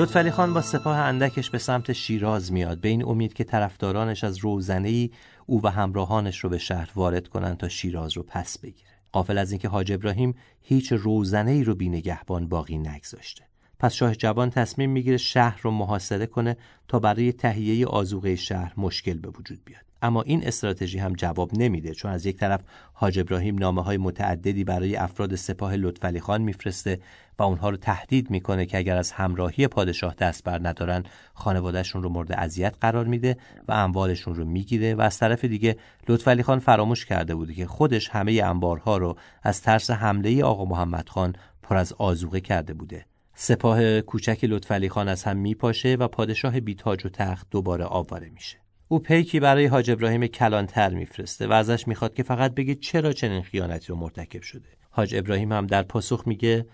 لطفعلی 0.01 0.31
خان 0.31 0.55
با 0.55 0.61
سپاه 0.61 0.97
اندکش 0.97 1.51
به 1.51 1.59
سمت 1.59 1.93
شیراز 1.93 2.53
میاد. 2.53 2.81
به 2.81 2.89
این 2.89 3.05
امید 3.05 3.35
که 3.35 3.45
طرفدارانش 3.45 4.25
از 4.25 4.39
روزنه 4.39 4.89
ای 4.89 5.11
او 5.47 5.63
و 5.63 5.69
همراهانش 5.69 6.39
رو 6.39 6.51
به 6.51 6.59
شهر 6.59 6.91
وارد 6.95 7.29
کنند 7.29 7.57
تا 7.57 7.69
شیراز 7.69 8.17
رو 8.17 8.23
پس 8.23 8.59
بگیره. 8.59 8.89
قافل 9.13 9.39
از 9.39 9.51
اینکه 9.53 9.69
حاج 9.69 9.93
ابراهیم 9.93 10.35
هیچ 10.63 10.93
روزنه 10.93 11.51
ای 11.51 11.65
رو 11.65 11.75
بی 11.75 11.89
نگهبان 11.89 12.49
باقی 12.49 12.79
نگذاشته. 12.79 13.45
پس 13.79 13.95
شاه 13.95 14.15
جوان 14.15 14.51
تصمیم 14.51 14.91
می‌گیره 14.91 15.17
شهر 15.17 15.61
رو 15.63 15.71
محاصره 15.71 16.27
کنه 16.27 16.57
تا 16.89 16.99
برای 16.99 17.33
تهیه 17.33 17.87
آزوغه 17.87 18.37
شهر 18.37 18.73
مشکل 18.77 19.19
به 19.19 19.29
وجود 19.29 19.61
بیاد. 19.65 19.88
اما 20.03 20.23
این 20.23 20.47
استراتژی 20.47 20.99
هم 20.99 21.13
جواب 21.13 21.51
نمیده 21.55 21.95
چون 21.95 22.11
از 22.11 22.27
یک 22.27 22.37
طرف 22.37 22.61
حاج 22.93 23.19
ابراهیم 23.19 23.59
نامه 23.59 23.83
های 23.83 23.97
متعددی 23.97 24.65
برای 24.65 24.97
افراد 24.97 25.35
سپاه 25.35 25.77
لطفعلی 25.77 26.21
خان 26.21 26.43
میفرسته 26.43 27.01
و 27.39 27.43
اونها 27.43 27.71
رو 27.71 27.77
تهدید 27.77 28.31
می‌کنه 28.31 28.67
که 28.67 28.79
اگر 28.79 28.97
از 28.97 29.13
همراهی 29.13 29.67
پادشاه 29.67 30.15
دست 30.15 30.45
بر 30.45 30.61
ندارن 30.63 31.05
خانوادهشون 31.35 32.03
رو 32.03 32.09
مورد 32.09 32.33
اذیت 32.33 32.77
قرار 32.81 33.05
میده 33.05 33.37
و 33.69 33.73
اموالشون 33.73 34.35
رو 34.35 34.45
می‌گیره 34.45 34.95
و 34.95 35.01
از 35.01 35.19
طرف 35.19 35.45
دیگه 35.45 35.77
لطفعلی 36.09 36.43
خان 36.43 36.59
فراموش 36.59 37.07
کرده 37.07 37.35
بوده 37.35 37.55
که 37.55 37.67
خودش 37.67 38.09
همه 38.09 38.43
انبارها 38.45 38.97
رو 38.97 39.17
از 39.43 39.63
ترس 39.63 39.91
حمله 39.91 40.45
آقا 40.45 40.65
محمد 40.65 41.09
خان 41.09 41.35
پر 41.63 41.77
از 41.77 41.93
آزوقه 41.93 42.41
کرده 42.41 42.75
بوده. 42.75 43.07
سپاه 43.35 44.01
کوچک 44.01 44.39
لطفعلی 44.43 44.89
خان 44.89 45.09
از 45.09 45.25
هم 45.25 45.37
میپاشه 45.37 45.95
و 45.95 46.09
پادشاه 46.09 46.61
بیتاج 46.61 47.07
و 47.07 47.09
تخت 47.09 47.47
دوباره 47.51 47.85
آواره 47.85 48.29
میشه. 48.29 48.68
او 48.91 48.99
پیکی 48.99 49.41
برای 49.41 49.67
حاج 49.67 49.91
ابراهیم 49.91 50.27
کلانتر 50.27 50.95
میفرسته 50.95 51.47
و 51.47 51.53
ازش 51.53 51.89
می‌خواد 51.89 52.15
که 52.15 52.23
فقط 52.23 52.55
بگه 52.55 52.75
چرا 52.75 53.13
چنین 53.13 53.43
خیانتی 53.43 53.87
رو 53.87 53.97
مرتکب 53.97 54.43
شده. 54.43 54.69
حاج 54.91 55.15
ابراهیم 55.15 55.53
هم 55.53 55.67
در 55.67 55.83
پاسخ 55.83 56.23
میگه 56.27 56.67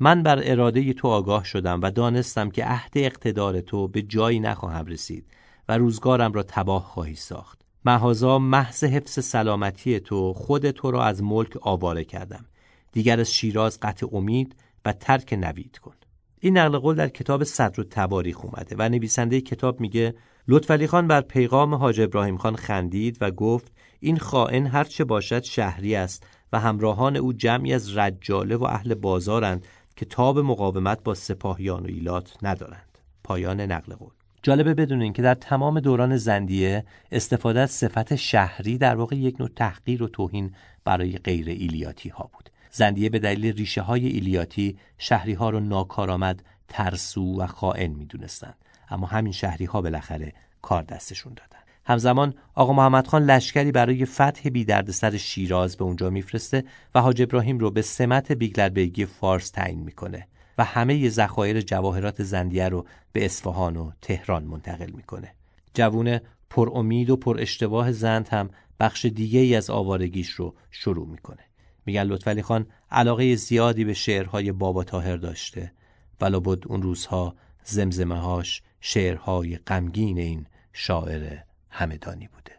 من 0.00 0.22
بر 0.22 0.40
اراده 0.42 0.92
تو 0.92 1.08
آگاه 1.08 1.44
شدم 1.44 1.80
و 1.82 1.90
دانستم 1.90 2.50
که 2.50 2.64
عهد 2.64 2.92
اقتدار 2.94 3.60
تو 3.60 3.88
به 3.88 4.02
جایی 4.02 4.40
نخواهم 4.40 4.86
رسید 4.86 5.26
و 5.68 5.78
روزگارم 5.78 6.32
را 6.32 6.42
تباه 6.42 6.84
خواهی 6.84 7.14
ساخت. 7.14 7.60
محازا 7.84 8.38
محض 8.38 8.84
حفظ 8.84 9.24
سلامتی 9.24 10.00
تو 10.00 10.32
خود 10.32 10.70
تو 10.70 10.90
را 10.90 11.04
از 11.04 11.22
ملک 11.22 11.56
آواره 11.60 12.04
کردم. 12.04 12.44
دیگر 12.92 13.20
از 13.20 13.32
شیراز 13.34 13.80
قطع 13.82 14.06
امید 14.12 14.56
و 14.84 14.92
ترک 14.92 15.32
نوید 15.32 15.78
کن. 15.78 15.94
این 16.40 16.58
نقل 16.58 16.78
قول 16.78 16.96
در 16.96 17.08
کتاب 17.08 17.44
صدر 17.44 17.80
و 17.80 17.84
تواریخ 17.84 18.44
اومده 18.44 18.76
و 18.78 18.88
نویسنده 18.88 19.40
کتاب 19.40 19.80
میگه 19.80 20.14
لطفعلی 20.50 20.86
خان 20.86 21.06
بر 21.06 21.20
پیغام 21.20 21.74
حاج 21.74 22.00
ابراهیم 22.00 22.36
خان 22.36 22.56
خندید 22.56 23.18
و 23.20 23.30
گفت 23.30 23.72
این 24.00 24.18
خائن 24.18 24.66
هرچه 24.66 25.04
باشد 25.04 25.42
شهری 25.42 25.94
است 25.94 26.26
و 26.52 26.60
همراهان 26.60 27.16
او 27.16 27.32
جمعی 27.32 27.74
از 27.74 27.96
رجاله 27.96 28.56
و 28.56 28.64
اهل 28.64 28.94
بازارند 28.94 29.66
که 29.96 30.04
تاب 30.04 30.38
مقاومت 30.38 31.02
با 31.04 31.14
سپاهیان 31.14 31.82
و 31.82 31.86
ایلات 31.86 32.36
ندارند. 32.42 32.98
پایان 33.24 33.60
نقل 33.60 33.94
قول. 33.94 34.10
جالبه 34.42 34.74
بدونین 34.74 35.12
که 35.12 35.22
در 35.22 35.34
تمام 35.34 35.80
دوران 35.80 36.16
زندیه 36.16 36.84
استفاده 37.12 37.60
از 37.60 37.70
صفت 37.70 38.16
شهری 38.16 38.78
در 38.78 38.96
واقع 38.96 39.16
یک 39.16 39.40
نوع 39.40 39.48
تحقیر 39.56 40.02
و 40.02 40.08
توهین 40.08 40.54
برای 40.84 41.18
غیر 41.18 41.48
ایلیاتی 41.48 42.08
ها 42.08 42.30
بود. 42.32 42.50
زندیه 42.70 43.08
به 43.10 43.18
دلیل 43.18 43.56
ریشه 43.56 43.82
های 43.82 44.06
ایلیاتی 44.06 44.78
شهری 44.98 45.32
ها 45.32 45.50
رو 45.50 45.60
ناکارآمد 45.60 46.42
ترسو 46.68 47.40
و 47.40 47.46
خائن 47.46 47.90
می‌دونستند. 47.90 48.56
اما 48.90 49.06
همین 49.06 49.32
شهری 49.32 49.64
ها 49.64 49.82
بالاخره 49.82 50.32
کار 50.62 50.82
دستشون 50.82 51.34
دادن. 51.34 51.58
همزمان 51.84 52.34
آقا 52.54 52.72
محمد 52.72 53.06
خان 53.06 53.24
لشکری 53.24 53.72
برای 53.72 54.04
فتح 54.04 54.48
بی 54.48 54.66
شیراز 55.18 55.76
به 55.76 55.84
اونجا 55.84 56.10
میفرسته 56.10 56.64
و 56.94 57.00
حاج 57.00 57.22
ابراهیم 57.22 57.58
رو 57.58 57.70
به 57.70 57.82
سمت 57.82 58.32
بیگلربیگی 58.32 59.06
فارس 59.06 59.50
تعیین 59.50 59.78
می‌کنه 59.78 60.26
و 60.58 60.64
همه 60.64 61.08
ذخایر 61.08 61.60
جواهرات 61.60 62.22
زندیه 62.22 62.68
رو 62.68 62.86
به 63.12 63.24
اصفهان 63.24 63.76
و 63.76 63.90
تهران 64.02 64.44
منتقل 64.44 64.90
می‌کنه. 64.90 65.34
جوون 65.74 66.20
پر 66.50 66.70
امید 66.74 67.10
و 67.10 67.16
پر 67.16 67.40
اشتباه 67.40 67.92
زند 67.92 68.28
هم 68.28 68.50
بخش 68.80 69.04
دیگه 69.04 69.40
ای 69.40 69.54
از 69.54 69.70
آوارگیش 69.70 70.30
رو 70.30 70.54
شروع 70.70 71.08
می‌کنه. 71.08 71.42
میگن 71.86 72.02
لطفعلی 72.02 72.42
خان 72.42 72.66
علاقه 72.90 73.34
زیادی 73.34 73.84
به 73.84 73.94
شعرهای 73.94 74.52
بابا 74.52 74.84
تاهر 74.84 75.16
داشته. 75.16 75.72
ولی 76.20 76.40
بود 76.40 76.66
اون 76.68 76.82
روزها 76.82 77.34
زمزمه 77.64 78.18
هاش 78.18 78.62
شعرهای 78.80 79.56
غمگین 79.56 80.18
این 80.18 80.46
شاعر 80.72 81.36
همدانی 81.70 82.28
بوده. 82.28 82.58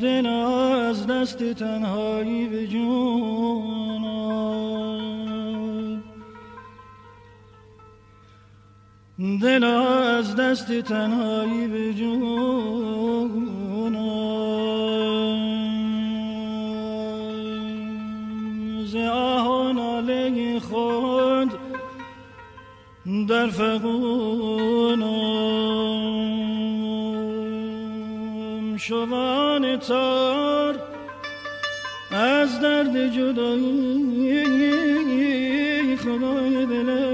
دل 0.00 0.26
از 0.26 1.06
دست 1.06 1.52
تنهایی 1.52 2.48
به 2.48 2.66
جون 2.66 3.22
دل 9.42 9.64
از 9.64 10.36
دست 10.36 10.72
تنهایی 10.80 11.68
به 11.68 11.94
جون 11.94 12.92
در 23.26 23.46
فقونم 23.46 25.16
شوان 28.76 29.76
تار 29.78 30.74
از 32.10 32.60
درد 32.60 33.08
جدایی 33.14 34.42
خدای 35.96 36.66
دل 36.66 37.12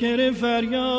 کر 0.00 0.30
فریاد 0.30 0.97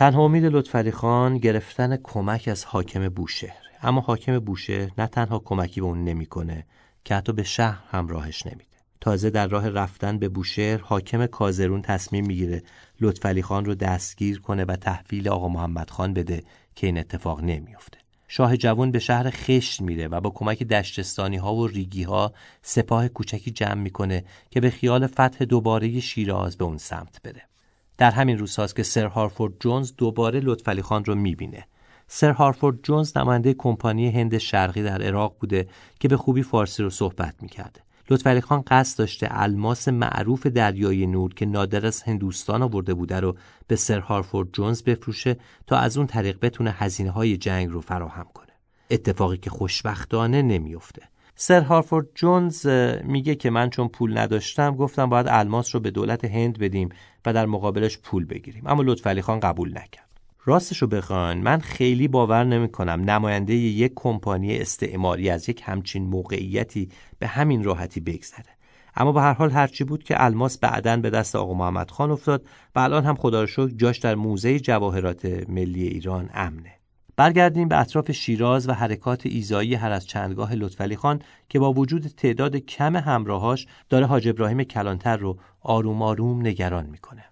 تنها 0.00 0.22
امید 0.22 0.44
لطفعلی 0.44 0.90
خان 0.90 1.38
گرفتن 1.38 1.96
کمک 1.96 2.48
از 2.48 2.64
حاکم 2.64 3.08
بوشهر. 3.08 3.62
اما 3.82 4.00
حاکم 4.00 4.38
بوشهر 4.38 4.90
نه 4.98 5.06
تنها 5.06 5.38
کمکی 5.38 5.80
به 5.80 5.86
اون 5.86 6.04
نمی‌کنه 6.04 6.66
که 7.04 7.14
حتی 7.14 7.32
به 7.32 7.42
شهر 7.42 7.84
هم 7.90 8.08
راهش 8.08 8.46
نمیده. 8.46 8.76
تازه 9.00 9.30
در 9.30 9.46
راه 9.46 9.68
رفتن 9.68 10.18
به 10.18 10.28
بوشهر 10.28 10.76
حاکم 10.78 11.26
کازرون 11.26 11.82
تصمیم 11.82 12.26
می‌گیره 12.26 12.62
لطفعلی 13.00 13.42
خان 13.42 13.64
رو 13.64 13.74
دستگیر 13.74 14.40
کنه 14.40 14.64
و 14.64 14.76
تحویل 14.76 15.28
آقا 15.28 15.48
محمد 15.48 15.90
خان 15.90 16.14
بده 16.14 16.42
که 16.74 16.86
این 16.86 16.98
اتفاق 16.98 17.40
نمیافته. 17.40 17.98
شاه 18.28 18.56
جوان 18.56 18.90
به 18.90 18.98
شهر 18.98 19.30
خشت 19.30 19.80
میره 19.80 20.08
و 20.08 20.20
با 20.20 20.30
کمک 20.30 20.62
دشتستانی 20.62 21.36
ها 21.36 21.54
و 21.54 21.66
ریگی 21.66 22.02
ها 22.02 22.32
سپاه 22.62 23.08
کوچکی 23.08 23.50
جمع 23.50 23.82
می‌کنه 23.82 24.24
که 24.50 24.60
به 24.60 24.70
خیال 24.70 25.06
فتح 25.06 25.44
دوباره 25.44 26.00
شیراز 26.00 26.56
به 26.56 26.64
اون 26.64 26.78
سمت 26.78 27.22
بره. 27.22 27.49
در 28.00 28.10
همین 28.10 28.38
روزهاست 28.38 28.76
که 28.76 28.82
سر 28.82 29.06
هارفورد 29.06 29.52
جونز 29.60 29.92
دوباره 29.96 30.40
لطفعلی 30.40 30.82
خان 30.82 31.04
رو 31.04 31.14
می‌بینه. 31.14 31.66
سر 32.06 32.30
هارفورد 32.30 32.82
جونز 32.82 33.16
نماینده 33.16 33.54
کمپانی 33.54 34.10
هند 34.10 34.38
شرقی 34.38 34.82
در 34.82 35.02
عراق 35.02 35.36
بوده 35.40 35.68
که 35.98 36.08
به 36.08 36.16
خوبی 36.16 36.42
فارسی 36.42 36.82
رو 36.82 36.90
صحبت 36.90 37.34
می‌کرده. 37.42 37.80
لطفعلی 38.10 38.40
خان 38.40 38.62
قصد 38.66 38.98
داشته 38.98 39.28
الماس 39.30 39.88
معروف 39.88 40.46
دریای 40.46 41.06
نور 41.06 41.34
که 41.34 41.46
نادر 41.46 41.86
از 41.86 42.02
هندوستان 42.02 42.62
آورده 42.62 42.94
بوده 42.94 43.20
رو 43.20 43.36
به 43.66 43.76
سر 43.76 43.98
هارفورد 43.98 44.48
جونز 44.52 44.82
بفروشه 44.82 45.36
تا 45.66 45.76
از 45.76 45.96
اون 45.96 46.06
طریق 46.06 46.38
بتونه 46.42 46.70
هزینه 46.70 47.10
های 47.10 47.36
جنگ 47.36 47.70
رو 47.70 47.80
فراهم 47.80 48.26
کنه 48.34 48.52
اتفاقی 48.90 49.36
که 49.36 49.50
خوشبختانه 49.50 50.42
نمیفته 50.42 51.02
سر 51.42 51.60
هارفورد 51.60 52.06
جونز 52.14 52.66
میگه 53.04 53.34
که 53.34 53.50
من 53.50 53.70
چون 53.70 53.88
پول 53.88 54.18
نداشتم 54.18 54.76
گفتم 54.76 55.08
باید 55.08 55.26
الماس 55.28 55.74
رو 55.74 55.80
به 55.80 55.90
دولت 55.90 56.24
هند 56.24 56.58
بدیم 56.58 56.88
و 57.26 57.32
در 57.32 57.46
مقابلش 57.46 57.98
پول 57.98 58.24
بگیریم. 58.24 58.66
اما 58.66 58.82
لطفعلی 58.82 59.22
خان 59.22 59.40
قبول 59.40 59.70
نکرد. 59.70 60.08
راستشو 60.44 60.86
بخواین 60.86 61.38
من 61.38 61.60
خیلی 61.60 62.08
باور 62.08 62.44
نمی 62.44 62.68
کنم 62.68 63.10
نماینده 63.10 63.54
یک 63.54 63.92
کمپانی 63.94 64.56
استعماری 64.58 65.30
از 65.30 65.48
یک 65.48 65.62
همچین 65.64 66.02
موقعیتی 66.02 66.88
به 67.18 67.26
همین 67.26 67.64
راحتی 67.64 68.00
بگذره. 68.00 68.56
اما 68.96 69.12
به 69.12 69.20
هر 69.20 69.32
حال 69.32 69.50
هرچی 69.50 69.84
بود 69.84 70.04
که 70.04 70.24
الماس 70.24 70.58
بعدا 70.58 70.96
به 70.96 71.10
دست 71.10 71.36
آقا 71.36 71.54
محمد 71.54 71.90
خان 71.90 72.10
افتاد 72.10 72.44
و 72.74 72.78
الان 72.78 73.04
هم 73.04 73.14
خدا 73.14 73.40
رو 73.40 73.46
شکر 73.46 73.68
جاش 73.68 73.98
در 73.98 74.14
موزه 74.14 74.60
جواهرات 74.60 75.24
ملی 75.48 75.86
ایران 75.86 76.30
امنه. 76.34 76.79
برگردیم 77.20 77.68
به 77.68 77.80
اطراف 77.80 78.12
شیراز 78.12 78.68
و 78.68 78.72
حرکات 78.72 79.26
ایزایی 79.26 79.74
هر 79.74 79.90
از 79.90 80.06
چندگاه 80.06 80.54
لطفعلی 80.54 80.96
خان 80.96 81.22
که 81.48 81.58
با 81.58 81.72
وجود 81.72 82.06
تعداد 82.06 82.56
کم 82.56 82.96
همراهاش 82.96 83.66
داره 83.88 84.06
حاج 84.06 84.28
ابراهیم 84.28 84.62
کلانتر 84.62 85.16
رو 85.16 85.38
آروم 85.60 86.02
آروم 86.02 86.46
نگران 86.46 86.86
می‌کنه. 86.86 87.24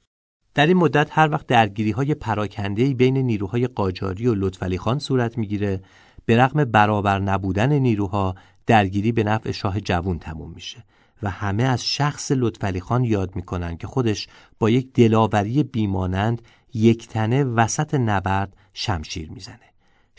در 0.54 0.66
این 0.66 0.76
مدت 0.76 1.08
هر 1.10 1.30
وقت 1.30 1.46
درگیری 1.46 1.90
های 1.90 2.14
پراکنده 2.14 2.94
بین 2.94 3.16
نیروهای 3.16 3.66
قاجاری 3.66 4.26
و 4.26 4.34
لطفعلی 4.34 4.78
خان 4.78 4.98
صورت 4.98 5.38
می‌گیره 5.38 5.80
به 6.26 6.36
رغم 6.36 6.64
برابر 6.64 7.18
نبودن 7.18 7.72
نیروها 7.72 8.34
درگیری 8.66 9.12
به 9.12 9.24
نفع 9.24 9.50
شاه 9.50 9.80
جوون 9.80 10.18
تموم 10.18 10.50
میشه 10.50 10.84
و 11.22 11.30
همه 11.30 11.62
از 11.62 11.84
شخص 11.84 12.32
لطفعلی 12.36 12.80
خان 12.80 13.04
یاد 13.04 13.36
می‌کنن 13.36 13.76
که 13.76 13.86
خودش 13.86 14.28
با 14.58 14.70
یک 14.70 14.92
دلاوری 14.92 15.62
بیمانند 15.62 16.42
یک 16.74 17.08
تنه 17.08 17.44
وسط 17.44 17.94
نبرد 17.94 18.56
شمشیر 18.74 19.30
می‌زنه. 19.30 19.67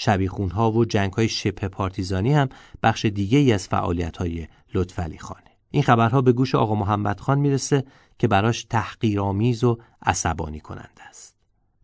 شبیخونها 0.01 0.71
و 0.71 0.85
جنگ 0.85 1.13
های 1.13 1.29
شبه 1.29 1.67
پارتیزانی 1.67 2.33
هم 2.33 2.49
بخش 2.83 3.05
دیگه 3.05 3.37
ای 3.37 3.53
از 3.53 3.67
فعالیت 3.67 4.17
های 4.17 4.47
لطفعلی 4.73 5.17
خانه. 5.17 5.51
این 5.71 5.83
خبرها 5.83 6.21
به 6.21 6.31
گوش 6.31 6.55
آقا 6.55 6.75
محمد 6.75 7.19
خان 7.19 7.39
می‌رسه 7.39 7.83
که 8.19 8.27
براش 8.27 8.63
تحقیرآمیز 8.63 9.63
و 9.63 9.77
عصبانی 10.05 10.59
کننده 10.59 11.03
است. 11.09 11.35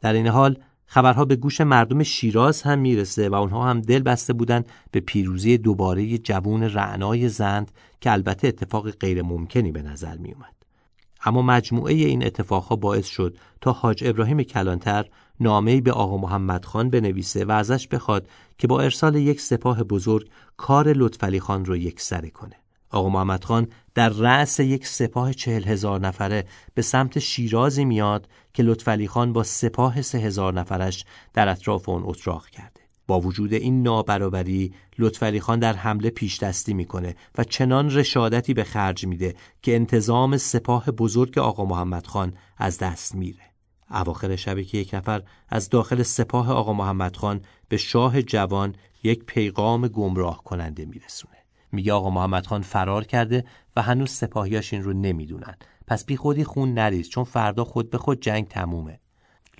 در 0.01 0.13
این 0.13 0.28
حال 0.28 0.57
خبرها 0.86 1.26
به 1.26 1.36
گوش 1.36 1.61
مردم 1.61 2.03
شیراز 2.03 2.61
هم 2.61 2.80
می‌رسه 2.80 3.30
و 3.30 3.36
اونها 3.36 3.70
هم 3.70 3.82
دل 3.82 3.99
بسته 3.99 4.34
بودن 4.34 4.63
به 4.91 4.99
پیروزی 4.99 5.57
دوباره 5.57 6.18
جوون 6.18 6.63
رعنای 6.63 7.30
زند 7.30 7.72
که 8.01 8.11
البته 8.11 8.47
اتفاق 8.47 8.91
غیر 8.91 9.22
ممکنی 9.22 9.72
به 9.72 9.82
نظر 9.82 10.18
می 10.18 10.34
اومد. 10.34 10.55
اما 11.26 11.41
مجموعه 11.41 11.93
این 11.93 12.26
اتفاقها 12.26 12.76
باعث 12.76 13.05
شد 13.05 13.38
تا 13.61 13.72
حاج 13.72 14.03
ابراهیم 14.07 14.43
کلانتر 14.43 15.05
نامه‌ای 15.39 15.81
به 15.81 15.91
آقا 15.91 16.17
محمد 16.17 16.65
خان 16.65 16.89
بنویسه 16.89 17.45
و 17.45 17.51
ازش 17.51 17.88
بخواد 17.88 18.27
که 18.57 18.67
با 18.67 18.81
ارسال 18.81 19.15
یک 19.15 19.41
سپاه 19.41 19.83
بزرگ 19.83 20.29
کار 20.57 20.93
لطفعلی 20.93 21.39
خان 21.39 21.65
رو 21.65 21.77
یکسره 21.77 22.29
کنه. 22.29 22.55
آقا 22.89 23.09
محمد 23.09 23.43
خان 23.43 23.67
در 23.95 24.09
رأس 24.09 24.59
یک 24.59 24.88
سپاه 24.88 25.33
چهل 25.33 25.63
هزار 25.63 25.99
نفره 25.99 26.45
به 26.73 26.81
سمت 26.81 27.19
شیرازی 27.19 27.86
میاد 27.86 28.27
که 28.53 28.63
لطفعلی 28.63 29.07
خان 29.07 29.33
با 29.33 29.43
سپاه 29.43 30.01
سه 30.01 30.17
هزار 30.17 30.53
نفرش 30.53 31.05
در 31.33 31.49
اطراف 31.49 31.89
اون 31.89 32.01
اتراق 32.05 32.47
کرده. 32.49 32.81
با 33.07 33.19
وجود 33.19 33.53
این 33.53 33.83
نابرابری 33.83 34.73
لطفعلی 34.99 35.39
خان 35.39 35.59
در 35.59 35.73
حمله 35.73 36.09
پیش 36.09 36.39
دستی 36.39 36.73
می‌کنه 36.73 37.15
و 37.38 37.43
چنان 37.43 37.91
رشادتی 37.91 38.53
به 38.53 38.63
خرج 38.63 39.05
میده 39.05 39.36
که 39.61 39.75
انتظام 39.75 40.38
سپاه 40.38 40.91
بزرگ 40.91 41.38
آقا 41.38 41.65
محمد 41.65 42.07
خان 42.07 42.33
از 42.57 42.77
دست 42.77 43.15
میره. 43.15 43.54
اواخر 43.89 44.36
شبی 44.36 44.65
که 44.65 44.77
یک 44.77 44.93
نفر 44.93 45.23
از 45.49 45.69
داخل 45.69 46.03
سپاه 46.03 46.51
آقا 46.51 46.73
محمد 46.73 47.15
خان 47.15 47.41
به 47.69 47.77
شاه 47.77 48.21
جوان 48.21 48.75
یک 49.03 49.23
پیغام 49.23 49.88
گمراه 49.88 50.43
کننده 50.43 50.86
میرسونه. 50.86 51.36
میگه 51.71 51.93
آقا 51.93 52.09
محمد 52.09 52.47
خان 52.47 52.61
فرار 52.61 53.03
کرده 53.03 53.45
و 53.75 53.81
هنوز 53.81 54.11
سپاهیاش 54.11 54.73
این 54.73 54.83
رو 54.83 54.93
نمی‌دونن. 54.93 55.55
پس 55.88 56.05
بی 56.05 56.17
خودی 56.17 56.43
خون 56.43 56.73
نریز 56.73 57.09
چون 57.09 57.23
فردا 57.23 57.63
خود 57.63 57.89
به 57.89 57.97
خود 57.97 58.21
جنگ 58.21 58.47
تمومه. 58.47 58.99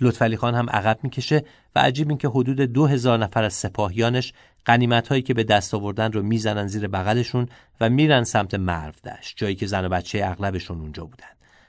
لطفعلی 0.00 0.36
خان 0.36 0.54
هم 0.54 0.70
عقب 0.70 0.98
می‌کشه 1.02 1.44
و 1.74 1.78
عجیب 1.78 2.08
این 2.08 2.18
که 2.18 2.28
حدود 2.28 2.60
دو 2.60 2.86
هزار 2.86 3.18
نفر 3.18 3.44
از 3.44 3.54
سپاهیانش 3.54 4.32
قنیمت 4.64 5.08
هایی 5.08 5.22
که 5.22 5.34
به 5.34 5.44
دست 5.44 5.74
آوردن 5.74 6.12
رو 6.12 6.22
می‌زنن 6.22 6.66
زیر 6.66 6.88
بغلشون 6.88 7.48
و 7.80 7.90
میرن 7.90 8.24
سمت 8.24 8.54
مرو 8.54 8.92
دشت 9.04 9.36
جایی 9.36 9.54
که 9.54 9.66
زن 9.66 9.84
و 9.84 9.88
بچه 9.88 10.20
اغلبشون 10.24 10.80
اونجا 10.80 11.04
بودن 11.04 11.26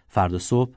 فردا 0.08 0.40
صبح 0.40 0.72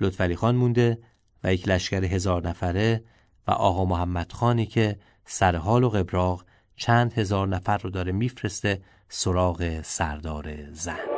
لطفعلی 0.00 0.36
خان 0.36 0.56
مونده 0.56 0.98
و 1.44 1.54
یک 1.54 1.68
لشکر 1.68 2.04
هزار 2.04 2.48
نفره 2.48 3.04
و 3.46 3.50
آقا 3.50 3.84
محمد 3.84 4.32
خانی 4.32 4.66
که 4.66 4.96
سر 5.24 5.56
حال 5.56 5.84
و 5.84 5.88
قبراغ 5.88 6.44
چند 6.76 7.12
هزار 7.12 7.48
نفر 7.48 7.78
رو 7.78 7.90
داره 7.90 8.12
میفرسته 8.12 8.80
سراغ 9.08 9.80
سردار 9.82 10.72
زن. 10.72 11.13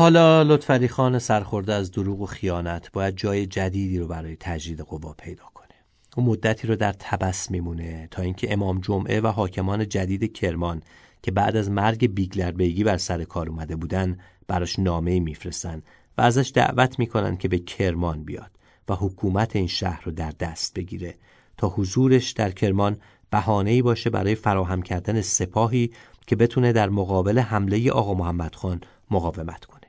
حالا 0.00 0.42
لطفعلی 0.42 0.88
خان 0.88 1.18
سرخورده 1.18 1.74
از 1.74 1.90
دروغ 1.90 2.20
و 2.20 2.26
خیانت 2.26 2.92
باید 2.92 3.16
جای 3.16 3.46
جدیدی 3.46 3.98
رو 3.98 4.06
برای 4.06 4.36
تجدید 4.40 4.80
قوا 4.80 5.12
پیدا 5.12 5.44
کنه. 5.54 5.68
اون 6.16 6.26
مدتی 6.26 6.66
رو 6.66 6.76
در 6.76 6.92
تبس 6.92 7.50
میمونه 7.50 8.08
تا 8.10 8.22
اینکه 8.22 8.52
امام 8.52 8.80
جمعه 8.80 9.20
و 9.20 9.26
حاکمان 9.26 9.88
جدید 9.88 10.32
کرمان 10.32 10.82
که 11.22 11.30
بعد 11.30 11.56
از 11.56 11.70
مرگ 11.70 12.14
بیگلر 12.14 12.50
بیگی 12.50 12.84
بر 12.84 12.96
سر 12.96 13.24
کار 13.24 13.48
اومده 13.48 13.76
بودن 13.76 14.18
براش 14.46 14.78
نامه 14.78 15.20
میفرستن 15.20 15.82
و 16.18 16.22
ازش 16.22 16.52
دعوت 16.54 16.98
می‌کنن 16.98 17.36
که 17.36 17.48
به 17.48 17.58
کرمان 17.58 18.24
بیاد 18.24 18.50
و 18.88 18.94
حکومت 18.94 19.56
این 19.56 19.66
شهر 19.66 20.02
رو 20.04 20.12
در 20.12 20.30
دست 20.30 20.74
بگیره 20.74 21.14
تا 21.56 21.68
حضورش 21.68 22.30
در 22.30 22.50
کرمان 22.50 22.96
بهانه‌ای 23.30 23.82
باشه 23.82 24.10
برای 24.10 24.34
فراهم 24.34 24.82
کردن 24.82 25.20
سپاهی 25.20 25.90
که 26.26 26.36
بتونه 26.36 26.72
در 26.72 26.88
مقابل 26.88 27.38
حمله 27.38 27.90
آقا 27.90 28.14
محمد 28.14 28.54
خان 28.54 28.80
مقاومت 29.10 29.64
کنه. 29.64 29.79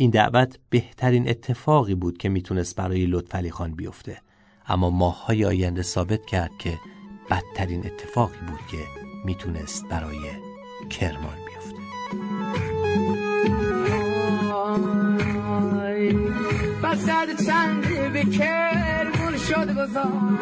این 0.00 0.10
دعوت 0.10 0.58
بهترین 0.70 1.28
اتفاقی 1.28 1.94
بود 1.94 2.18
که 2.18 2.28
می‌تونست 2.28 2.76
برای 2.76 3.06
لطفعلی 3.06 3.50
خان 3.50 3.74
بیفته. 3.74 4.18
اما 4.66 4.90
ماههای 4.90 5.44
آینده 5.44 5.82
ثابت 5.82 6.26
کرد 6.26 6.50
که 6.58 6.78
بدترین 7.30 7.86
اتفاقی 7.86 8.38
بود 8.46 8.58
که 8.70 8.78
می‌تونست 9.24 9.84
برای 9.88 10.18
کرمان 10.90 11.36
بیفته. 11.46 11.80
بسد 16.82 17.44
چندی 17.46 18.08
به 18.12 18.24
کرمون 18.38 19.38
شد 19.38 19.70
گذار. 19.70 20.38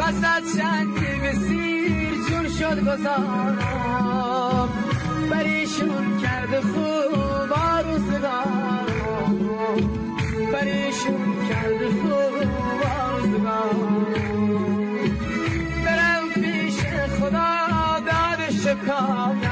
بسد 0.00 0.42
چندی 0.56 1.20
به 1.20 1.32
سیر 1.32 2.14
جون 2.28 2.48
شد 2.48 2.80
گذار. 2.80 3.58
بریشون 5.30 6.20
کرده 6.22 6.60
خوب 7.46 7.58
آروزگار 7.58 8.86
بریشون 10.52 11.48
کرده 11.48 11.88
خوب 11.88 12.48
آروزگار 13.00 13.74
برم 15.84 16.28
پیش 16.34 16.78
خدا 17.20 18.00
داد 18.06 18.50
شکایت 18.50 19.45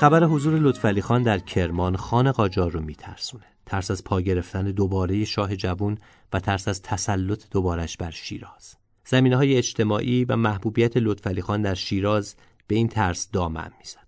خبر 0.00 0.24
حضور 0.24 0.58
لطفعلی 0.58 1.02
خان 1.02 1.22
در 1.22 1.38
کرمان 1.38 1.96
خان 1.96 2.32
قاجار 2.32 2.70
رو 2.70 2.80
میترسونه. 2.80 3.44
ترس 3.66 3.90
از 3.90 4.04
پا 4.04 4.20
گرفتن 4.20 4.64
دوباره 4.64 5.24
شاه 5.24 5.56
جوون 5.56 5.98
و 6.32 6.40
ترس 6.40 6.68
از 6.68 6.82
تسلط 6.82 7.44
دوبارش 7.50 7.96
بر 7.96 8.10
شیراز. 8.10 8.76
زمینه 9.04 9.36
های 9.36 9.56
اجتماعی 9.56 10.24
و 10.24 10.36
محبوبیت 10.36 10.96
لطفعلی 10.96 11.42
خان 11.42 11.62
در 11.62 11.74
شیراز 11.74 12.34
به 12.66 12.74
این 12.74 12.88
ترس 12.88 13.30
دامن 13.32 13.70
می‌زد. 13.78 14.06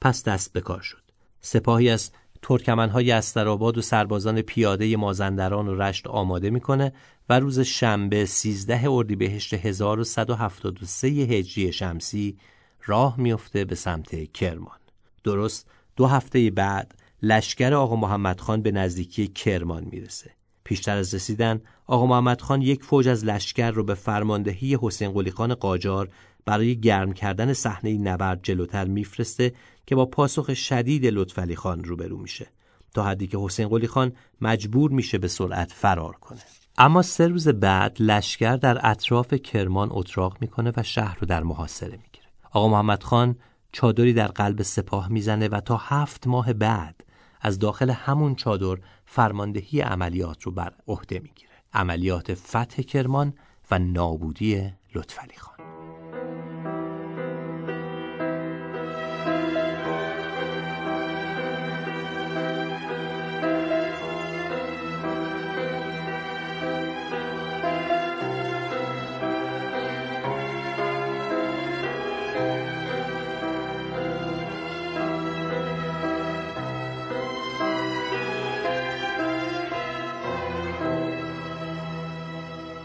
پس 0.00 0.24
دست 0.24 0.52
به 0.52 0.60
کار 0.60 0.80
شد. 0.80 1.02
سپاهی 1.40 1.90
از 1.90 2.10
ترکمنهای 2.42 3.10
استرآباد 3.10 3.78
و 3.78 3.82
سربازان 3.82 4.42
پیاده 4.42 4.96
مازندران 4.96 5.68
و 5.68 5.74
رشت 5.74 6.06
آماده 6.06 6.50
می‌کنه 6.50 6.92
و 7.28 7.40
روز 7.40 7.60
شنبه 7.60 8.26
13 8.26 8.90
اردیبهشت 8.90 9.54
1173 9.54 11.08
هجری 11.08 11.72
شمسی 11.72 12.38
راه 12.86 13.20
میفته 13.20 13.64
به 13.64 13.74
سمت 13.74 14.32
کرمان. 14.32 14.79
درست 15.24 15.70
دو 15.96 16.06
هفته 16.06 16.50
بعد 16.50 16.94
لشکر 17.22 17.74
آقا 17.74 17.96
محمد 17.96 18.40
خان 18.40 18.62
به 18.62 18.70
نزدیکی 18.70 19.28
کرمان 19.28 19.84
می‌رسه. 19.84 20.30
پیشتر 20.64 20.96
از 20.96 21.14
رسیدن 21.14 21.60
آقا 21.86 22.06
محمد 22.06 22.40
خان 22.40 22.62
یک 22.62 22.84
فوج 22.84 23.08
از 23.08 23.24
لشکر 23.24 23.70
رو 23.70 23.84
به 23.84 23.94
فرماندهی 23.94 24.78
حسین 24.82 25.12
قلی 25.12 25.30
خان 25.30 25.54
قاجار 25.54 26.10
برای 26.44 26.80
گرم 26.80 27.12
کردن 27.12 27.52
صحنه 27.52 27.98
نبرد 27.98 28.40
جلوتر 28.42 28.84
میفرسته 28.84 29.54
که 29.86 29.94
با 29.94 30.06
پاسخ 30.06 30.54
شدید 30.54 31.06
لطفعلی 31.06 31.56
خان 31.56 31.84
روبرو 31.84 32.18
میشه. 32.18 32.46
تا 32.94 33.02
حدی 33.02 33.26
که 33.26 33.38
حسین 33.38 33.68
قلی 33.68 33.86
خان 33.86 34.12
مجبور 34.40 34.90
میشه 34.90 35.18
به 35.18 35.28
سرعت 35.28 35.72
فرار 35.72 36.12
کنه. 36.12 36.40
اما 36.78 37.02
سه 37.02 37.26
روز 37.26 37.48
بعد 37.48 37.96
لشکر 38.00 38.56
در 38.56 38.90
اطراف 38.90 39.34
کرمان 39.34 39.88
اتراق 39.92 40.36
می‌کنه 40.40 40.72
و 40.76 40.82
شهر 40.82 41.18
رو 41.20 41.26
در 41.26 41.42
محاصره 41.42 41.90
می‌گیره. 41.90 42.26
آقا 42.50 42.68
محمد 42.68 43.02
خان 43.02 43.36
چادری 43.72 44.12
در 44.12 44.26
قلب 44.26 44.62
سپاه 44.62 45.08
می‌زنه 45.08 45.48
و 45.48 45.60
تا 45.60 45.76
هفت 45.76 46.26
ماه 46.26 46.52
بعد 46.52 47.04
از 47.40 47.58
داخل 47.58 47.90
همون 47.90 48.34
چادر 48.34 48.76
فرماندهی 49.06 49.80
عملیات 49.80 50.42
رو 50.42 50.52
بر 50.52 50.72
عهده 50.88 51.18
می‌گیره. 51.18 51.50
عملیات 51.72 52.34
فتح 52.34 52.82
کرمان 52.82 53.34
و 53.70 53.78
نابودی 53.78 54.72
لطفعلی 54.94 55.34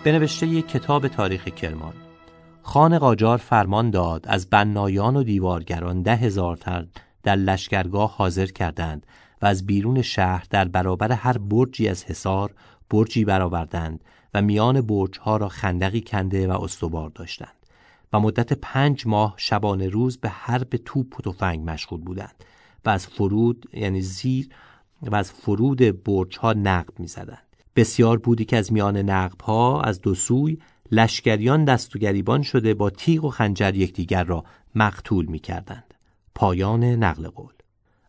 به 0.05 0.11
نوشته 0.11 0.47
یک 0.47 0.67
کتاب 0.67 1.07
تاریخ 1.07 1.47
کرمان. 1.47 1.93
خان 2.61 2.99
قاجار 2.99 3.37
فرمان 3.37 3.89
داد 3.89 4.25
از 4.27 4.49
بنایان 4.49 5.15
و 5.15 5.23
دیوارگران 5.23 6.01
ده 6.01 6.15
هزار 6.15 6.57
تن 6.57 6.87
در 7.23 7.35
لشکرگاه 7.35 8.15
حاضر 8.17 8.45
کردند 8.45 9.05
و 9.41 9.45
از 9.45 9.65
بیرون 9.65 10.01
شهر 10.01 10.45
در 10.49 10.65
برابر 10.65 11.11
هر 11.11 11.37
برجی 11.37 11.87
از 11.87 12.03
حصار 12.03 12.53
برجی 12.89 13.25
برآوردند 13.25 14.03
و 14.33 14.41
میان 14.41 14.81
برجها 14.81 15.37
را 15.37 15.49
خندقی 15.49 16.01
کنده 16.01 16.47
و 16.47 16.61
استوار 16.61 17.09
داشتند 17.09 17.65
و 18.13 18.19
مدت 18.19 18.53
پنج 18.53 19.07
ماه 19.07 19.33
شبانه 19.37 19.89
روز 19.89 20.17
به 20.17 20.29
حرب 20.29 20.69
توپ 20.85 21.19
و 21.19 21.31
تفنگ 21.31 21.69
مشغول 21.69 22.01
بودند 22.01 22.45
و 22.85 22.89
از 22.89 23.07
فرود 23.07 23.69
یعنی 23.73 24.01
زیر 24.01 24.49
و 25.01 25.15
از 25.15 25.31
فرود 25.31 26.03
برجها 26.03 26.53
نقب 26.53 26.99
می‌زدند. 26.99 27.54
بسیار 27.75 28.17
بودی 28.17 28.45
که 28.45 28.57
از 28.57 28.73
میان 28.73 28.97
نقبها 28.97 29.81
از 29.81 30.01
دو 30.01 30.15
سوی 30.15 30.57
لشکریان 30.91 31.65
دست 31.65 31.95
و 31.95 31.99
گریبان 31.99 32.41
شده 32.41 32.73
با 32.73 32.89
تیغ 32.89 33.23
و 33.23 33.29
خنجر 33.29 33.75
یکدیگر 33.75 34.23
را 34.23 34.43
مقتول 34.75 35.25
می 35.25 35.39
کردند. 35.39 35.93
پایان 36.35 36.83
نقل 36.83 37.27
قول 37.27 37.53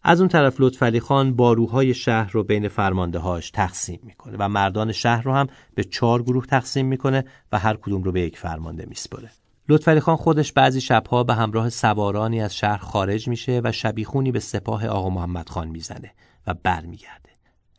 از 0.02 0.20
اون 0.20 0.28
طرف 0.28 0.56
لطفعلی 0.58 1.00
خان 1.00 1.36
باروهای 1.36 1.94
شهر 1.94 2.30
رو 2.30 2.44
بین 2.44 2.68
فرمانده 2.68 3.18
هاش 3.18 3.50
تقسیم 3.50 4.00
می‌کنه 4.02 4.36
و 4.38 4.48
مردان 4.48 4.92
شهر 4.92 5.22
رو 5.22 5.34
هم 5.34 5.46
به 5.74 5.84
چهار 5.84 6.22
گروه 6.22 6.46
تقسیم 6.46 6.86
می‌کنه 6.86 7.24
و 7.52 7.58
هر 7.58 7.76
کدوم 7.76 8.02
رو 8.02 8.12
به 8.12 8.20
یک 8.20 8.38
فرمانده 8.38 8.86
میسپره. 8.88 9.30
لطفعلی 9.68 10.00
خان 10.00 10.16
خودش 10.16 10.52
بعضی 10.52 10.80
شبها 10.80 11.24
به 11.24 11.34
همراه 11.34 11.68
سوارانی 11.68 12.40
از 12.40 12.56
شهر 12.56 12.76
خارج 12.76 13.28
میشه 13.28 13.60
و 13.64 13.72
شبیخونی 13.72 14.32
به 14.32 14.40
سپاه 14.40 14.86
آقا 14.86 15.10
محمد 15.10 15.48
خان 15.48 15.68
می‌زنه 15.68 16.12
و 16.46 16.54
برمیگرده. 16.54 17.25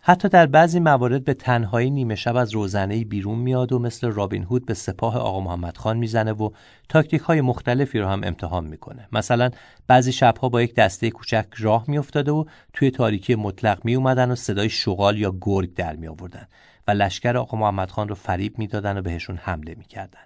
حتی 0.09 0.29
در 0.29 0.45
بعضی 0.45 0.79
موارد 0.79 1.23
به 1.23 1.33
تنهایی 1.33 1.89
نیمه 1.89 2.15
شب 2.15 2.35
از 2.35 2.53
روزنه 2.53 3.03
بیرون 3.05 3.39
میاد 3.39 3.71
و 3.71 3.79
مثل 3.79 4.11
رابین 4.11 4.43
هود 4.43 4.65
به 4.65 4.73
سپاه 4.73 5.17
آقا 5.17 5.39
محمد 5.39 5.77
خان 5.77 5.97
می‌زنه 5.97 6.31
و 6.31 6.49
تاکتیک 6.89 7.21
های 7.21 7.41
مختلفی 7.41 7.99
رو 7.99 8.07
هم 8.07 8.21
امتحان 8.23 8.65
می‌کنه. 8.65 9.07
مثلا 9.11 9.49
بعضی 9.87 10.11
شبها 10.11 10.49
با 10.49 10.61
یک 10.61 10.75
دسته 10.75 11.09
کوچک 11.09 11.45
راه 11.57 11.83
میافتاده 11.87 12.31
و 12.31 12.45
توی 12.73 12.91
تاریکی 12.91 13.35
مطلق 13.35 13.85
می 13.85 13.95
اومدن 13.95 14.31
و 14.31 14.35
صدای 14.35 14.69
شغال 14.69 15.17
یا 15.17 15.35
گرگ 15.41 15.73
در 15.73 15.95
می 15.95 16.07
آوردن 16.07 16.47
و 16.87 16.91
لشکر 16.91 17.37
آقا 17.37 17.57
محمد 17.57 17.91
خان 17.91 18.09
رو 18.09 18.15
فریب 18.15 18.59
می‌دادن 18.59 18.97
و 18.97 19.01
بهشون 19.01 19.37
حمله 19.37 19.75
می‌کردن. 19.75 20.21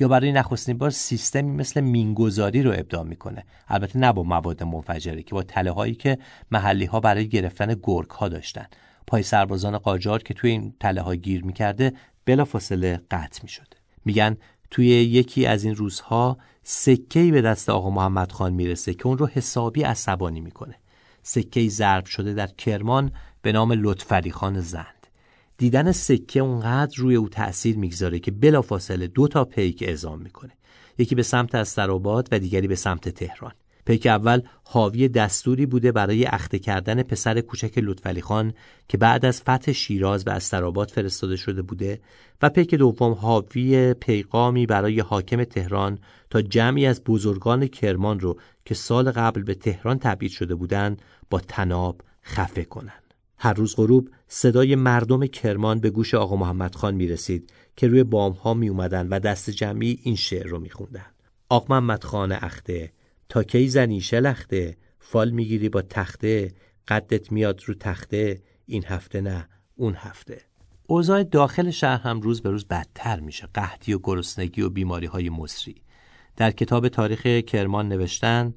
یا 0.00 0.08
برای 0.08 0.32
نخستین 0.32 0.78
بار 0.78 0.90
سیستمی 0.90 1.50
مثل 1.50 1.80
مینگذاری 1.80 2.62
رو 2.62 2.70
ابداع 2.70 3.04
می‌کنه. 3.04 3.44
البته 3.68 3.98
نه 3.98 4.12
با 4.12 4.22
مواد 4.22 4.62
منفجره 4.62 5.22
که 5.22 5.34
با 5.34 5.42
تله 5.42 5.70
هایی 5.70 5.94
که 5.94 6.18
محلی 6.50 6.84
ها 6.84 7.00
برای 7.00 7.28
گرفتن 7.28 7.76
گرگ 7.82 8.10
ها 8.10 8.28
داشتن. 8.28 8.66
پای 9.06 9.22
سربازان 9.22 9.78
قاجار 9.78 10.22
که 10.22 10.34
توی 10.34 10.50
این 10.50 10.74
تله 10.80 11.00
ها 11.00 11.14
گیر 11.14 11.44
می‌کرده 11.44 11.92
بلا 12.24 12.44
فاصله 12.44 13.00
قطع 13.10 13.40
می‌شده 13.42 13.76
میگن 14.04 14.36
توی 14.70 14.86
یکی 14.86 15.46
از 15.46 15.64
این 15.64 15.74
روزها 15.74 16.38
سکهی 16.62 17.30
به 17.30 17.40
دست 17.40 17.70
آقا 17.70 17.90
محمد 17.90 18.32
خان 18.32 18.52
می‌رسه 18.52 18.94
که 18.94 19.06
اون 19.06 19.18
رو 19.18 19.26
حسابی 19.26 19.82
عصبانی 19.82 20.40
می‌کنه. 20.40 20.74
سکه 21.22 21.68
ضرب 21.68 22.04
شده 22.04 22.34
در 22.34 22.46
کرمان 22.46 23.12
به 23.42 23.52
نام 23.52 23.72
لطفری 23.72 24.30
خان 24.30 24.60
زند. 24.60 25.06
دیدن 25.58 25.92
سکه 25.92 26.40
اونقدر 26.40 26.96
روی 26.96 27.14
او 27.14 27.28
تأثیر 27.28 27.78
می‌گذاره 27.78 28.18
که 28.18 28.30
بلافاصله 28.30 29.06
دو 29.06 29.28
تا 29.28 29.44
پیک 29.44 29.84
اعزام 29.86 30.18
می‌کنه. 30.18 30.52
یکی 30.98 31.14
به 31.14 31.22
سمت 31.22 31.54
استراباد 31.54 32.28
و 32.32 32.38
دیگری 32.38 32.68
به 32.68 32.76
سمت 32.76 33.08
تهران. 33.08 33.52
پیک 33.86 34.06
اول 34.06 34.42
حاوی 34.64 35.08
دستوری 35.08 35.66
بوده 35.66 35.92
برای 35.92 36.24
اخته 36.24 36.58
کردن 36.58 37.02
پسر 37.02 37.40
کوچک 37.40 37.78
لطفعلی 37.78 38.20
خان 38.20 38.52
که 38.88 38.98
بعد 38.98 39.24
از 39.24 39.40
فتح 39.40 39.72
شیراز 39.72 40.24
به 40.24 40.32
استراباد 40.32 40.90
فرستاده 40.90 41.36
شده 41.36 41.62
بوده 41.62 42.00
و 42.42 42.50
پیک 42.50 42.74
دوم 42.74 43.12
حاوی 43.12 43.94
پیغامی 43.94 44.66
برای 44.66 45.00
حاکم 45.00 45.44
تهران 45.44 45.98
تا 46.30 46.42
جمعی 46.42 46.86
از 46.86 47.04
بزرگان 47.04 47.66
کرمان 47.66 48.20
رو 48.20 48.38
که 48.64 48.74
سال 48.74 49.10
قبل 49.10 49.42
به 49.42 49.54
تهران 49.54 49.98
تبعید 49.98 50.30
شده 50.30 50.54
بودند 50.54 51.02
با 51.30 51.40
تناب 51.40 52.00
خفه 52.24 52.64
کنند. 52.64 53.14
هر 53.38 53.52
روز 53.52 53.76
غروب 53.76 54.10
صدای 54.28 54.74
مردم 54.74 55.26
کرمان 55.26 55.80
به 55.80 55.90
گوش 55.90 56.14
آقا 56.14 56.36
محمد 56.36 56.74
خان 56.74 56.94
می 56.94 57.08
رسید 57.08 57.52
که 57.76 57.88
روی 57.88 58.04
بام 58.04 58.32
ها 58.32 58.54
می 58.54 58.68
اومدن 58.68 59.08
و 59.08 59.18
دست 59.18 59.50
جمعی 59.50 59.98
این 60.02 60.16
شعر 60.16 60.46
رو 60.46 60.60
می 60.60 60.70
خوندن. 60.70 61.06
آقا 61.48 61.74
محمد 61.74 62.04
خان 62.04 62.32
اخته 62.32 62.92
تا 63.28 63.42
کی 63.42 63.68
زنی 63.68 64.00
شلخته 64.00 64.76
فال 64.98 65.30
می‌گیری 65.30 65.68
با 65.68 65.82
تخته 65.82 66.54
قدت 66.88 67.32
میاد 67.32 67.60
رو 67.64 67.74
تخته 67.74 68.42
این 68.66 68.84
هفته 68.86 69.20
نه 69.20 69.48
اون 69.76 69.94
هفته. 69.94 70.40
اوضاع 70.86 71.22
داخل 71.22 71.70
شهر 71.70 72.00
هم 72.00 72.20
روز 72.20 72.42
به 72.42 72.50
روز 72.50 72.64
بدتر 72.64 73.20
میشه 73.20 73.48
قحطی 73.54 73.94
و 73.94 73.98
گرسنگی 74.02 74.62
و 74.62 74.70
بیماری 74.70 75.06
های 75.06 75.30
مصری. 75.30 75.82
در 76.36 76.50
کتاب 76.50 76.88
تاریخ 76.88 77.26
کرمان 77.26 77.88
نوشتن 77.88 78.54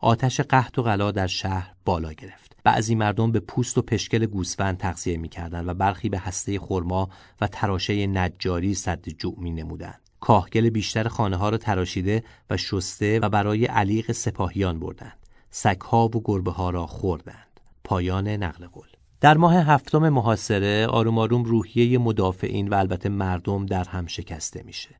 آتش 0.00 0.40
قحط 0.40 0.78
و 0.78 0.82
غلا 0.82 1.10
در 1.10 1.26
شهر 1.26 1.74
بالا 1.84 2.12
گرفت. 2.12 2.56
بعضی 2.64 2.94
مردم 2.94 3.32
به 3.32 3.40
پوست 3.40 3.78
و 3.78 3.82
پشکل 3.82 4.26
گوسفند 4.26 4.78
تغذیه 4.78 5.16
می‌کردند 5.16 5.68
و 5.68 5.74
برخی 5.74 6.08
به 6.08 6.18
هسته 6.18 6.58
خرما 6.58 7.08
و 7.40 7.46
تراشه 7.46 8.06
نجاری 8.06 8.74
صد 8.74 9.08
جوع 9.08 9.34
می 9.38 9.50
نمودند. 9.50 10.07
کاهگل 10.20 10.70
بیشتر 10.70 11.08
خانه 11.08 11.36
ها 11.36 11.48
را 11.48 11.58
تراشیده 11.58 12.24
و 12.50 12.56
شسته 12.56 13.20
و 13.20 13.28
برای 13.28 13.64
علیق 13.64 14.12
سپاهیان 14.12 14.80
بردند. 14.80 15.18
سگها 15.50 16.08
و 16.08 16.22
گربه 16.24 16.50
ها 16.50 16.70
را 16.70 16.86
خوردند. 16.86 17.60
پایان 17.84 18.28
نقل 18.28 18.66
قول 18.66 18.88
در 19.20 19.36
ماه 19.36 19.54
هفتم 19.54 20.08
محاصره 20.08 20.86
آروم 20.86 21.18
آروم 21.18 21.44
روحیه 21.44 21.98
مدافعین 21.98 22.68
و 22.68 22.74
البته 22.74 23.08
مردم 23.08 23.66
در 23.66 23.84
هم 23.84 24.06
شکسته 24.06 24.62
میشه 24.62 24.90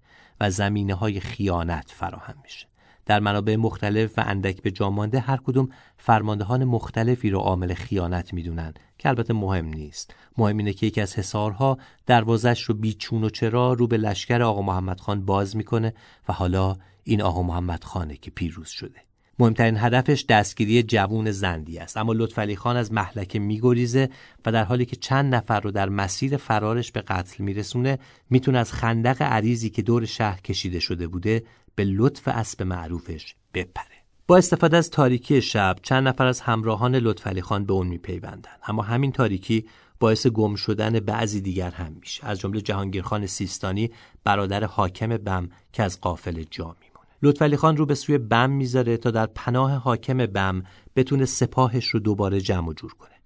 و 0.41 0.51
زمینه 0.51 0.95
های 0.95 1.21
خیانت 1.21 1.91
فراهم 1.97 2.35
میشه. 2.43 2.67
در 3.09 3.21
منابع 3.21 3.57
مختلف 3.57 4.19
و 4.19 4.23
اندک 4.27 4.63
به 4.63 4.71
جامانده 4.71 5.21
هر 5.21 5.37
کدوم 5.37 5.69
فرماندهان 5.97 6.65
مختلفی 6.65 7.31
رو 7.31 7.39
عامل 7.39 7.75
خیانت 7.75 8.35
می‌دونن 8.35 8.75
که 8.99 9.09
البته 9.09 9.35
مهم 9.35 9.67
نیست. 9.67 10.15
مهم 10.39 10.59
اینه 10.59 10.73
که 10.73 10.87
یکی 10.87 11.01
از 11.01 11.15
حصارها 11.15 11.79
دروازش 12.07 12.63
رو 12.63 12.75
بیچون 12.75 13.25
و 13.25 13.31
چرا 13.31 13.73
رو 13.73 13.87
به 13.87 13.97
لشکر 13.97 14.43
آقا 14.43 14.63
محمد 14.63 15.01
خان 15.01 15.25
باز 15.25 15.57
می‌کنه 15.57 15.95
و 16.29 16.33
حالا 16.33 16.77
این 17.05 17.23
آقا 17.23 17.43
محمد 17.43 17.85
خانه 17.85 18.17
که 18.17 18.31
پیروز 18.31 18.69
شده. 18.69 19.01
مهمترین 19.39 19.77
هدفش 19.77 20.25
دستگیری 20.29 20.83
جوون 20.83 21.31
زندی 21.31 21.79
است. 21.79 21.97
اما 21.97 22.13
لطفعلی 22.13 22.57
خان 22.57 22.77
از 22.77 22.93
محلکه 22.93 23.39
میگریزه 23.39 24.09
و 24.47 24.53
در 24.53 24.65
حالی 24.65 24.87
که 24.87 24.97
چند 24.97 25.35
نفر 25.35 25.61
رو 25.61 25.71
در 25.71 25.89
مسیر 25.89 26.37
فرارش 26.37 26.93
به 26.93 27.01
قتل 27.01 27.45
میرسونه 27.45 27.99
می‌تونه 28.31 28.59
از 28.59 28.73
خندق 28.73 29.23
عریضی 29.23 29.71
که 29.71 29.83
دور 29.83 30.05
شهر 30.05 30.41
کشیده 30.41 30.81
شده 30.81 31.09
بوده 31.09 31.43
به 31.79 31.85
لطف 31.85 32.29
اسب 32.29 32.63
معروفش 32.63 33.35
بپره. 33.55 33.85
با 34.27 34.37
استفاده 34.37 34.77
از 34.77 34.91
تاریکی 34.91 35.43
شب 35.43 35.77
چند 35.83 36.09
نفر 36.09 36.27
از 36.27 36.41
همراهان 36.41 36.97
لطفعلی 36.97 37.43
خان 37.43 37.65
به 37.65 37.73
اون 37.73 37.87
میپیوندند. 37.87 38.47
اما 38.67 38.83
همین 38.83 39.13
تاریکی 39.13 39.67
باعث 40.01 40.27
گم 40.27 40.55
شدن 40.55 41.01
بعضی 41.01 41.41
دیگر 41.41 41.71
هم 41.71 41.97
میشه. 42.01 42.27
از 42.27 42.41
جمله 42.41 42.61
جهانگیرخان 42.61 43.27
سیستانی 43.27 43.91
برادر 44.25 44.65
حاکم 44.65 45.17
بم 45.17 45.49
که 45.73 45.83
از 45.83 46.01
قافل 46.01 46.45
جا 46.51 46.65
میمونه. 46.65 47.09
لطفعلی 47.23 47.57
خان 47.57 47.77
رو 47.77 47.87
به 47.87 47.95
سوی 47.95 48.19
بم 48.19 48.51
می‌ذاره 48.51 48.97
تا 48.97 49.11
در 49.11 49.27
پناه 49.27 49.73
حاکم 49.73 50.27
بم 50.27 50.63
بتونه 50.97 51.25
سپاهش 51.25 51.87
رو 51.87 52.01
دوباره 52.01 52.41
جمع 52.41 52.69
و 52.69 52.73
جور 52.73 52.95
کنه. 52.95 53.18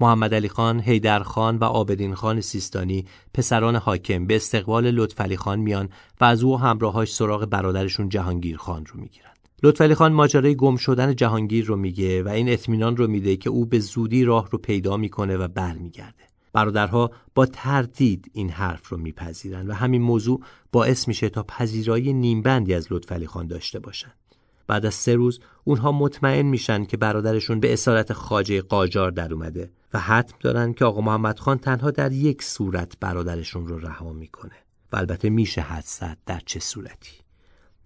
محمد 0.00 0.34
علی 0.34 0.48
خان، 0.48 0.80
حیدر 0.80 1.22
خان 1.22 1.56
و 1.56 1.64
آبدین 1.64 2.14
خان 2.14 2.40
سیستانی 2.40 3.04
پسران 3.34 3.76
حاکم 3.76 4.26
به 4.26 4.36
استقبال 4.36 4.90
لطفعلی 4.90 5.36
خان 5.36 5.58
میان 5.58 5.88
و 6.20 6.24
از 6.24 6.42
او 6.42 6.54
و 6.54 6.56
همراهاش 6.56 7.14
سراغ 7.14 7.46
برادرشون 7.46 8.08
جهانگیر 8.08 8.56
خان 8.56 8.86
رو 8.86 9.00
می‌گیرن. 9.00 9.30
لطفعلی 9.62 9.94
خان 9.94 10.12
ماجرای 10.12 10.56
گم 10.56 10.76
شدن 10.76 11.16
جهانگیر 11.16 11.64
رو 11.64 11.76
میگه 11.76 12.22
و 12.22 12.28
این 12.28 12.48
اطمینان 12.48 12.96
رو 12.96 13.06
میده 13.06 13.36
که 13.36 13.50
او 13.50 13.66
به 13.66 13.78
زودی 13.78 14.24
راه 14.24 14.48
رو 14.50 14.58
پیدا 14.58 14.96
می‌کنه 14.96 15.36
و 15.36 15.48
برمیگرده. 15.48 16.24
برادرها 16.52 17.10
با 17.34 17.46
تردید 17.46 18.30
این 18.32 18.50
حرف 18.50 18.88
رو 18.88 18.96
میپذیرن 18.96 19.66
و 19.66 19.72
همین 19.72 20.02
موضوع 20.02 20.40
باعث 20.72 21.08
میشه 21.08 21.28
تا 21.28 21.42
پذیرایی 21.42 22.12
نیمبندی 22.12 22.74
از 22.74 22.86
لطفعلی 22.90 23.26
خان 23.26 23.46
داشته 23.46 23.78
باشن. 23.78 24.12
بعد 24.70 24.86
از 24.86 24.94
سه 24.94 25.14
روز 25.14 25.40
اونها 25.64 25.92
مطمئن 25.92 26.42
میشن 26.42 26.84
که 26.84 26.96
برادرشون 26.96 27.60
به 27.60 27.72
اسارت 27.72 28.12
خاجه 28.12 28.62
قاجار 28.62 29.10
در 29.10 29.34
اومده 29.34 29.70
و 29.92 29.98
حتم 29.98 30.36
دارن 30.40 30.72
که 30.72 30.84
آقا 30.84 31.00
محمد 31.00 31.38
خان 31.38 31.58
تنها 31.58 31.90
در 31.90 32.12
یک 32.12 32.42
صورت 32.42 32.92
برادرشون 33.00 33.66
رو 33.66 33.78
رها 33.78 34.12
می‌کنه 34.12 34.56
و 34.92 34.96
البته 34.96 35.30
میشه 35.30 35.60
حد 35.60 35.84
زد 35.86 36.18
در 36.26 36.40
چه 36.46 36.60
صورتی؟ 36.60 37.12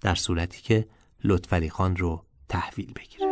در 0.00 0.14
صورتی 0.14 0.62
که 0.62 0.86
لطفعلی 1.24 1.70
خان 1.70 1.96
رو 1.96 2.24
تحویل 2.48 2.92
بگیره. 2.96 3.23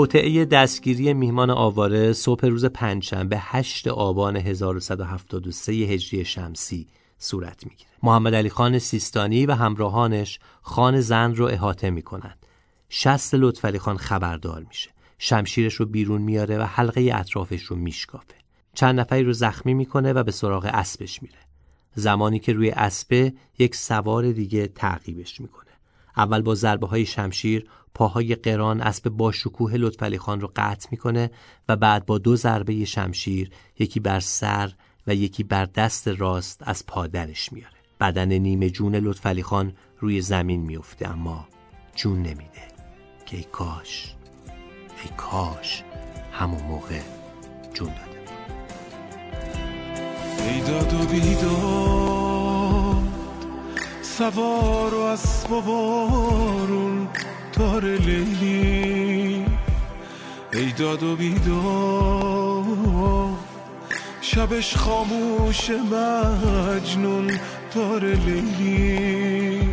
توطعه 0.00 0.44
دستگیری 0.44 1.14
میهمان 1.14 1.50
آواره 1.50 2.12
صبح 2.12 2.46
روز 2.46 2.64
پنجشنبه 2.64 3.38
8 3.38 3.88
آبان 3.88 4.36
1173 4.36 5.72
هجری 5.72 6.24
شمسی 6.24 6.86
صورت 7.18 7.66
می‌گیره. 7.66 7.90
محمد 8.02 8.34
علی 8.34 8.50
خان 8.50 8.78
سیستانی 8.78 9.46
و 9.46 9.52
همراهانش 9.52 10.38
خان 10.62 11.00
زن 11.00 11.34
رو 11.34 11.46
احاطه 11.46 11.90
می‌کنند. 11.90 12.46
شست 12.88 13.34
لطفعلی 13.34 13.78
خان 13.78 13.96
خبردار 13.96 14.64
میشه. 14.68 14.90
شمشیرش 15.18 15.74
رو 15.74 15.86
بیرون 15.86 16.22
میاره 16.22 16.58
و 16.58 16.62
حلقه 16.62 17.10
اطرافش 17.14 17.62
رو 17.62 17.76
میشکافه. 17.76 18.34
چند 18.74 19.00
نفری 19.00 19.22
رو 19.22 19.32
زخمی 19.32 19.74
می‌کنه 19.74 20.12
و 20.12 20.22
به 20.22 20.32
سراغ 20.32 20.70
اسبش 20.72 21.22
میره. 21.22 21.38
زمانی 21.94 22.38
که 22.38 22.52
روی 22.52 22.70
اسبه 22.70 23.32
یک 23.58 23.74
سوار 23.74 24.32
دیگه 24.32 24.66
تعقیبش 24.66 25.40
می‌کنه. 25.40 25.69
اول 26.20 26.42
با 26.42 26.54
ضربه 26.54 26.86
های 26.86 27.06
شمشیر 27.06 27.66
پاهای 27.94 28.34
قران 28.34 28.80
اسب 28.80 29.08
با 29.08 29.32
شکوه 29.32 29.74
لطفعلی 29.74 30.18
خان 30.18 30.40
رو 30.40 30.52
قطع 30.56 30.88
می‌کنه 30.90 31.30
و 31.68 31.76
بعد 31.76 32.06
با 32.06 32.18
دو 32.18 32.36
ضربه 32.36 32.84
شمشیر 32.84 33.50
یکی 33.78 34.00
بر 34.00 34.20
سر 34.20 34.72
و 35.06 35.14
یکی 35.14 35.42
بر 35.42 35.64
دست 35.64 36.08
راست 36.08 36.62
از 36.66 36.86
پادرش 36.86 37.52
میاره 37.52 37.76
بدن 38.00 38.32
نیمه 38.32 38.70
جون 38.70 38.94
لطفعلی 38.94 39.42
خان 39.42 39.72
روی 39.98 40.20
زمین 40.20 40.60
میفته 40.60 41.08
اما 41.08 41.48
جون 41.96 42.16
نمیده. 42.16 42.70
که 43.26 43.36
ای 43.36 43.44
کاش 43.52 44.14
ای 45.04 45.10
کاش 45.16 45.82
همون 46.32 46.62
موقع 46.62 47.00
جون 47.74 47.88
داده. 47.88 48.20
ای 50.42 50.60
داد 50.60 50.94
و 50.94 51.06
بیداد. 51.06 51.99
سوار 54.20 54.94
و 54.94 55.00
اسب 55.00 55.52
و 55.52 55.60
بارون 55.60 57.08
تار 57.52 57.84
لیلی. 57.84 59.44
ای 60.52 60.72
داد 60.72 61.02
و 61.02 61.16
بیداد 61.16 62.66
شبش 64.20 64.76
خاموش 64.76 65.70
مجنون 65.70 67.30
تار 67.74 68.04
لیلی. 68.04 69.68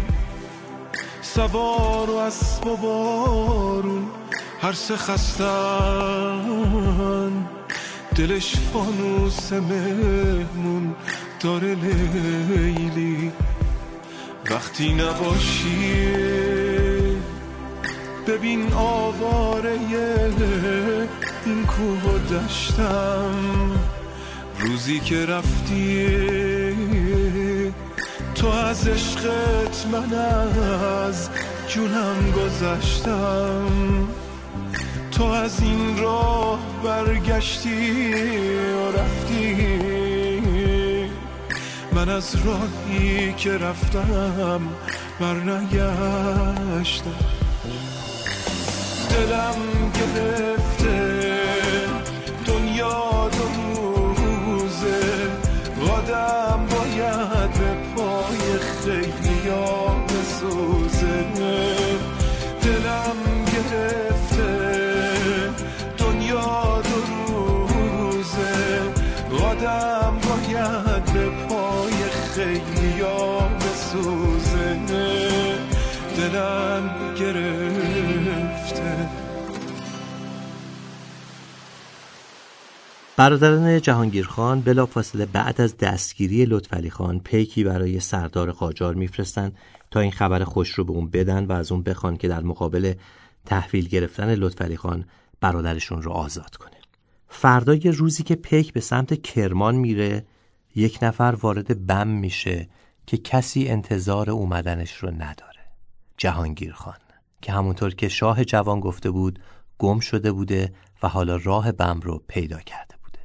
سوار 1.22 2.10
و 2.10 2.16
اسب 2.16 2.68
و 2.68 2.78
بارون 2.78 4.08
هر 4.62 4.74
سه 4.74 4.98
خستن 4.98 6.48
دلش 8.16 8.56
فانوس 8.74 9.54
مهمون 9.54 10.96
دار 11.40 11.64
لیلی. 11.64 13.32
وقتی 14.52 14.94
نباشی 14.94 16.08
ببین 18.28 18.74
آواره 18.74 19.80
این 21.46 21.66
کوه 21.66 22.04
و 22.04 22.18
دشتم. 22.18 23.72
روزی 24.60 25.00
که 25.00 25.26
رفتی 25.26 26.08
تو 28.36 28.48
از 28.48 28.88
عشقت 28.88 29.86
من 29.92 30.14
از 30.14 31.30
جونم 31.68 32.32
گذشتم. 32.32 33.68
تو 35.12 35.24
از 35.24 35.62
این 35.62 35.98
راه 35.98 36.60
برگشتی 36.84 38.14
و 38.74 38.92
رفتی. 38.92 39.97
من 41.98 42.10
از 42.10 42.36
راهی 42.46 43.34
که 43.34 43.58
رفتم 43.58 44.62
برنگشتم. 45.20 47.12
دلم 49.10 49.56
گرفته 49.94 51.34
دنیا 52.46 53.30
دو 53.30 53.48
روزه 54.14 55.02
قدم 55.82 56.66
باید 56.72 57.52
به 57.52 57.76
پای 57.96 58.60
خیلی 58.84 59.27
قدم 69.68 70.18
باید 70.30 71.14
به 71.14 71.30
پای 71.30 71.94
خیلی 72.36 73.02
ها 73.02 73.48
بسوزه 73.48 74.80
دلم 76.18 77.14
گرفته. 77.20 79.10
برادران 83.18 83.82
جهانگیرخان 83.82 84.62
بلافاصله 84.62 85.26
بعد 85.26 85.62
از 85.62 85.78
دستگیری 85.78 86.46
لطفعلی 86.46 86.90
خان 86.90 87.20
پیکی 87.20 87.64
برای 87.64 88.00
سردار 88.00 88.52
قاجار 88.52 88.94
میفرستند 88.94 89.56
تا 89.92 90.00
این 90.00 90.12
خبر 90.12 90.44
خوش 90.44 90.70
رو 90.70 90.84
به 90.84 90.92
اون 90.92 91.10
بدن 91.10 91.46
و 91.46 91.52
از 91.52 91.72
اون 91.72 91.84
بخوان 91.84 92.18
که 92.18 92.28
در 92.28 92.42
مقابل 92.42 92.94
تحویل 93.46 93.88
گرفتن 93.88 94.36
لطفعلی 94.36 94.78
خان 94.78 95.06
برادرشون 95.42 96.02
رو 96.02 96.12
آزاد 96.12 96.56
کنه. 96.56 96.77
فردای 97.30 97.92
روزی 97.92 98.24
که 98.24 98.36
پیک 98.36 98.74
به 98.74 98.80
سمت 98.80 99.22
کرمان 99.22 99.76
میره 99.76 100.26
یک 100.76 101.00
نفر 101.02 101.38
وارد 101.42 101.86
بم 101.86 102.08
میشه 102.08 102.70
که 103.08 103.18
کسی 103.18 103.68
انتظار 103.68 104.30
اومدنش 104.30 104.94
رو 104.96 105.12
نداره. 105.12 105.60
جهانگیر 106.18 106.74
خان 106.74 106.98
که 107.42 107.52
همونطور 107.52 107.96
که 107.96 108.10
شاه 108.10 108.46
جوان 108.46 108.80
گفته 108.80 109.12
بود 109.12 109.40
گم 109.78 110.00
شده 110.00 110.32
بوده 110.32 110.74
و 111.04 111.08
حالا 111.08 111.36
راه 111.36 111.72
بم 111.72 112.00
رو 112.00 112.24
پیدا 112.28 112.60
کرده 112.60 112.96
بوده. 113.04 113.20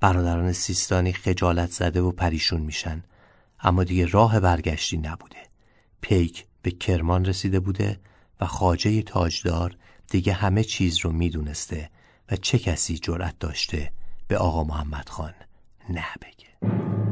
برادران 0.00 0.52
سیستانی 0.52 1.12
خجالت 1.12 1.70
زده 1.70 2.00
و 2.00 2.12
پریشون 2.12 2.60
میشن. 2.60 3.04
اما 3.60 3.84
دیگه 3.84 4.06
راه 4.06 4.40
برگشتی 4.40 4.96
نبوده. 4.96 5.36
پیک 6.00 6.46
به 6.62 6.70
کرمان 6.70 7.24
رسیده 7.24 7.60
بوده 7.60 8.00
و 8.40 8.46
خاجه 8.46 9.02
تاجدار 9.02 9.76
دیگه 10.10 10.32
همه 10.32 10.64
چیز 10.64 10.98
رو 10.98 11.12
می‌دونسته 11.12 11.90
و 12.30 12.36
چه 12.36 12.58
کسی 12.58 12.98
جرأت 12.98 13.38
داشته 13.38 13.92
به 14.28 14.38
آقا 14.38 14.64
محمد 14.64 15.08
خان 15.08 15.34
نه 15.88 16.06
بگه. 16.22 17.03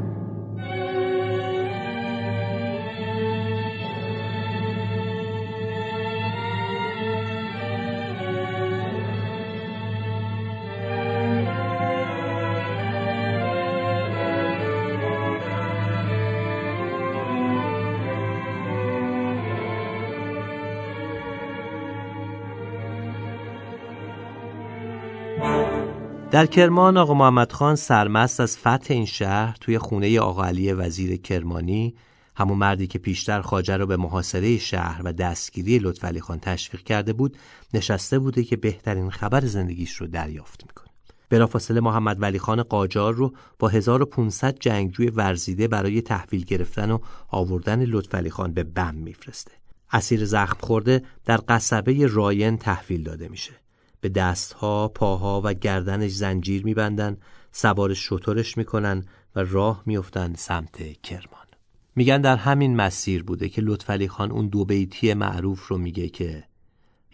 در 26.33 26.45
کرمان 26.45 26.97
آقا 26.97 27.13
محمد 27.13 27.51
خان 27.51 27.75
سرمست 27.75 28.39
از 28.39 28.57
فتح 28.57 28.93
این 28.93 29.05
شهر 29.05 29.57
توی 29.61 29.77
خونه 29.77 30.19
آقا 30.19 30.43
علی 30.43 30.73
وزیر 30.73 31.21
کرمانی 31.21 31.95
همون 32.35 32.57
مردی 32.57 32.87
که 32.87 32.99
پیشتر 32.99 33.41
خاجه 33.41 33.77
رو 33.77 33.85
به 33.85 33.97
محاصره 33.97 34.57
شهر 34.57 35.01
و 35.03 35.13
دستگیری 35.13 35.79
لطفعلی 35.79 36.21
خان 36.21 36.39
تشویق 36.39 36.83
کرده 36.83 37.13
بود 37.13 37.37
نشسته 37.73 38.19
بوده 38.19 38.43
که 38.43 38.55
بهترین 38.55 39.09
خبر 39.09 39.41
زندگیش 39.45 39.95
رو 39.95 40.07
دریافت 40.07 40.63
می‌کنه. 40.67 40.87
بلافاصله 41.29 41.79
محمد 41.79 42.21
ولی 42.21 42.39
خان 42.39 42.63
قاجار 42.63 43.13
رو 43.13 43.33
با 43.59 43.67
1500 43.67 44.57
جنگجوی 44.59 45.07
ورزیده 45.07 45.67
برای 45.67 46.01
تحویل 46.01 46.43
گرفتن 46.43 46.91
و 46.91 46.99
آوردن 47.27 47.83
لطفعلی 47.85 48.29
خان 48.29 48.53
به 48.53 48.63
بم 48.63 48.95
میفرسته. 48.95 49.51
اسیر 49.91 50.25
زخم 50.25 50.57
خورده 50.59 51.03
در 51.25 51.39
قصبه 51.47 52.07
راین 52.07 52.57
تحویل 52.57 53.03
داده 53.03 53.27
میشه. 53.27 53.62
به 54.03 54.09
دستها، 54.09 54.87
پاها 54.87 55.41
و 55.43 55.53
گردنش 55.53 56.11
زنجیر 56.11 56.65
میبندن 56.65 57.17
سوار 57.51 57.93
شطورش 57.93 58.57
می‌کنن 58.57 59.05
و 59.35 59.39
راه 59.39 59.83
میفتن 59.85 60.33
سمت 60.35 61.01
کرمان. 61.01 61.47
میگن 61.95 62.21
در 62.21 62.35
همین 62.35 62.75
مسیر 62.75 63.23
بوده 63.23 63.49
که 63.49 63.61
لطفعلی 63.61 64.07
خان 64.07 64.31
اون 64.31 64.47
دو 64.47 64.65
بیتی 64.65 65.13
معروف 65.13 65.67
رو 65.67 65.77
میگه 65.77 66.09
که 66.09 66.43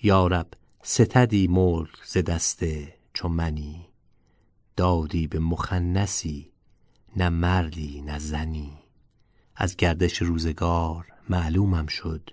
یارب 0.04 0.48
ستدی 0.84 1.48
ملک 1.48 1.90
ز 2.06 2.18
دست 2.18 2.64
چو 3.14 3.28
منی 3.28 3.86
دادی 4.76 5.28
به 5.28 5.40
مخنسی 5.40 6.52
نه 7.18 7.30
مردی 7.30 8.02
نه 8.02 8.20
زنی. 8.20 8.72
از 9.56 9.76
گردش 9.76 10.22
روزگار 10.22 11.06
معلومم 11.30 11.88
شد 11.88 12.30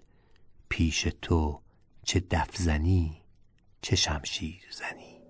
پیش 0.68 1.08
تو 1.22 1.60
چه 2.04 2.20
دف 2.30 2.56
زنی 2.56 3.25
چه 3.86 3.96
شمشیر 3.96 4.60
زنی. 4.70 5.20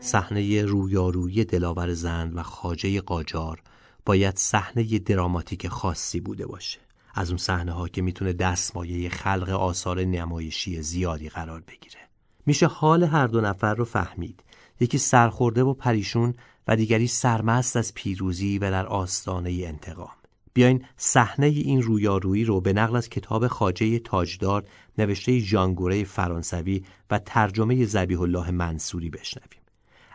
صحنه 0.00 0.64
رویارویی 0.64 1.44
دلاور 1.44 1.92
زند 1.94 2.36
و 2.36 2.42
خاجه 2.42 3.00
قاجار 3.00 3.62
باید 4.06 4.36
صحنه 4.36 4.98
دراماتیک 4.98 5.68
خاصی 5.68 6.20
بوده 6.20 6.46
باشه. 6.46 6.80
از 7.14 7.30
اون 7.30 7.38
صحنه 7.38 7.72
ها 7.72 7.88
که 7.88 8.02
می‌تونه 8.02 8.32
دستمایه 8.32 9.08
خلق 9.08 9.48
آثار 9.48 10.04
نمایشی 10.04 10.82
زیادی 10.82 11.28
قرار 11.28 11.60
بگیره. 11.60 12.00
میشه 12.46 12.66
حال 12.66 13.04
هر 13.04 13.26
دو 13.26 13.40
نفر 13.40 13.74
رو 13.74 13.84
فهمید. 13.84 14.42
یکی 14.80 14.98
سرخورده 14.98 15.62
و 15.62 15.74
پریشون 15.74 16.34
و 16.68 16.76
دیگری 16.76 17.06
سرمست 17.06 17.76
از 17.76 17.94
پیروزی 17.94 18.58
و 18.58 18.70
در 18.70 18.86
آستانه 18.86 19.50
انتقام. 19.50 20.10
بیاین 20.52 20.84
صحنه 20.96 21.46
این 21.46 21.82
رویارویی 21.82 22.44
رو 22.44 22.60
به 22.60 22.72
نقل 22.72 22.96
از 22.96 23.08
کتاب 23.08 23.46
خاجه 23.46 23.98
تاجدار 23.98 24.64
نوشته 24.98 25.38
ژانگوره 25.38 26.04
فرانسوی 26.04 26.84
و 27.10 27.18
ترجمه 27.18 27.84
زبیح 27.84 28.20
الله 28.20 28.50
منصوری 28.50 29.10
بشنویم. 29.10 29.60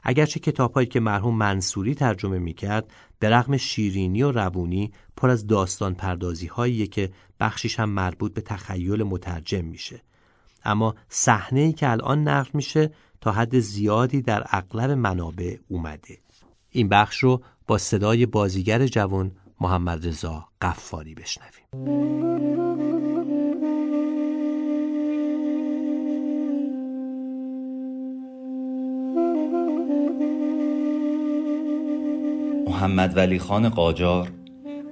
اگرچه 0.04 0.40
کتابهایی 0.40 0.88
که 0.88 1.00
مرحوم 1.00 1.38
منصوری 1.38 1.96
ترجمه 1.96 2.40
می‌کرد 2.40 2.92
به 3.20 3.30
رغم 3.30 3.58
شیرینی 3.58 4.24
و 4.24 4.32
روونی 4.32 4.92
پر 5.18 5.30
از 5.30 5.48
داستان 5.48 5.96
پردازی 5.96 6.48
هایی 6.48 6.88
که 6.88 7.12
بخشیش 7.40 7.80
هم 7.80 7.90
مربوط 7.90 8.34
به 8.34 8.42
تخیل 8.42 9.04
مترجم 9.04 9.66
میشه. 9.66 10.02
اما 10.64 10.96
صحنه 11.10 11.60
ای 11.60 11.74
که 11.74 11.92
الان 11.92 12.28
نقل 12.28 12.50
میشه 12.54 12.92
تا 13.26 13.32
حد 13.32 13.60
زیادی 13.60 14.22
در 14.22 14.44
اغلب 14.50 14.92
منابع 14.92 15.56
اومده. 15.68 16.18
این 16.72 16.90
بخش 16.90 17.18
رو 17.18 17.42
با 17.68 17.78
صدای 17.78 18.26
بازیگر 18.26 18.88
جوان 18.88 19.32
محمد 19.62 20.08
رضا 20.08 20.48
قفاری 20.62 21.16
بشنویم. 21.16 21.66
محمد 32.68 33.18
ولی 33.18 33.40
خان 33.40 33.70
قاجار 33.70 34.32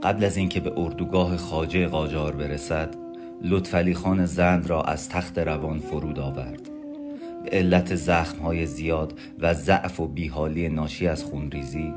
قبل 0.03 0.23
از 0.23 0.37
اینکه 0.37 0.59
به 0.59 0.73
اردوگاه 0.77 1.37
خاجه 1.37 1.87
قاجار 1.87 2.35
برسد 2.35 2.95
لطفعلی 3.41 3.93
خان 3.93 4.25
زند 4.25 4.67
را 4.67 4.81
از 4.81 5.09
تخت 5.09 5.37
روان 5.37 5.79
فرود 5.79 6.19
آورد. 6.19 6.72
به 7.43 7.49
علت 7.49 7.95
زخمهای 7.95 8.65
زیاد 8.65 9.19
و 9.39 9.53
ضعف 9.53 9.99
و 9.99 10.07
بیحالی 10.07 10.69
ناشی 10.69 11.07
از 11.07 11.23
خونریزی 11.23 11.93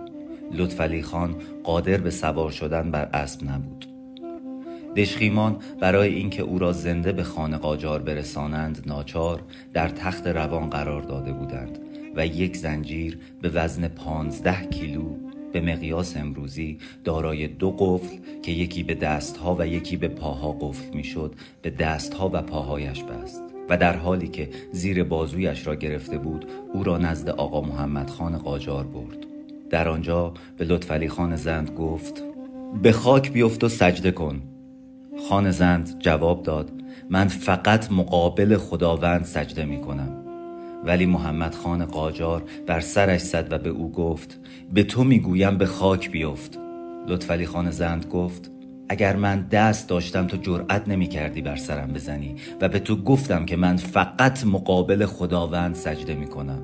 لطفعلی 0.53 1.03
خان 1.03 1.36
قادر 1.64 1.97
به 1.97 2.11
سوار 2.11 2.51
شدن 2.51 2.90
بر 2.90 3.09
اسب 3.12 3.51
نبود. 3.51 3.86
دشخیمان 4.97 5.57
برای 5.80 6.14
اینکه 6.14 6.42
او 6.42 6.59
را 6.59 6.72
زنده 6.72 7.12
به 7.12 7.22
خانه 7.22 7.57
قاجار 7.57 8.03
برسانند 8.03 8.82
ناچار 8.86 9.42
در 9.72 9.88
تخت 9.88 10.26
روان 10.26 10.70
قرار 10.70 11.03
داده 11.03 11.32
بودند 11.32 11.78
و 12.16 12.26
یک 12.26 12.57
زنجیر 12.57 13.18
به 13.42 13.49
وزن 13.49 13.88
پانزده 13.88 14.66
کیلو 14.66 15.05
به 15.53 15.61
مقیاس 15.61 16.16
امروزی 16.16 16.78
دارای 17.05 17.49
دو 17.49 17.70
قفل 17.70 18.16
که 18.42 18.53
یکی 18.53 18.82
به 18.82 18.94
دستها 18.94 19.57
و 19.59 19.66
یکی 19.66 19.97
به 19.97 20.09
پاها 20.09 20.53
قفل 20.53 20.97
می‌شد 20.97 21.34
به 21.62 21.70
دستها 21.70 22.30
و 22.32 22.42
پاهایش 22.42 23.03
بست. 23.03 23.45
و 23.68 23.76
در 23.76 23.96
حالی 23.96 24.28
که 24.28 24.50
زیر 24.72 25.04
بازویش 25.04 25.66
را 25.66 25.74
گرفته 25.74 26.18
بود 26.18 26.44
او 26.72 26.84
را 26.84 26.98
نزد 26.98 27.28
آقا 27.28 27.60
محمد 27.60 28.10
خان 28.10 28.38
قاجار 28.38 28.84
برد. 28.84 29.26
در 29.70 29.88
آنجا 29.88 30.34
به 30.56 30.64
لطفعلی 30.64 31.08
خان 31.08 31.36
زند 31.36 31.70
گفت 31.70 32.22
به 32.82 32.92
خاک 32.92 33.32
بیفت 33.32 33.64
و 33.64 33.68
سجده 33.68 34.10
کن. 34.10 34.42
خان 35.28 35.50
زند 35.50 35.96
جواب 35.98 36.42
داد 36.42 36.70
من 37.10 37.28
فقط 37.28 37.92
مقابل 37.92 38.56
خداوند 38.56 39.24
سجده 39.24 39.64
می 39.64 39.80
کنم. 39.80 40.22
ولی 40.84 41.06
محمد 41.06 41.54
خان 41.54 41.84
قاجار 41.84 42.42
بر 42.66 42.80
سرش 42.80 43.20
زد 43.20 43.52
و 43.52 43.58
به 43.58 43.68
او 43.68 43.92
گفت 43.92 44.40
به 44.74 44.82
تو 44.82 45.04
می‌گویم 45.04 45.58
به 45.58 45.66
خاک 45.66 46.10
بیفت. 46.10 46.58
لطفعلی 47.08 47.46
خان 47.46 47.70
زند 47.70 48.06
گفت 48.06 48.50
اگر 48.89 49.16
من 49.16 49.47
دست 49.51 49.89
داشتم 49.89 50.26
تو 50.26 50.37
جرأت 50.37 50.89
نمی 50.89 51.07
کردی 51.07 51.43
بر 51.43 51.57
سرم 51.57 51.93
بزنی 51.93 52.37
و 52.61 52.68
به 52.68 52.78
تو 52.78 52.97
گفتم 52.97 53.47
که 53.47 53.57
من 53.57 53.76
فقط 53.76 54.47
مقابل 54.47 55.07
خداوند 55.07 55.74
سجده 55.74 56.14
می 56.14 56.26
کنم 56.26 56.62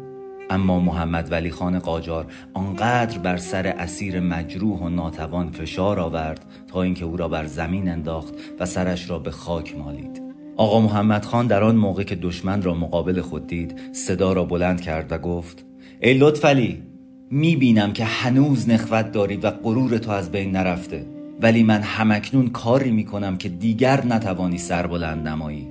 اما 0.51 0.81
محمد 0.81 1.33
ولی 1.33 1.51
خان 1.51 1.79
قاجار 1.79 2.27
آنقدر 2.55 3.19
بر 3.19 3.37
سر 3.37 3.67
اسیر 3.67 4.21
مجروح 4.21 4.81
و 4.81 4.89
ناتوان 4.89 5.51
فشار 5.51 6.01
آورد 6.01 6.45
تا 6.67 6.83
اینکه 6.83 7.05
او 7.05 7.17
را 7.17 7.29
بر 7.29 7.47
زمین 7.47 7.89
انداخت 7.89 8.35
و 8.61 8.67
سرش 8.67 9.11
را 9.11 9.19
به 9.19 9.31
خاک 9.31 9.79
مالید. 9.79 10.23
آقا 10.57 10.81
محمد 10.81 11.25
خان 11.25 11.47
در 11.47 11.63
آن 11.63 11.77
موقع 11.77 12.03
که 12.03 12.15
دشمن 12.15 12.63
را 12.63 12.75
مقابل 12.75 13.21
خود 13.21 13.47
دید 13.47 13.81
صدا 13.93 14.33
را 14.33 14.45
بلند 14.45 14.81
کرد 14.81 15.13
و 15.13 15.19
گفت 15.19 15.65
ای 16.01 16.15
لطفعلی 16.15 16.83
می 17.31 17.57
بینم 17.57 17.93
که 17.93 18.05
هنوز 18.05 18.69
نخوت 18.69 19.13
داری 19.13 19.37
و 19.37 19.51
غرور 19.51 19.99
تو 19.99 20.11
از 20.11 20.31
بین 20.31 20.53
نرفته. 20.57 21.22
ولی 21.43 21.63
من 21.63 21.83
همکنون 21.83 22.49
کاری 22.49 22.91
می 22.91 23.05
کنم 23.05 23.37
که 23.37 23.49
دیگر 23.49 24.07
نتوانی 24.07 24.59
سر 24.59 24.87
بلند 24.87 25.29
نمایی. 25.29 25.69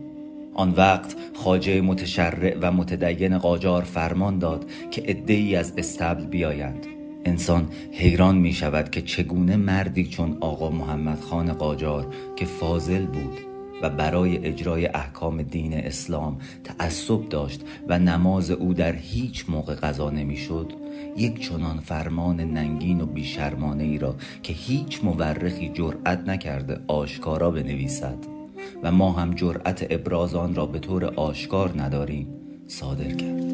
آن 0.54 0.74
وقت 0.78 1.16
خاجه 1.34 1.82
متشرع 1.82 2.58
و 2.62 2.72
متدین 2.72 3.38
قاجار 3.38 3.84
فرمان 3.84 4.40
داد 4.40 4.66
که 4.92 5.24
ای 5.28 5.56
از 5.56 5.74
استبل 5.78 6.26
بیایند. 6.26 6.88
انسان 7.26 7.68
حیران 7.92 8.38
می 8.38 8.54
شود 8.54 8.90
که 8.90 9.02
چگونه 9.02 9.56
مردی 9.56 10.08
چون 10.08 10.38
آقا 10.40 10.70
محمد 10.70 11.20
خان 11.20 11.54
قاجار 11.54 12.08
که 12.36 12.46
فاضل 12.46 13.06
بود 13.06 13.51
و 13.82 13.90
برای 13.90 14.46
اجرای 14.46 14.86
احکام 14.86 15.42
دین 15.42 15.74
اسلام 15.74 16.38
تعصب 16.64 17.30
داشت 17.30 17.62
و 17.88 18.00
نماز 18.00 18.52
او 18.52 18.74
در 18.74 18.94
هیچ 18.96 19.46
موقع 19.50 19.76
قضا 19.76 20.10
نمی‌شد 20.10 20.74
یک 21.18 21.40
چنان 21.40 21.80
فرمان 21.80 22.42
ننگین 22.42 23.02
و 23.02 23.06
بیشرمانه 23.06 23.84
ای 23.84 23.98
را 23.98 24.16
که 24.44 24.54
هیچ 24.54 25.04
مورخی 25.04 25.72
جرأت 25.74 26.28
نکرده 26.28 26.80
آشکارا 26.88 27.52
بنویسد. 27.52 28.18
و 28.84 28.92
ما 28.92 29.12
هم 29.12 29.34
جرأت 29.34 29.88
ابراز 29.90 30.36
آن 30.36 30.56
را 30.56 30.66
به 30.66 30.80
طور 30.80 31.06
آشکار 31.06 31.82
نداریم 31.82 32.28
صادر 32.68 33.12
کرد. 33.12 33.52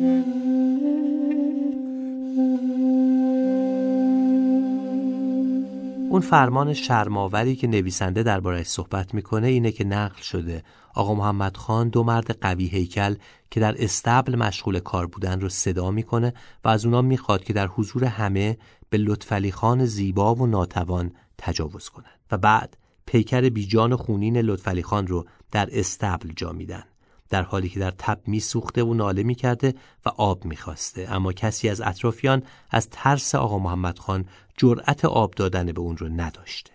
اون 6.10 6.22
فرمان 6.22 6.74
شرماوری 6.74 7.56
که 7.56 7.68
نویسنده 7.68 8.24
دربارش 8.24 8.68
صحبت 8.68 9.14
می‌کنه 9.14 9.48
اینه 9.48 9.72
که 9.72 9.84
نقل 9.84 10.22
شده. 10.22 10.64
آقا 10.94 11.14
محمد 11.14 11.58
خان 11.58 11.90
دو 11.90 12.04
مرد 12.04 12.40
قوی 12.42 12.66
هیکل 12.66 13.16
که 13.52 13.60
در 13.60 13.84
استبل 13.84 14.36
مشغول 14.36 14.80
کار 14.80 15.08
بودن 15.08 15.42
رو 15.42 15.50
صدا 15.50 15.92
می‌کنه 15.92 16.34
و 16.64 16.68
از 16.68 16.86
اونا 16.86 17.02
می‌خواد 17.02 17.44
که 17.44 17.54
در 17.54 17.68
حضور 17.68 18.06
همه 18.06 18.58
به 18.90 18.98
لطفعلی 18.98 19.52
خان 19.52 19.86
زیبا 19.86 20.36
و 20.36 20.48
ناتوان 20.48 21.12
تجاوز 21.38 21.90
کنند. 21.90 22.20
و 22.32 22.38
بعد 22.38 22.78
پیکر 23.06 23.50
بیجان 23.50 23.96
خونین 23.96 24.38
لطفعلی 24.38 24.84
خان 24.84 25.08
رو 25.08 25.26
در 25.52 25.70
استبل 25.72 26.32
جا 26.36 26.52
میدن. 26.52 26.84
در 27.30 27.44
حالی 27.44 27.70
که 27.70 27.80
در 27.80 27.92
تب 27.92 28.20
میسوخته 28.28 28.84
و 28.84 28.94
ناله 28.94 29.24
می‌کرده 29.24 29.74
و 30.06 30.10
آب 30.10 30.46
می‌خواسته. 30.46 31.08
اما 31.12 31.34
کسی 31.34 31.70
از 31.70 31.82
اطرافیان 31.82 32.44
از 32.72 32.90
ترس 32.90 33.36
آقا 33.36 33.60
محمد 33.60 34.00
خان 34.00 34.26
جرأت 34.58 35.06
آب 35.06 35.34
دادن 35.34 35.72
به 35.72 35.82
اون 35.82 35.98
رو 35.98 36.10
نداشته. 36.10 36.72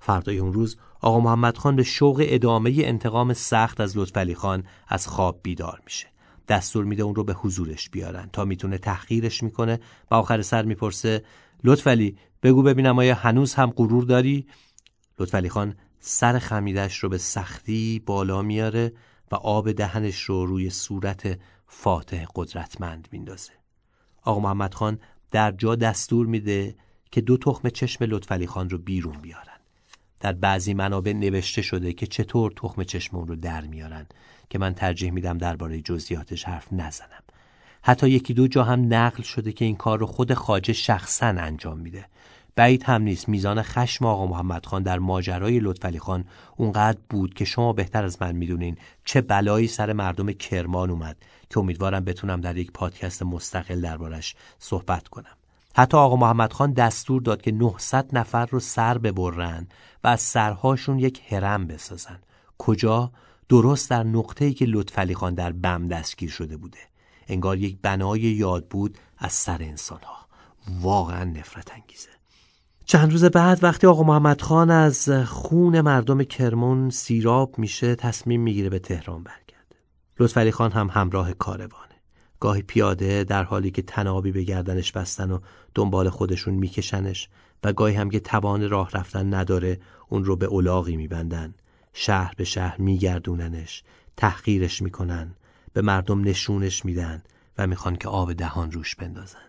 فردای 0.00 0.38
اون 0.38 0.52
روز 0.52 0.76
آقا 1.00 1.20
محمد 1.20 1.56
خان 1.56 1.76
به 1.76 1.82
شوق 1.82 2.24
ادامه 2.26 2.74
انتقام 2.76 3.32
سخت 3.32 3.80
از 3.80 3.98
لطفعلی 3.98 4.34
خان 4.34 4.64
از 4.88 5.06
خواب 5.06 5.40
بیدار 5.42 5.80
میشه. 5.84 6.06
دستور 6.48 6.84
میده 6.84 7.02
اون 7.02 7.14
رو 7.14 7.24
به 7.24 7.32
حضورش 7.32 7.90
بیارن 7.90 8.28
تا 8.32 8.44
می‌تونه 8.44 8.78
تحقیرش 8.78 9.42
می‌کنه 9.42 9.80
و 10.10 10.14
آخر 10.14 10.42
سر 10.42 10.62
می‌پرسه 10.62 11.24
لطفعلی 11.64 12.16
بگو 12.42 12.62
ببینم 12.62 12.98
آیا 12.98 13.14
هنوز 13.14 13.54
هم 13.54 13.70
غرور 13.70 14.04
داری؟ 14.04 14.46
لطفعلی 15.18 15.48
خان 15.48 15.74
سر 16.00 16.38
خمیدش 16.38 16.98
رو 16.98 17.08
به 17.08 17.18
سختی 17.18 18.02
بالا 18.06 18.42
میاره 18.42 18.92
و 19.32 19.34
آب 19.34 19.72
دهنش 19.72 20.20
رو 20.20 20.46
روی 20.46 20.70
صورت 20.70 21.38
فاتح 21.66 22.26
قدرتمند 22.34 23.08
میندازه. 23.12 23.52
آقا 24.22 24.40
محمد 24.40 24.74
خان 24.74 24.98
در 25.30 25.52
جا 25.52 25.74
دستور 25.74 26.26
میده 26.26 26.74
که 27.10 27.20
دو 27.20 27.36
تخم 27.36 27.68
چشم 27.68 28.04
لطفعلی 28.04 28.46
خان 28.46 28.70
رو 28.70 28.78
بیرون 28.78 29.20
بیارن. 29.20 29.58
در 30.20 30.32
بعضی 30.32 30.74
منابع 30.74 31.12
نوشته 31.12 31.62
شده 31.62 31.92
که 31.92 32.06
چطور 32.06 32.52
تخم 32.56 32.84
چشم 32.84 33.16
اون 33.16 33.28
رو 33.28 33.36
در 33.36 33.60
میارن 33.60 34.06
که 34.50 34.58
من 34.58 34.74
ترجیح 34.74 35.10
میدم 35.10 35.38
درباره 35.38 35.80
جزئیاتش 35.80 36.44
حرف 36.44 36.72
نزنم. 36.72 37.22
حتی 37.82 38.10
یکی 38.10 38.34
دو 38.34 38.48
جا 38.48 38.64
هم 38.64 38.94
نقل 38.94 39.22
شده 39.22 39.52
که 39.52 39.64
این 39.64 39.76
کار 39.76 39.98
رو 39.98 40.06
خود 40.06 40.34
خاجه 40.34 40.72
شخصا 40.72 41.26
انجام 41.26 41.78
میده. 41.78 42.06
بعید 42.58 42.82
هم 42.82 43.02
نیست. 43.02 43.28
میزان 43.28 43.62
خشم 43.62 44.06
آقا 44.06 44.26
محمد 44.26 44.66
خان 44.66 44.82
در 44.82 44.98
ماجرای 44.98 45.60
لطفعلی 45.60 45.98
خان 45.98 46.24
اونقدر 46.56 46.98
بود 47.10 47.34
که 47.34 47.44
شما 47.44 47.72
بهتر 47.72 48.04
از 48.04 48.22
من 48.22 48.36
می‌دونین 48.36 48.76
چه 49.04 49.20
بلایی 49.20 49.66
سر 49.66 49.92
مردم 49.92 50.32
کرمان 50.32 50.90
اومد 50.90 51.16
که 51.50 51.58
امیدوارم 51.58 52.04
بتونم 52.04 52.40
در 52.40 52.56
یک 52.56 52.72
پادکست 52.72 53.22
مستقل 53.22 53.80
دربارش 53.80 54.36
صحبت 54.58 55.08
کنم. 55.08 55.36
حتی 55.76 55.96
آقا 55.96 56.16
محمد 56.16 56.52
خان 56.52 56.72
دستور 56.72 57.22
داد 57.22 57.42
که 57.42 57.52
900 57.52 58.16
نفر 58.16 58.46
رو 58.46 58.60
سر 58.60 58.98
ببرن 58.98 59.68
و 60.04 60.08
از 60.08 60.20
سرهاشون 60.20 60.98
یک 60.98 61.22
هرم 61.32 61.66
بسازن. 61.66 62.18
کجا؟ 62.58 63.12
درست 63.48 63.90
در 63.90 64.02
نقطه‌ای 64.02 64.54
که 64.54 64.64
لطفعلی 64.64 65.14
خان 65.14 65.34
در 65.34 65.52
بم 65.52 65.88
دستگیر 65.88 66.30
شده 66.30 66.56
بوده. 66.56 66.78
انگار 67.28 67.58
یک 67.58 67.78
بنای 67.82 68.20
یاد 68.20 68.66
بود 68.66 68.98
از 69.18 69.32
سر 69.32 69.62
انسانها. 69.62 70.26
واقعا 70.80 71.24
نفرت 71.24 71.72
انگیزه. 71.72 72.17
چند 72.90 73.12
روز 73.12 73.24
بعد 73.24 73.64
وقتی 73.64 73.86
آقا 73.86 74.02
محمد 74.02 74.40
خان 74.40 74.70
از 74.70 75.10
خون 75.10 75.80
مردم 75.80 76.22
کرمون 76.22 76.90
سیراب 76.90 77.58
میشه 77.58 77.94
تصمیم 77.94 78.40
می‌گیره 78.40 78.68
به 78.68 78.78
تهران 78.78 79.22
برگرده. 79.22 79.76
لطفعلی 80.20 80.50
خان 80.50 80.72
هم 80.72 80.88
همراه 80.92 81.32
کاروانه. 81.32 81.94
گاهی 82.40 82.62
پیاده 82.62 83.24
در 83.24 83.44
حالی 83.44 83.70
که 83.70 83.82
تنابی 83.82 84.32
به 84.32 84.42
گردنش 84.42 84.92
بستن 84.92 85.30
و 85.30 85.38
دنبال 85.74 86.10
خودشون 86.10 86.54
میکشنش 86.54 87.28
و 87.64 87.72
گاهی 87.72 87.94
هم 87.94 88.10
که 88.10 88.20
توان 88.20 88.68
راه 88.68 88.90
رفتن 88.90 89.34
نداره 89.34 89.80
اون 90.08 90.24
رو 90.24 90.36
به 90.36 90.46
اولاغی 90.46 90.96
میبندن. 90.96 91.54
شهر 91.92 92.34
به 92.36 92.44
شهر 92.44 92.80
میگردوننش 92.80 93.82
تحقیرش 94.16 94.82
می‌کنن 94.82 95.34
به 95.72 95.82
مردم 95.82 96.20
نشونش 96.20 96.84
میدن 96.84 97.22
و 97.58 97.66
می‌خوان 97.66 97.96
که 97.96 98.08
آب 98.08 98.32
دهان 98.32 98.72
روش 98.72 98.94
بندازن. 98.94 99.48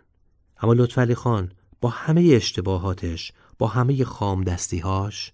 اما 0.62 0.74
لطفعلی 0.74 1.16
خان 1.16 1.52
با 1.82 1.90
همه 1.90 2.30
اشتباهاتش 2.34 3.32
با 3.58 3.68
همه 3.68 4.04
خام 4.04 4.44
دستیهاش 4.44 5.32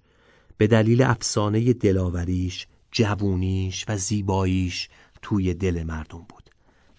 به 0.58 0.68
دلیل 0.68 1.02
افسانه 1.02 1.74
دلاوریش 1.74 2.68
جوونیش 2.92 3.86
و 3.88 3.98
زیباییش 3.98 4.90
توی 5.22 5.54
دل 5.54 5.84
مردم 5.84 6.26
بود. 6.30 6.50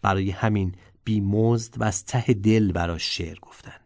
برای 0.02 0.30
همین 0.30 0.74
بیمزد 1.04 1.74
و 1.80 1.84
از 1.84 2.04
ته 2.04 2.34
دل 2.34 2.72
براش 2.72 3.16
شعر 3.16 3.38
گفتن. 3.42 3.78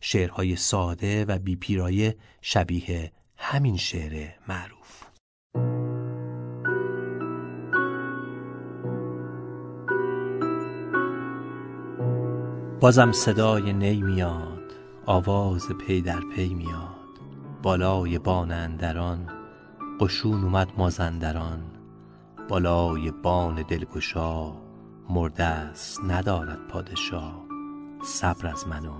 شعرهای 0.00 0.56
ساده 0.56 1.24
و 1.24 1.38
بیپیرایه 1.38 2.16
شبیه 2.42 3.12
همین 3.36 3.76
شعر 3.76 4.28
معروف. 4.48 5.02
بازم 12.80 13.12
صدای 13.12 13.72
نی 13.72 14.02
میاد 14.02 14.51
آواز 15.12 15.68
پی 15.68 16.00
در 16.00 16.20
پی 16.20 16.54
میاد. 16.54 17.20
بالای 17.62 18.18
بان 18.18 18.50
اندران 18.50 19.28
قشون 20.00 20.44
اومد 20.44 20.72
مازندران. 20.76 21.60
بالای 22.48 23.10
بان 23.10 23.62
دلگشا 23.62 24.52
مرده 25.08 25.44
است 25.44 26.00
ندارد 26.04 26.58
پادشاه. 26.68 27.44
صبر 28.04 28.46
از 28.46 28.68
منو 28.68 28.94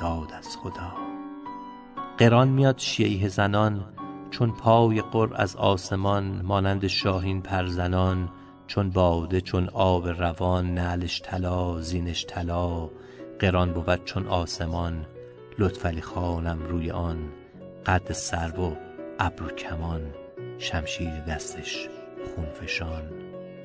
داد 0.00 0.32
از 0.38 0.56
خدا. 0.56 0.92
قران 2.18 2.48
میاد 2.48 2.78
شیعه 2.78 3.28
زنان 3.28 3.84
چون 4.30 4.50
پای 4.50 5.02
قر 5.02 5.28
از 5.34 5.56
آسمان 5.56 6.42
مانند 6.42 6.86
شاهین 6.86 7.42
پرزنان 7.42 8.28
چون 8.66 8.90
باده 8.90 9.40
چون 9.40 9.68
آب 9.68 10.08
روان 10.08 10.74
نعلش 10.74 11.22
طلا 11.22 11.80
زینش 11.80 12.26
طلا. 12.26 12.90
قران 13.38 13.72
بود 13.72 14.04
چون 14.04 14.26
آسمان 14.26 15.06
لطفعلی 15.58 16.00
خانم 16.00 16.62
روان 16.62 17.18
قد 17.86 18.12
سرو 18.12 18.70
و 18.70 18.74
ابرو 19.18 19.48
کمان 19.48 20.00
شمشیر 20.58 21.20
دستش 21.20 21.88
خونفشان 22.34 23.02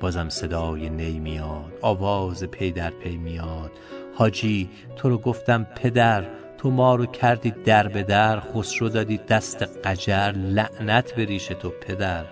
بازم 0.00 0.28
صدای 0.28 0.90
نی 0.90 1.18
میاد 1.18 1.72
آواز 1.82 2.44
پی 2.44 2.72
در 2.72 2.90
پی 2.90 3.16
میاد. 3.16 3.70
حاجی 4.14 4.70
تو 4.96 5.08
را 5.08 5.18
گفتم 5.18 5.64
پدر 5.64 6.26
تو 6.58 6.70
ما 6.70 6.94
رو 6.94 7.06
کردی 7.06 7.50
در 7.50 7.88
به 7.88 8.02
در 8.02 8.40
خسرو 8.40 8.88
دادی 8.88 9.18
دست 9.18 9.62
قجر 9.62 10.32
لعنت 10.32 11.12
به 11.12 11.24
ریش 11.24 11.46
تو 11.46 11.70
پدر. 11.70 12.24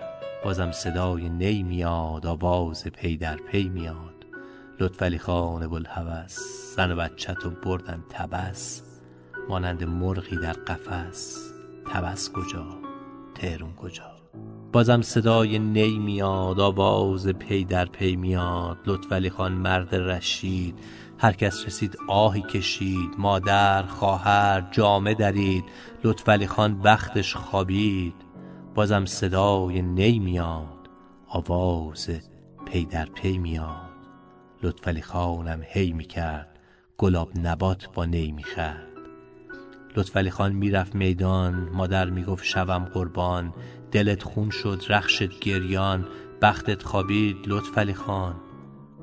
بازم 0.43 0.71
صدای 0.71 1.29
نی 1.29 1.63
میاد 1.63 2.25
آواز 2.25 2.87
پی 2.87 3.17
در 3.17 3.35
پی 3.35 3.69
میاد. 3.69 4.25
لطفعلی 4.79 5.17
خان 5.17 5.67
بلحوث 5.67 6.39
زن 6.75 6.91
و 6.91 6.95
بچه 6.95 7.33
تو 7.33 7.49
بردن 7.49 8.03
تبس. 8.09 8.88
مانند 9.49 9.83
مرغی 9.83 10.37
در 10.37 10.53
قفس. 10.53 11.51
تبس 11.93 12.31
کجا؟ 12.31 12.65
تهرون 13.35 13.73
کجا؟ 13.75 14.15
بازم 14.71 15.01
صدای 15.01 15.59
نی 15.59 15.99
میاد 15.99 16.59
آواز 16.59 17.27
پی 17.27 17.65
در 17.65 17.85
پی 17.85 18.15
میاد. 18.15 18.77
لطفعلی 18.85 19.29
خان 19.29 19.51
مرد 19.51 19.95
رشید 19.95 20.79
هر 21.17 21.31
کس 21.31 21.65
رسید 21.65 21.97
آهی 22.07 22.41
کشید. 22.41 23.09
مادر 23.17 23.83
خواهر 23.83 24.67
جامه 24.71 25.13
درید. 25.13 25.63
لطفعلی 26.03 26.47
خان 26.47 26.81
بختش 26.81 27.35
خوابید. 27.35 28.15
بازم 28.75 29.05
صدای 29.05 29.81
نی 29.81 30.19
میاد 30.19 30.89
آواز 31.27 32.09
پی 32.65 32.85
در 32.85 33.05
پی 33.05 33.37
میاد. 33.37 33.89
لطفعلی 34.63 35.01
خانم 35.01 35.61
هی 35.63 35.93
می‌کرد 35.93 36.59
گلاب 36.97 37.31
نبات 37.43 37.87
با 37.93 38.05
نی 38.05 38.31
می‌خرد. 38.31 38.88
لطفعلی 39.95 40.29
خان 40.29 40.51
می‌رفت 40.51 40.95
میدان 40.95 41.69
مادر 41.73 42.09
می‌گفت 42.09 42.43
شوم 42.43 42.85
قربان 42.85 43.53
دلت 43.91 44.23
خون 44.23 44.49
شد 44.49 44.83
رخشت 44.89 45.39
گریان 45.39 46.07
بختت 46.41 46.83
خوابید 46.83 47.37
لطفعلی 47.47 47.93
خان. 47.93 48.35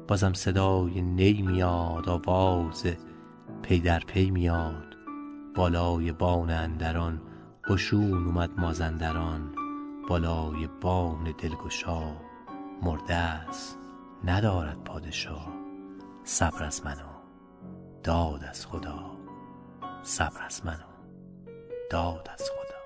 بازم 0.09 0.33
صدای 0.33 1.03
نی 1.03 1.43
میاد 1.43 2.09
آواز 2.09 2.87
پی 3.63 3.81
در 3.81 3.99
پی 3.99 4.31
میاد. 4.31 4.97
بالای 5.55 6.13
بان 6.13 6.51
اندران 6.51 7.23
قشون 7.69 8.27
اومد 8.27 8.51
مازندران. 8.57 9.55
بالای 10.09 10.69
بان 10.81 11.35
دلگشا 11.39 12.17
مرده 12.83 13.15
است 13.15 13.79
ندارد 14.25 14.85
پادشاه 14.85 15.49
صبر 16.25 16.65
از 16.65 16.85
منو 16.85 17.09
داد 18.05 18.45
از 18.45 18.67
خدا. 18.67 19.06
صبر 20.07 20.45
از 20.47 20.67
منو 20.67 20.77
داد 21.91 22.29
از 22.35 22.43
خدا. 22.43 22.77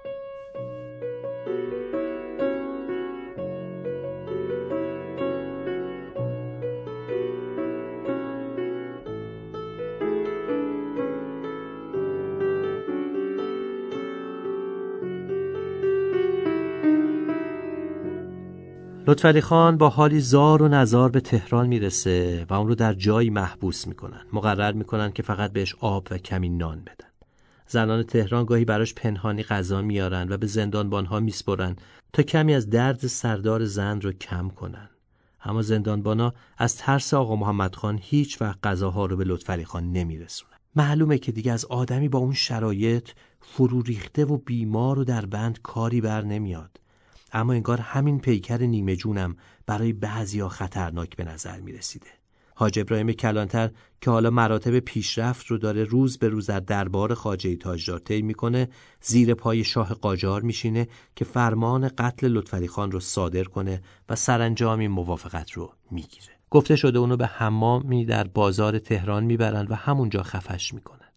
لطفعلی 19.07 19.41
خان 19.41 19.77
با 19.77 19.89
حالی 19.89 20.21
زار 20.21 20.63
و 20.63 20.69
نزار 20.69 21.11
به 21.11 21.21
تهران 21.21 21.67
می‌رسه 21.67 22.47
و 22.51 22.55
اون 22.55 22.69
رو 22.69 22.75
در 22.75 22.93
جایی 22.95 23.31
محبوس 23.31 23.87
می‌کنن. 23.87 24.27
مقرر 24.33 24.73
می‌کنن 24.73 25.13
که 25.13 25.23
فقط 25.23 25.53
بهش 25.53 25.75
آب 25.81 26.09
و 26.11 26.19
کمی 26.19 26.49
نان 26.49 26.81
بدن. 26.81 27.10
زنان 27.71 28.03
تهران 28.03 28.45
گاهی 28.45 28.65
براش 28.65 28.95
پنهانی 28.95 29.43
غذا 29.43 29.83
میارن 29.83 30.33
و 30.33 30.37
به 30.37 30.47
زندانبانها 30.47 31.21
میسپرن 31.21 31.77
تا 32.13 32.23
کمی 32.23 32.55
از 32.55 32.71
درد 32.71 33.07
سردار 33.07 33.65
زن 33.65 34.01
رو 34.01 34.13
کم 34.13 34.49
کنن. 34.49 34.91
اما 35.45 35.63
زندانبانا 35.63 36.35
از 36.59 36.77
ترس 36.77 37.15
آقا 37.15 37.37
محمد 37.37 37.75
خان 37.75 37.99
هیچ 38.03 38.43
وقت 38.43 38.59
غذاها 38.67 39.07
رو 39.07 39.17
به 39.17 39.25
لطفعلی 39.25 39.65
خان 39.65 39.93
نمیرسونن. 39.93 40.57
معلومه 40.77 41.19
که 41.19 41.33
دیگه 41.33 41.53
از 41.53 41.65
آدمی 41.65 42.09
با 42.09 42.19
اون 42.19 42.33
شرایط 42.33 43.09
فرو 43.41 43.83
ریخته 43.83 44.25
و 44.25 44.37
بیمار 44.37 44.99
و 44.99 45.05
در 45.05 45.27
بند 45.27 45.63
کاری 45.63 46.01
بر 46.01 46.23
نمیاد. 46.23 46.81
اما 47.33 47.53
انگار 47.53 47.81
همین 47.81 48.21
پیکر 48.21 48.59
نیمه 48.59 48.97
جونم 48.97 49.37
برای 49.67 49.93
بعضیا 49.93 50.49
خطرناک 50.49 51.17
به 51.17 51.25
نظر 51.25 51.61
می 51.61 51.73
رسیده. 51.73 52.20
حاج 52.61 52.79
ابراهیم 52.79 53.13
کلانتر 53.13 53.71
که 54.01 54.11
حالا 54.11 54.31
مراتب 54.31 54.79
پیشرفت 54.79 55.47
رو 55.47 55.59
داره 55.59 55.85
روز 55.85 56.19
به 56.19 56.29
روز 56.29 56.47
در 56.47 56.61
دربار 56.61 57.15
خاجه 57.15 57.57
تاجدار 57.57 57.99
طی 57.99 58.23
می‌کنه 58.23 58.69
زیر 59.01 59.35
پای 59.35 59.65
شاه 59.65 59.95
قاجار 59.95 60.43
میشینه 60.43 60.89
که 61.17 61.25
فرمان 61.25 61.89
قتل 61.89 62.29
لطفعلی 62.29 62.69
خان 62.69 62.91
رو 62.91 63.01
صادر 63.01 63.45
کنه 63.45 63.83
و 64.09 64.17
سرانجام 64.17 64.79
این 64.79 64.91
موافقت 64.91 65.51
رو 65.53 65.73
می‌گیره. 65.91 66.33
گفته 66.51 66.77
شده 66.77 66.99
اونو 66.99 67.17
به 67.17 67.27
حمامی 67.27 68.05
در 68.05 68.25
بازار 68.25 68.79
تهران 68.79 69.25
می‌برن 69.25 69.67
و 69.67 69.75
همونجا 69.75 70.23
خفش 70.23 70.75
می‌کنن 70.75 71.11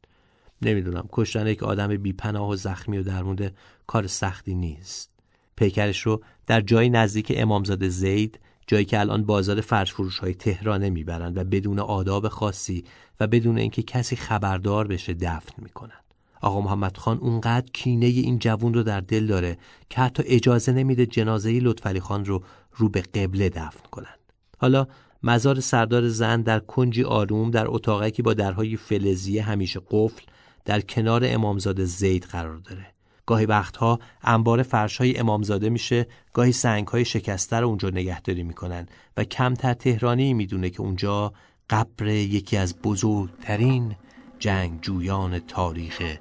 نمی‌دونم 0.61 1.09
کشتن 1.11 1.47
یک 1.47 1.63
آدم 1.63 1.97
بیپناه 1.97 2.49
و 2.49 2.55
زخمی 2.55 2.97
و 2.97 3.03
درمونده 3.03 3.53
کار 3.87 4.07
سختی 4.07 4.55
نیست. 4.55 5.09
پیکرش 5.55 6.01
رو 6.01 6.23
در 6.47 6.61
جایی 6.61 6.89
نزدیک 6.89 7.33
امامزاده 7.35 7.89
زید 7.89 8.39
جایی 8.67 8.85
که 8.85 8.99
الان 8.99 9.23
بازار 9.23 9.61
فرش 9.61 9.93
فروش 9.93 10.19
های 10.19 10.33
تهرانه 10.33 10.89
می‌برند 10.89 11.37
و 11.37 11.43
بدون 11.43 11.79
آداب 11.79 12.27
خاصی 12.27 12.83
و 13.19 13.27
بدون 13.27 13.57
اینکه 13.57 13.83
کسی 13.83 14.15
خبردار 14.15 14.87
بشه 14.87 15.13
دفن 15.13 15.63
می‌کنن 15.63 16.03
آقا 16.41 16.61
محمد 16.61 16.97
خان 16.97 17.17
اونقدر 17.17 17.71
کینه 17.73 18.05
این 18.05 18.39
جوون 18.39 18.73
رو 18.73 18.83
در 18.83 19.01
دل 19.01 19.25
داره 19.25 19.57
که 19.89 20.01
حتی 20.01 20.23
اجازه 20.25 20.71
نمیده 20.71 21.05
جنازه 21.05 21.59
لطفعلی 21.59 21.99
خان 21.99 22.25
رو 22.25 22.43
رو 22.75 22.89
به 22.89 23.01
قبله 23.01 23.49
دفن 23.49 23.89
کنن 23.91 24.15
حالا 24.57 24.87
مزار 25.23 25.59
سردار 25.59 26.07
زن 26.07 26.41
در 26.41 26.59
کنجی 26.59 27.03
آروم 27.03 27.51
در 27.51 27.67
اتاقی 27.67 28.11
که 28.11 28.23
با 28.23 28.33
درهای 28.33 28.77
فلزی 28.77 29.39
همیشه 29.39 29.81
قفل 29.91 30.23
در 30.65 30.81
کنار 30.81 31.21
امامزاده 31.25 31.85
زید 31.85 32.23
قرار 32.23 32.57
داره. 32.57 32.92
گاهی 33.25 33.45
وقتها 33.45 33.99
انبار 34.23 34.63
فرشهای 34.63 35.17
امامزاده 35.17 35.69
میشه 35.69 36.07
گاهی 36.33 36.51
سنگهای 36.51 37.05
شکسته 37.05 37.55
رو 37.55 37.67
اونجا 37.67 37.89
نگهداری 37.89 38.43
می‌کنن 38.43 38.87
و 39.17 39.23
کمتر 39.23 39.73
تهرانی 39.73 40.33
می‌دونه 40.33 40.69
که 40.69 40.81
اونجا 40.81 41.33
قبر 41.69 42.07
یکی 42.07 42.57
از 42.57 42.81
بزرگترین 42.81 43.95
جنگجویان 44.39 45.39
تاریخ 45.39 46.17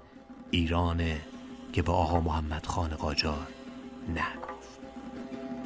ایرانه 0.51 1.21
که 1.73 1.83
با 1.83 1.93
آقا 1.93 2.21
محمد 2.21 2.67
خان 2.67 2.91
قاجار 2.91 3.47
نگفت 4.09 4.42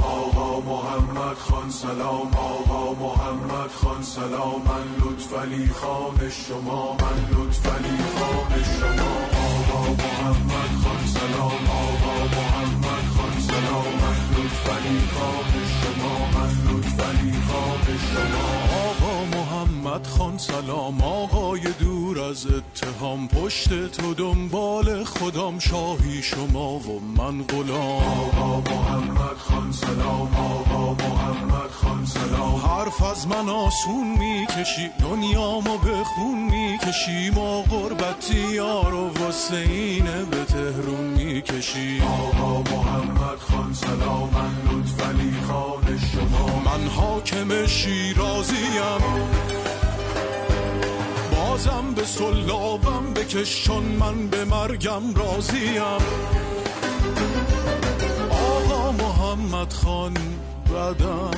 آقا 0.07 0.61
محمد 0.61 1.39
خان 1.39 1.71
سلام. 1.71 2.31
آقا 2.35 2.83
محمد 3.05 3.71
خان 3.81 4.03
سلام. 4.03 4.61
من 4.69 4.87
لطفلی 5.01 5.67
خان 5.81 6.31
شما 6.31 6.83
من 7.03 7.19
لطفلی 7.35 7.97
خان 8.15 8.53
شما. 8.79 9.13
آقا 9.47 9.81
محمد 10.03 10.73
خان 10.83 11.03
سلام. 11.17 11.63
آقا 11.83 12.17
محمد 12.37 13.05
خان 13.17 13.37
سلام. 13.49 13.87
من 14.03 14.19
لطفلی 14.35 14.99
خان 15.15 15.53
شما 15.79 16.15
من 16.35 16.51
لطفلی 16.67 17.33
خان 17.49 17.99
شما. 18.09 18.86
محمد 19.97 20.07
خان 20.07 20.39
سلام. 20.39 21.03
آقای 21.03 21.61
دور 21.81 22.21
از 22.21 22.47
اتهام 22.47 23.29
پشت 23.29 23.93
تو 23.93 24.15
دنبال 24.15 25.05
خودم. 25.05 25.59
شاهی 25.59 26.23
شما 26.23 26.79
و 26.79 27.01
من 27.01 27.43
غلام. 27.43 28.03
آقا 28.03 28.61
محمد 28.61 29.39
خان 29.39 29.73
سلام. 29.73 30.37
آقا 30.37 30.93
محمد 30.93 31.71
خان 31.71 32.07
سلام. 32.07 32.57
حرف 32.57 33.03
از 33.03 33.29
من 33.29 33.49
آسون 33.49 34.19
می‌کشی. 34.19 34.91
دنیامو 35.01 35.79
به 35.79 36.05
خون 36.05 36.51
می‌کشی 36.51 37.31
ما 37.31 37.63
غربتی 37.63 38.53
یارو 38.53 39.09
واسه 39.09 39.57
اینه 39.57 40.25
به 40.25 40.45
تهرون 40.45 41.05
می‌کشی. 41.05 42.03
آقا 42.03 42.77
محمد 42.77 43.39
خان 43.39 43.75
سلام. 43.75 44.31
من 44.35 44.79
لطفلی 44.79 45.35
خان 45.49 45.99
شما. 45.99 46.63
من 46.65 46.89
حاکم 46.89 47.67
شیرازیم 47.67 49.66
بازم 51.57 51.95
به 51.97 52.05
سلابم 52.05 53.13
بکشون 53.15 53.83
من 53.83 54.27
به 54.27 54.45
مرگم 54.45 55.15
راضیم. 55.15 55.83
آقا 58.31 58.93
محمد 58.93 59.73
خان 59.73 60.15
بدم 60.67 61.31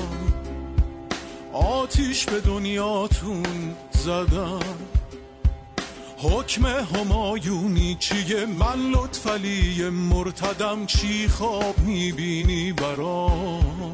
آتیش 1.52 2.24
به 2.24 2.40
دنیاتون 2.40 3.74
زدم. 3.90 4.60
حکم 6.18 6.66
همایونی 6.66 7.96
چیه؟ 8.00 8.46
من 8.46 8.90
لطفلی 8.90 9.88
مرتدم 9.88 10.86
چی 10.86 11.28
خواب 11.28 11.78
می‌بینی 11.78 12.72
برام؟ 12.72 13.92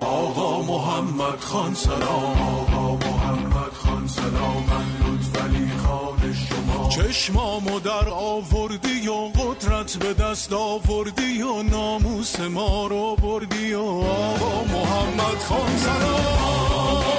آقا 0.00 0.62
محمد 0.62 1.40
خان 1.40 1.74
سلام. 1.74 2.42
آقا 2.42 3.08
محمد 3.10 3.72
خان 3.72 4.06
سلام. 4.08 4.64
من 4.70 4.86
لطفلی 5.12 5.70
خان 5.86 6.34
شما. 6.34 6.88
چشمامو 6.88 7.80
در 7.80 8.08
آوردی 8.08 9.08
و 9.08 9.14
قدرت 9.14 9.96
به 9.96 10.14
دست 10.14 10.52
آوردی 10.52 11.42
و 11.42 11.62
ناموس 11.62 12.40
ما 12.40 12.86
رو 12.86 13.16
بردی 13.16 13.74
و 13.74 13.80
آقا 13.82 14.64
محمد 14.64 15.38
خان 15.48 15.76
سلام. 15.76 15.98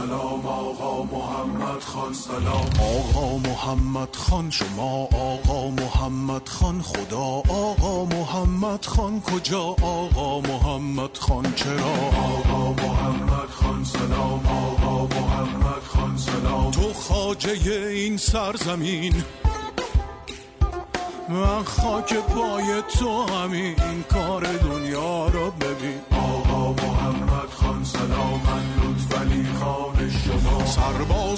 سلام 0.09 0.47
آقا 0.47 1.03
محمد 1.03 1.83
خان 1.85 2.13
سلام. 2.13 2.67
آقا 2.81 3.39
محمد 3.49 4.17
خان 4.17 4.51
شما 4.51 4.93
آقا 5.05 5.71
محمد 5.71 6.49
خان 6.49 6.83
خدا. 6.83 7.43
آقا 7.49 8.05
محمد 8.05 8.87
خان 8.87 9.21
کجا؟ 9.21 9.63
آقا 9.83 10.41
محمد 10.41 11.17
خان 11.19 11.53
چرا؟ 11.57 11.93
آقا 12.29 12.73
محمد 12.83 13.51
خان 13.51 13.85
سلام. 13.85 14.41
آقا 14.47 15.21
محمد 15.21 15.83
خان 15.93 16.17
سلام. 16.17 16.71
تو 16.71 16.93
خاجه 16.93 17.73
این 17.89 18.17
سرزمین. 18.17 19.15
من 21.29 21.65
خاک 21.65 22.15
پای 22.15 22.83
تو 22.99 23.23
همین 23.23 23.77
کار 24.13 24.43
دنیا 24.45 25.27
رو 25.27 25.38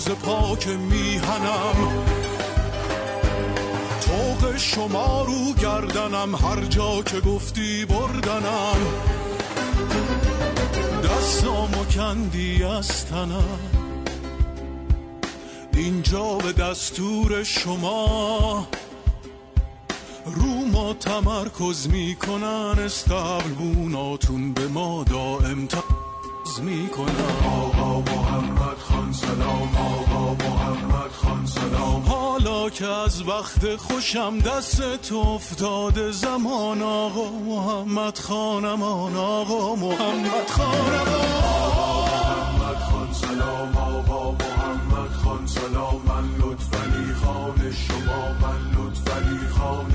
سرباز 0.01 0.19
پاک 0.19 0.69
میهنم. 0.69 2.05
توق 4.01 4.57
شما 4.57 5.23
رو 5.23 5.53
گردنم 5.53 6.35
هر 6.35 6.61
جا 6.61 7.03
که 7.03 7.21
گفتی 7.21 7.85
بردنم. 7.85 8.77
دستامو 11.05 11.85
کندی 11.85 12.63
از 12.63 13.07
تنم. 13.07 13.59
اینجا 15.75 16.35
به 16.35 16.53
دستور 16.53 17.43
شما. 17.43 18.67
رو 20.27 20.55
ما 20.73 20.95
تمرکز 20.95 21.89
می‌کنن 21.89 22.75
استقلبوناتون 22.79 24.53
به 24.53 24.69
ما 24.69 25.05
دائم 25.05 25.67
تز 26.51 26.61
می‌کنن 26.61 27.09
آقا 27.63 28.01
محمد 28.01 28.79
خان 28.79 29.13
سلام. 29.13 29.71
آقا 29.77 30.35
محمد 30.35 31.11
خان 31.13 31.47
سلام. 31.47 32.03
حالا 32.03 32.71
که 32.71 32.87
از 32.87 33.23
وقت 33.29 33.77
خوشم 33.77 34.39
دست 34.39 34.97
تو 34.97 35.17
افتاده 35.19 36.11
زمان 36.11 36.83
آقا 36.83 37.31
محمد 37.31 38.19
خانم 38.19 38.83
آن 38.83 39.17
آقا 39.17 39.75
محمد 39.75 40.51
خانم. 40.51 41.07
آقا 41.65 42.07
محمد 42.07 42.77
خان 42.91 43.13
سلام. 43.13 43.77
آقا 43.77 44.31
محمد 44.33 45.13
خان 45.25 45.47
سلام. 45.47 45.95
من 46.09 46.25
لطفلی 46.39 47.15
خان 47.25 47.73
شما 47.73 48.23
من 48.43 48.61
لطفلی 48.77 49.49
خان 49.59 49.90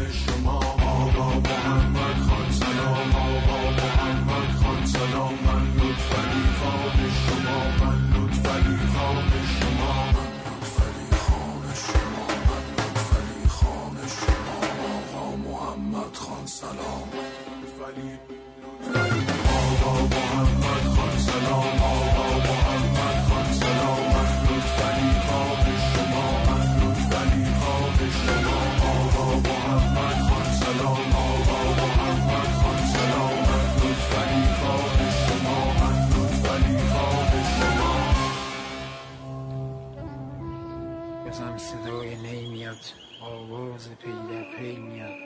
میاد 42.76 42.86
آواز 43.22 43.90
پی 43.90 44.12
در 44.12 44.58
پی 44.58 44.76
میاد. 44.76 45.18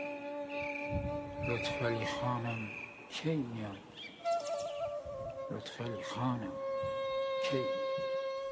لطفالی 1.50 2.06
خانم 2.22 2.58
کی 3.10 3.36
میاد؟ 3.36 3.78
لطفالی 5.52 6.04
خانم 6.16 6.52
کی؟ 7.52 7.58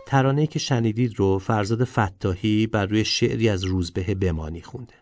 ترانه 0.05 0.47
که 0.47 0.59
شنیدید 0.59 1.19
رو 1.19 1.39
فرزاد 1.39 1.83
فتاحی 1.83 2.67
بر 2.67 2.85
روی 2.85 3.05
شعری 3.05 3.49
از 3.49 3.63
روزبه 3.63 4.15
بمانی 4.15 4.61
خونده. 4.61 4.93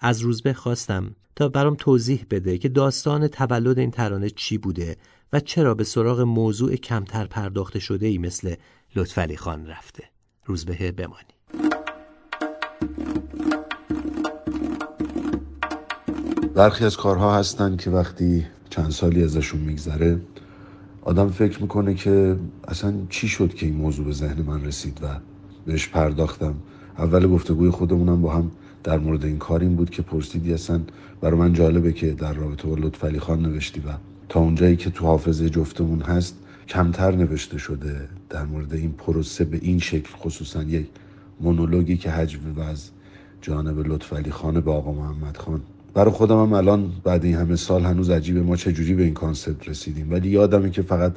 از 0.00 0.20
روزبه 0.20 0.52
خواستم 0.52 1.16
تا 1.36 1.48
برام 1.48 1.74
توضیح 1.74 2.26
بده 2.30 2.58
که 2.58 2.68
داستان 2.68 3.28
تولد 3.28 3.78
این 3.78 3.90
ترانه 3.90 4.30
چی 4.30 4.58
بوده 4.58 4.96
و 5.32 5.40
چرا 5.40 5.74
به 5.74 5.84
سراغ 5.84 6.20
موضوع 6.20 6.76
کمتر 6.76 7.26
پرداخته 7.26 7.78
شده 7.78 8.06
ای 8.06 8.18
مثل 8.18 8.54
لطفعلی 8.96 9.36
خان 9.36 9.66
رفته. 9.66 10.04
روزبه 10.44 10.92
بمانی. 10.92 11.33
برخی 16.54 16.84
از 16.84 16.96
کارها 16.96 17.38
هستن 17.38 17.76
که 17.76 17.90
وقتی 17.90 18.46
چند 18.70 18.90
سالی 18.90 19.24
ازشون 19.24 19.60
میگذره 19.60 20.20
آدم 21.02 21.30
فکر 21.30 21.62
می‌کنه 21.62 21.94
که 21.94 22.36
اصلا 22.68 22.94
چی 23.10 23.28
شد 23.28 23.54
که 23.54 23.66
این 23.66 23.74
موضوع 23.74 24.06
به 24.06 24.12
ذهن 24.12 24.42
من 24.42 24.64
رسید 24.64 24.98
و 25.02 25.06
بهش 25.66 25.88
پرداختم. 25.88 26.54
اول 26.98 27.26
گفتگوی 27.26 27.70
خودمونم 27.70 28.22
با 28.22 28.34
هم 28.34 28.50
در 28.84 28.98
مورد 28.98 29.24
این 29.24 29.38
کار 29.38 29.60
این 29.60 29.76
بود 29.76 29.90
که 29.90 30.02
پرسیدی 30.02 30.54
اصلا 30.54 30.80
برای 31.20 31.38
من 31.38 31.52
جالبه 31.52 31.92
که 31.92 32.10
در 32.12 32.32
رابطه 32.32 32.68
با 32.68 32.74
لطفعلی 32.74 33.18
خان 33.18 33.42
نوشتی 33.42 33.80
و 33.80 33.92
تا 34.28 34.40
اونجایی 34.40 34.76
که 34.76 34.90
تو 34.90 35.06
حافظه 35.06 35.50
جفتمون 35.50 36.00
هست 36.00 36.36
کمتر 36.68 37.14
نوشته 37.14 37.58
شده 37.58 38.08
در 38.30 38.44
مورد 38.44 38.74
این 38.74 38.92
پروسه 38.92 39.44
به 39.44 39.58
این 39.62 39.78
شکل 39.78 40.10
خصوصا 40.16 40.62
یک 40.62 40.86
مونولوگی 41.40 41.96
که 41.96 42.10
حجم 42.10 42.40
از 42.58 42.90
جانب 43.40 43.78
لطفعلی 43.78 44.30
خان 44.30 44.60
به 44.60 44.70
آقا 44.70 44.92
محمد 44.92 45.36
خان. 45.36 45.60
برای 45.94 46.10
خودم 46.10 46.42
هم 46.42 46.52
الان 46.52 46.92
بعد 47.04 47.24
این 47.24 47.34
همه 47.34 47.56
سال 47.56 47.84
هنوز 47.84 48.10
عجیبه 48.10 48.42
ما 48.42 48.56
چجوری 48.56 48.94
به 48.94 49.02
این 49.02 49.14
کانسپت 49.14 49.68
رسیدیم. 49.68 50.12
ولی 50.12 50.28
یادمه 50.28 50.70
که 50.70 50.82
فقط 50.82 51.12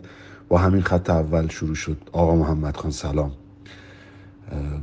با 0.50 0.58
همین 0.58 0.82
خط 0.82 1.10
اول 1.10 1.48
شروع 1.48 1.76
شد. 1.76 1.98
آقا 2.12 2.36
محمد 2.36 2.78
خان 2.78 2.92
سلام. 2.92 3.32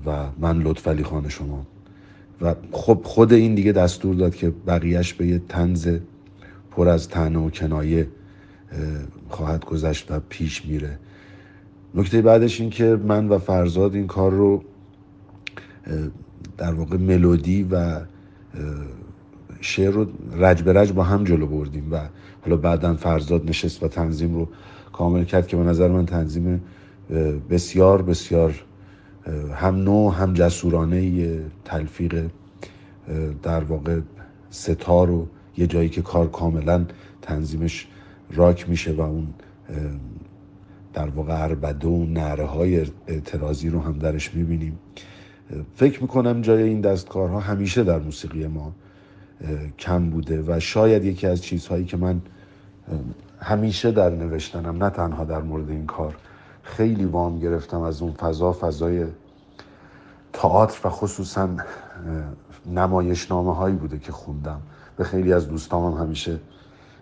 و 0.07 0.27
من 0.39 0.63
لطفعلی 0.63 1.03
خان 1.03 1.29
شما. 1.29 1.67
و 2.41 2.55
خب 2.73 3.01
خود 3.05 3.33
این 3.33 3.55
دیگه 3.55 3.73
دستور 3.73 4.15
داد 4.15 4.35
که 4.35 4.53
بقیهش 4.67 5.13
به 5.13 5.27
یه 5.27 5.43
تنز 5.49 5.89
پر 6.71 6.89
از 6.89 7.09
تنه 7.09 7.39
و 7.39 7.51
کنایه 7.51 8.09
خواهد 9.29 9.65
گذشت 9.65 10.11
و 10.11 10.21
پیش 10.29 10.67
میره. 10.67 10.99
نکته 11.95 12.23
بعدش 12.23 12.61
این 12.61 12.71
که 12.71 13.01
من 13.07 13.29
و 13.29 13.39
فرزاد 13.39 13.95
این 13.95 14.07
کار 14.07 14.33
رو 14.33 14.65
در 16.59 16.75
واقع 16.75 16.97
ملودی 16.97 17.69
و 17.71 18.01
شعر 19.61 19.91
رو 19.91 20.07
رج 20.33 20.63
به 20.63 20.73
رج 20.73 20.93
با 20.93 21.03
هم 21.03 21.25
جلو 21.25 21.47
بردیم 21.47 21.93
و 21.93 22.01
حالا 22.43 22.57
بعدا 22.57 22.95
فرزاد 22.95 23.49
نشست 23.49 23.83
و 23.83 23.89
تنظیم 23.89 24.35
رو 24.35 24.49
کامل 24.93 25.25
کرد 25.25 25.47
که 25.47 25.57
به 25.57 25.63
نظر 25.63 25.89
من 25.89 26.07
تنظیم 26.07 26.63
بسیار 27.51 28.03
بسیار 28.03 28.65
هم 29.55 29.77
نو 29.77 30.11
هم 30.11 30.33
جسورانه 30.35 31.41
تلفیق 31.65 32.31
در 33.43 33.65
واقع 33.65 34.01
ستار 34.51 35.11
و 35.11 35.27
یه 35.57 35.67
جایی 35.67 35.89
که 35.89 36.03
کار 36.03 36.31
کاملا 36.31 36.85
تنظیمش 37.23 37.89
راک 38.31 38.69
میشه 38.69 38.93
و 38.93 39.01
اون 39.01 39.27
در 40.95 41.09
واقع 41.09 41.33
عربده 41.33 41.89
و 41.89 42.05
نعره 42.05 42.45
های 42.45 42.87
اعتراضی 43.07 43.69
رو 43.69 43.81
هم 43.81 43.93
درش 43.93 44.35
می‌بینیم. 44.35 44.79
فکر 45.75 46.03
می‌کنم 46.03 46.41
جای 46.41 46.63
این 46.63 46.81
دستکارها 46.81 47.41
همیشه 47.41 47.85
در 47.85 47.99
موسیقی 47.99 48.47
ما 48.47 48.73
کم 49.79 50.11
بوده 50.11 50.45
و 50.47 50.61
شاید 50.61 51.05
یکی 51.05 51.27
از 51.27 51.43
چیزهایی 51.43 51.85
که 51.85 51.97
من 51.97 52.21
همیشه 53.41 53.91
در 53.91 54.11
نوشتنم 54.11 54.85
نه 54.85 54.91
تنها 54.91 55.25
در 55.25 55.41
مورد 55.41 55.71
این 55.71 55.87
کار 55.87 56.17
خیلی 56.63 57.05
وام 57.05 57.39
گرفتم 57.39 57.81
از 57.81 58.03
اون 58.03 58.13
فضا 58.13 58.53
فضای 58.53 59.07
تئاتر 60.33 60.87
و 60.87 60.91
خصوصا 60.91 61.49
نمایشنامه 62.67 63.55
هایی 63.55 63.77
بوده 63.77 63.99
که 63.99 64.13
خوندم. 64.13 64.61
به 64.97 65.05
خیلی 65.05 65.33
از 65.33 65.49
دوستامم 65.49 65.99
همیشه 65.99 66.39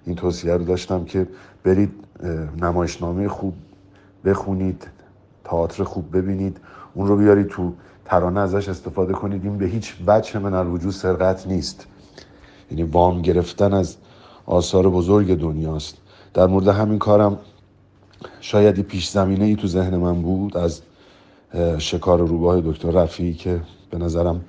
این 0.06 0.16
توصیه 0.16 0.52
رو 0.52 0.64
داشتم 0.64 1.04
که 1.04 1.26
برید 1.64 1.92
نمایشنامه 2.62 3.28
خوب 3.28 3.54
بخونید 4.24 4.88
تئاتر 5.44 5.84
خوب 5.84 6.16
ببینید 6.16 6.60
اون 6.94 7.08
رو 7.08 7.16
بیارید 7.16 7.46
تو 7.46 7.72
ترانه 8.12 8.40
ازش 8.40 8.68
استفاده 8.68 9.12
کنید. 9.12 9.44
این 9.44 9.58
به 9.58 9.66
هیچ 9.66 9.94
وجه 10.06 10.38
من 10.38 10.54
الوجود 10.54 10.92
سرقت 10.92 11.46
نیست. 11.46 11.86
یعنی 12.70 12.82
وام 12.82 13.22
گرفتن 13.22 13.74
از 13.74 13.96
آثار 14.46 14.88
بزرگ 14.88 15.40
دنیاست. 15.40 15.96
در 16.34 16.46
مورد 16.46 16.68
همین 16.68 16.98
کارم 16.98 17.38
شاید 18.40 18.80
پیش 18.80 19.08
زمینه 19.08 19.44
ای 19.44 19.56
تو 19.56 19.66
ذهن 19.66 19.96
من 19.96 20.22
بود 20.22 20.56
از 20.56 20.82
شکار 21.78 22.18
روباه 22.18 22.60
دکتر 22.60 22.90
رفیعی 22.90 23.34
که 23.34 23.60
به 23.90 23.98
نظرم 23.98 24.44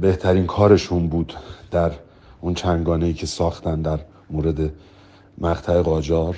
بهترین 0.00 0.46
کارشون 0.46 1.08
بود 1.08 1.34
در 1.70 1.92
اون 2.40 2.54
چنگانه 2.54 3.06
ای 3.06 3.14
که 3.14 3.26
ساختن 3.26 3.82
در 3.82 4.00
مورد 4.30 4.72
مقطع 5.38 5.82
قاجار. 5.82 6.36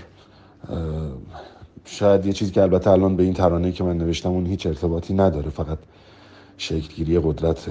شاید 1.86 2.26
یه 2.26 2.32
چیزی 2.32 2.50
که 2.50 2.62
البته 2.62 2.90
الان 2.90 3.16
به 3.16 3.22
این 3.22 3.34
ترانه 3.34 3.72
که 3.72 3.84
من 3.84 3.98
نوشتم 3.98 4.30
اون 4.30 4.46
هیچ 4.46 4.66
ارتباطی 4.66 5.14
نداره 5.14 5.50
فقط 5.50 5.78
شکلگیری 6.58 7.18
قدرت 7.18 7.68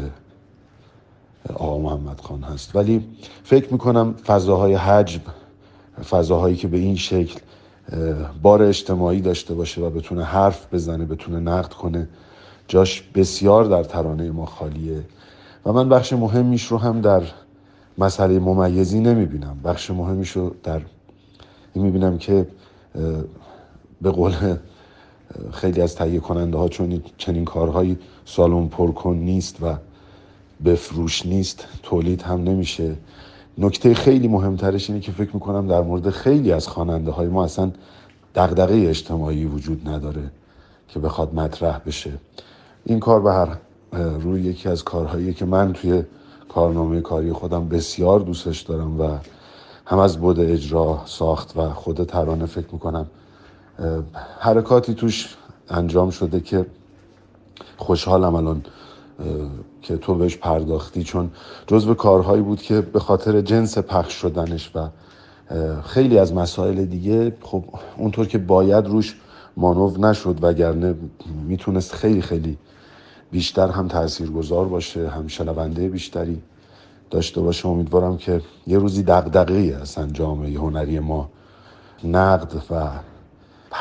آقا 1.53 1.77
محمد 1.77 2.21
خان 2.21 2.43
هست. 2.43 2.75
ولی 2.75 3.07
فکر 3.43 3.71
می‌کنم 3.71 4.15
فضاهای 4.25 4.73
حجم 4.73 5.21
فضاهایی 6.09 6.55
که 6.55 6.67
به 6.67 6.77
این 6.77 6.95
شکل 6.95 7.39
بار 8.41 8.63
اجتماعی 8.63 9.21
داشته 9.21 9.53
باشه 9.53 9.81
و 9.81 9.89
بتونه 9.89 10.23
حرف 10.23 10.73
بزنه 10.73 11.05
بتونه 11.05 11.39
نقد 11.39 11.73
کنه 11.73 12.07
جاش 12.67 13.01
بسیار 13.01 13.63
در 13.65 13.83
ترانه 13.83 14.31
ما 14.31 14.45
خالیه. 14.45 15.05
و 15.65 15.73
من 15.73 15.89
بخش 15.89 16.13
مهمیش 16.13 16.65
رو 16.65 16.77
هم 16.77 17.01
در 17.01 17.21
مسئله 17.97 18.39
ممیزی 18.39 18.99
نمی‌بینم. 18.99 19.59
بخش 19.63 19.91
مهمیش 19.91 20.31
رو 20.31 20.55
در 20.63 20.81
این 21.73 21.85
می‌بینم 21.85 22.17
که 22.17 22.47
به 24.01 24.11
قول 24.11 24.33
خیلی 25.51 25.81
از 25.81 25.95
تهیه 25.95 26.19
کننده 26.19 26.57
ها 26.57 26.67
چون 26.67 27.01
چنین 27.17 27.45
کارهایی 27.45 27.97
سالن 28.25 28.67
پرکن 28.67 29.15
نیست 29.15 29.57
و 29.63 29.75
بفروش 30.65 31.25
نیست 31.25 31.67
تولید 31.83 32.21
هم 32.21 32.43
نمیشه. 32.43 32.95
نکته 33.57 33.93
خیلی 33.93 34.27
مهمترش 34.27 34.89
اینه 34.89 35.01
که 35.01 35.11
فکر 35.11 35.31
می‌کنم 35.33 35.67
در 35.67 35.81
مورد 35.81 36.09
خیلی 36.09 36.51
از 36.51 36.67
خواننده 36.67 37.11
های 37.11 37.27
ما 37.27 37.43
اصلا 37.43 37.71
دغدغه 38.35 38.89
اجتماعی 38.89 39.45
وجود 39.45 39.89
نداره 39.89 40.31
که 40.87 40.99
بخواد 40.99 41.33
مطرح 41.33 41.81
بشه. 41.85 42.11
این 42.85 42.99
کار 42.99 43.21
به 43.21 43.33
هر 43.33 43.57
روی 44.19 44.41
یکی 44.41 44.69
از 44.69 44.83
کارهایی 44.83 45.33
که 45.33 45.45
من 45.45 45.73
توی 45.73 46.03
کارنامه 46.49 47.01
کاری 47.01 47.31
خودم 47.31 47.69
بسیار 47.69 48.19
دوستش 48.19 48.61
دارم 48.61 49.01
و 49.01 49.17
هم 49.85 49.99
از 49.99 50.17
بود 50.17 50.39
اجرا 50.39 51.01
ساخت 51.05 51.57
و 51.57 51.69
خود 51.69 52.03
ترانه 52.03 52.45
فکر 52.45 52.67
می‌کنم 52.71 53.07
حرکاتی 54.39 54.93
توش 54.93 55.35
انجام 55.69 56.09
شده 56.09 56.39
که 56.39 56.65
خوشحالم 57.77 58.35
الان 58.35 58.63
که 59.81 59.97
تو 59.97 60.15
بهش 60.15 60.37
پرداختی 60.37 61.03
چون 61.03 61.31
جزو 61.67 61.93
کارهایی 61.93 62.41
بود 62.41 62.61
که 62.61 62.81
به 62.81 62.99
خاطر 62.99 63.41
جنس 63.41 63.77
پخش 63.77 64.13
شدنش 64.13 64.71
و 64.75 64.89
خیلی 65.81 66.19
از 66.19 66.33
مسائل 66.33 66.85
دیگه 66.85 67.37
خب 67.41 67.63
اونطور 67.97 68.27
که 68.27 68.37
باید 68.37 68.87
روش 68.87 69.15
مانو 69.57 69.97
نشد 69.97 70.37
وگرنه 70.41 70.95
می‌تونست 71.47 71.93
خیلی 71.93 72.21
خیلی 72.21 72.57
بیشتر 73.31 73.67
هم 73.67 73.87
تاثیرگذار 73.87 74.65
باشه 74.65 75.09
هم 75.09 75.27
شنونده 75.27 75.89
بیشتری 75.89 76.41
داشته 77.11 77.41
باشه. 77.41 77.67
امیدوارم 77.67 78.17
که 78.17 78.41
یه 78.67 78.77
روزی 78.77 79.03
دغدغه 79.03 79.79
اصلا 79.81 80.07
جامعه 80.07 80.57
هنری 80.57 80.99
ما 80.99 81.29
نقد 82.03 82.53
و 82.71 82.89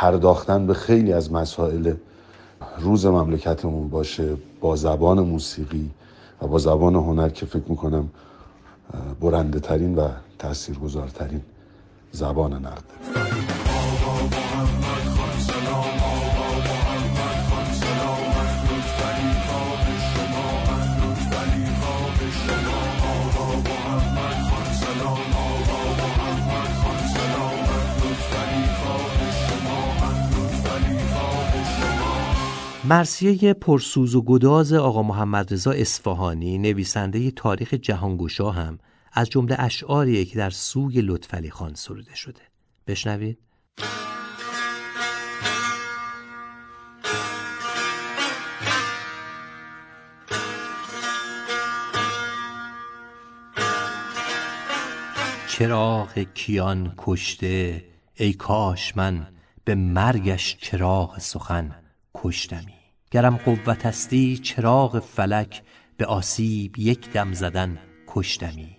پرداختن 0.01 0.67
به 0.67 0.75
خیلی 0.75 1.13
از 1.13 1.33
مسائل 1.33 1.95
روز 2.79 3.07
مملکتمون 3.07 3.89
باشه 3.89 4.37
با 4.61 4.77
زبان 4.77 5.21
موسیقی 5.21 5.91
و 6.43 6.47
با 6.47 6.59
زبان 6.59 6.95
هنر 6.95 7.29
که 7.29 7.47
فکر 7.47 7.65
می‌کنم 7.69 8.09
برنده 9.21 9.61
ترین 9.61 9.95
و 9.95 10.09
تاثیرگذارترین 10.39 11.41
زبان 12.13 12.53
نقد. 12.53 13.74
مرسیه 32.89 33.55
پرسوز 33.55 34.15
و 34.15 34.23
گداز 34.23 34.73
آقا 34.73 35.03
محمد 35.03 35.53
رضا 35.53 35.71
اصفهانی 35.71 36.59
نویسنده 36.59 37.31
تاریخ 37.31 37.75
جهانگشا 37.75 38.51
هم 38.51 38.79
از 39.13 39.31
جمله 39.31 39.57
اشعاریه 39.59 40.25
که 40.25 40.39
در 40.39 40.51
سوی 40.51 41.01
لطفعلی 41.01 41.51
خان 41.51 41.75
سروده 41.75 42.15
شده. 42.15 42.41
بشنوید. 42.87 43.39
چراغ 55.49 56.19
کیان 56.19 56.95
کشته 56.99 57.85
ای 58.15 58.33
کاش 58.33 58.97
من 58.97 59.27
به 59.65 59.75
مرگش 59.75 60.57
چراغ 60.61 61.19
سخن. 61.19 61.84
کشتمی. 62.15 62.75
گرم 63.11 63.37
قوت 63.37 63.87
استی 63.87 64.39
چراغ 64.39 64.99
فلک 64.99 65.63
به 65.97 66.07
آسیب 66.07 66.79
یک 66.79 67.11
دم 67.11 67.33
زدن 67.33 67.79
کشتمی. 68.07 68.77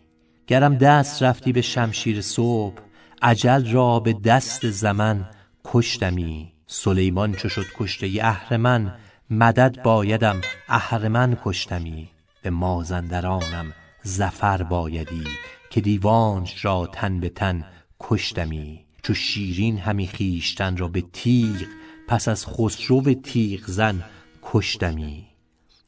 گرم 0.48 0.76
دست 0.76 1.24
رفتی 1.24 1.52
به 1.52 1.62
شمشیر 1.62 2.22
صبح 2.22 2.82
اجل 3.22 3.72
را 3.72 4.00
به 4.00 4.14
دست 4.14 4.70
زمن 4.70 5.30
کشتمی. 5.66 6.54
سلیمان 6.68 7.34
چو 7.34 7.50
شد 7.50 7.66
کشته 7.78 8.12
اهرمن 8.22 8.96
مدد 9.30 9.84
بایدم 9.84 10.42
اهرمن 10.70 11.38
کشتمی. 11.44 12.10
به 12.42 12.50
مازندرانم 12.50 13.74
ظفر 14.08 14.64
بایدی 14.64 15.24
که 15.70 15.82
دیوانش 15.82 16.66
را 16.66 16.88
تن 16.94 17.20
به 17.20 17.30
تن 17.30 17.66
کشتمی. 18.00 18.86
چو 19.04 19.14
شیرین 19.14 19.78
همی 19.78 20.08
خویشتن 20.08 20.78
را 20.78 20.88
به 20.88 21.02
تیغ 21.02 21.66
پس 22.08 22.28
از 22.28 22.46
خسرو 22.46 23.14
تیغ 23.14 23.62
زن 23.66 24.04
کشتمی. 24.44 25.28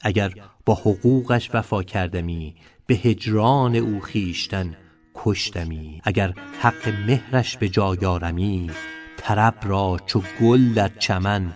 اگر 0.01 0.33
با 0.65 0.75
حقوقش 0.75 1.49
وفا 1.53 1.83
کردمی 1.83 2.55
به 2.85 2.95
هجران 2.95 3.75
او 3.75 3.99
خویشتن 3.99 4.75
کشتمی. 5.15 6.01
اگر 6.03 6.33
حق 6.59 6.87
مهرش 7.07 7.57
به 7.57 7.69
جای 7.69 8.05
آرمی 8.05 8.71
طرب 9.17 9.55
را 9.63 9.97
چو 10.05 10.21
گل 10.41 10.73
در 10.73 10.91
چمن 10.99 11.53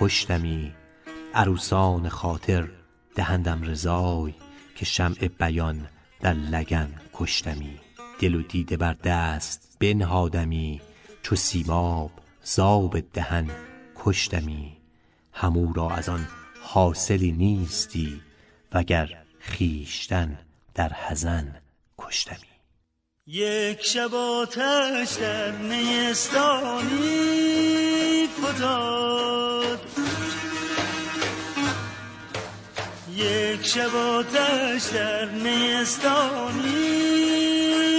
کشتمی. 0.00 0.72
عروسان 1.34 2.08
خاطر 2.08 2.68
دهندم 3.14 3.62
رضای 3.62 4.34
که 4.76 4.84
شمع 4.84 5.28
بیان 5.38 5.86
در 6.20 6.32
لگن 6.32 6.88
کشتمی. 7.12 7.78
دل 8.18 8.34
و 8.34 8.42
دیده 8.42 8.76
بر 8.76 8.92
دست 8.92 9.76
بنهادمی 9.80 10.80
چو 11.22 11.36
سیماب 11.36 12.10
زآب 12.42 13.00
دهن 13.00 13.50
کشتمی 14.04 14.76
همو 15.32 15.72
را 15.72 15.90
از 15.90 16.08
آن 16.08 16.28
حاصلی 16.62 17.32
نیستی 17.32 18.20
وگر 18.72 19.08
خویشتن 19.40 20.38
در 20.74 20.92
حزن 20.92 21.56
کشتمی. 21.98 22.38
یک 23.26 23.82
شب 23.82 24.14
آتش 24.14 25.12
در 25.12 25.50
نیستانی 25.50 26.98
فتاد. 28.26 29.80
یک 33.16 33.66
شب 33.66 33.96
آتش 33.96 34.84
در 34.84 35.24
نیستانی 35.24 36.74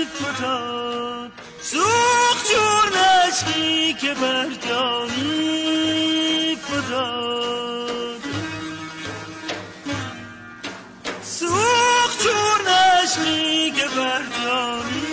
فتاد. 0.06 1.25
سوخت 1.72 2.46
چون 2.52 2.94
اشکی 3.28 3.94
که 3.94 4.14
بر 4.14 4.50
جانی 4.68 6.56
فتاد 6.56 8.22
سوخت 11.24 12.24
چون 12.24 12.68
اشکی 13.04 13.72
که 13.72 13.88
بر 13.98 14.22
جانی 14.44 15.05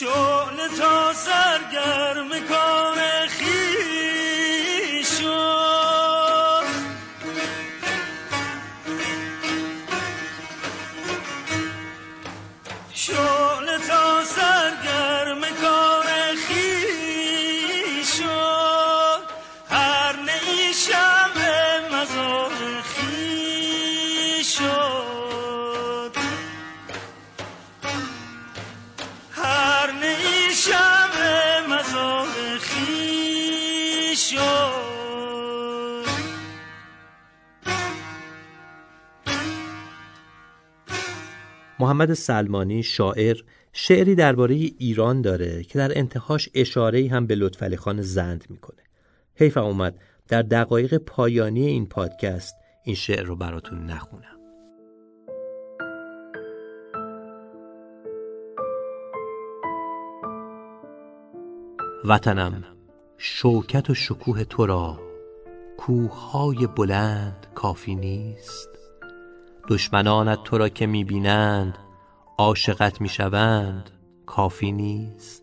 شعله 0.00 0.68
تا 0.78 1.12
سرگرم 1.12 2.28
کار 2.48 2.89
محمد 42.00 42.14
سلمانی 42.14 42.82
شاعر 42.82 43.36
شعری 43.72 44.14
درباره 44.14 44.54
ایران 44.54 45.22
داره 45.22 45.62
که 45.62 45.78
در 45.78 45.98
انتهاش 45.98 46.48
اشاره‌ای 46.54 47.06
هم 47.06 47.26
به 47.26 47.34
لطفعلی 47.34 47.76
خان 47.76 48.02
زند 48.02 48.44
می‌کنه. 48.48 48.82
حیف 49.34 49.56
اومد 49.56 49.98
در 50.28 50.42
دقایق 50.42 50.96
پایانی 50.96 51.66
این 51.66 51.86
پادکست 51.86 52.54
این 52.84 52.94
شعر 52.94 53.22
رو 53.22 53.36
براتون 53.36 53.86
نخونم. 53.86 54.40
وطنم 62.04 62.64
شوکت 63.18 63.90
و 63.90 63.94
شکوه 63.94 64.44
تو 64.44 64.66
را 64.66 65.00
کوههای 65.78 66.66
بلند 66.66 67.46
کافی 67.54 67.94
نیست. 67.94 68.68
دشمنانت 69.68 70.42
تو 70.44 70.58
را 70.58 70.68
که 70.68 70.86
می‌بینند 70.86 71.78
عاشقت 72.40 73.00
می‌شوند 73.00 73.90
کافی 74.26 74.72
نیست. 74.72 75.42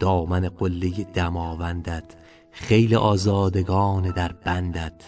دامن 0.00 0.48
قله 0.48 0.90
دماوندت 0.90 2.04
خیل 2.50 2.94
آزادگان 2.94 4.10
در 4.10 4.32
بندت. 4.32 5.02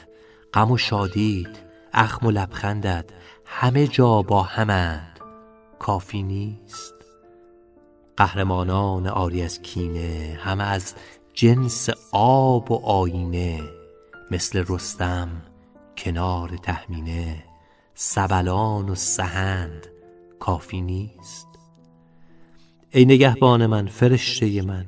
غم 0.55 0.71
و 0.71 0.77
شادیت 0.77 1.59
اخم 1.93 2.27
و 2.27 2.31
لبخندت 2.31 3.11
همه 3.45 3.87
جا 3.87 4.23
با 4.23 4.43
همند. 4.43 5.21
کافی 5.79 6.23
نیست. 6.23 6.95
قهرمانان 8.17 9.07
آری 9.07 9.43
از 9.43 9.63
کینه 9.63 10.39
همه 10.43 10.65
از 10.65 10.95
جنس 11.35 11.89
آب 12.13 12.73
و 12.73 12.87
آینه 12.87 13.61
مثل 14.31 14.65
رستم 14.69 15.29
کنار 15.97 16.57
تهمینه. 16.63 17.45
سبلان 17.95 18.89
و 18.89 18.95
سهند 18.95 19.96
کافی 20.39 20.81
نیست. 20.81 21.47
ای 22.91 23.05
نگهبان 23.05 23.67
من 23.67 23.87
فرشته 23.87 24.63
من. 24.63 24.87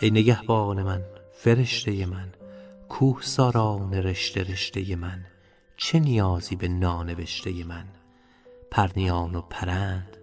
ای 0.00 0.10
نگهبان 0.10 0.82
من 0.82 1.04
فرشته 1.32 2.06
من. 2.06 2.32
کوه 2.88 3.22
ساران 3.22 3.94
رشته 3.94 4.42
رشته 4.42 4.96
من. 4.96 5.24
چه 5.76 5.98
نیازی 5.98 6.56
به 6.56 6.68
نانوشته 6.68 7.64
من؟ 7.64 7.88
پرنیان 8.70 9.34
و 9.34 9.40
پرند 9.40 10.16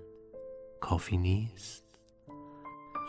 کافی 0.79 1.17
نیست. 1.17 1.84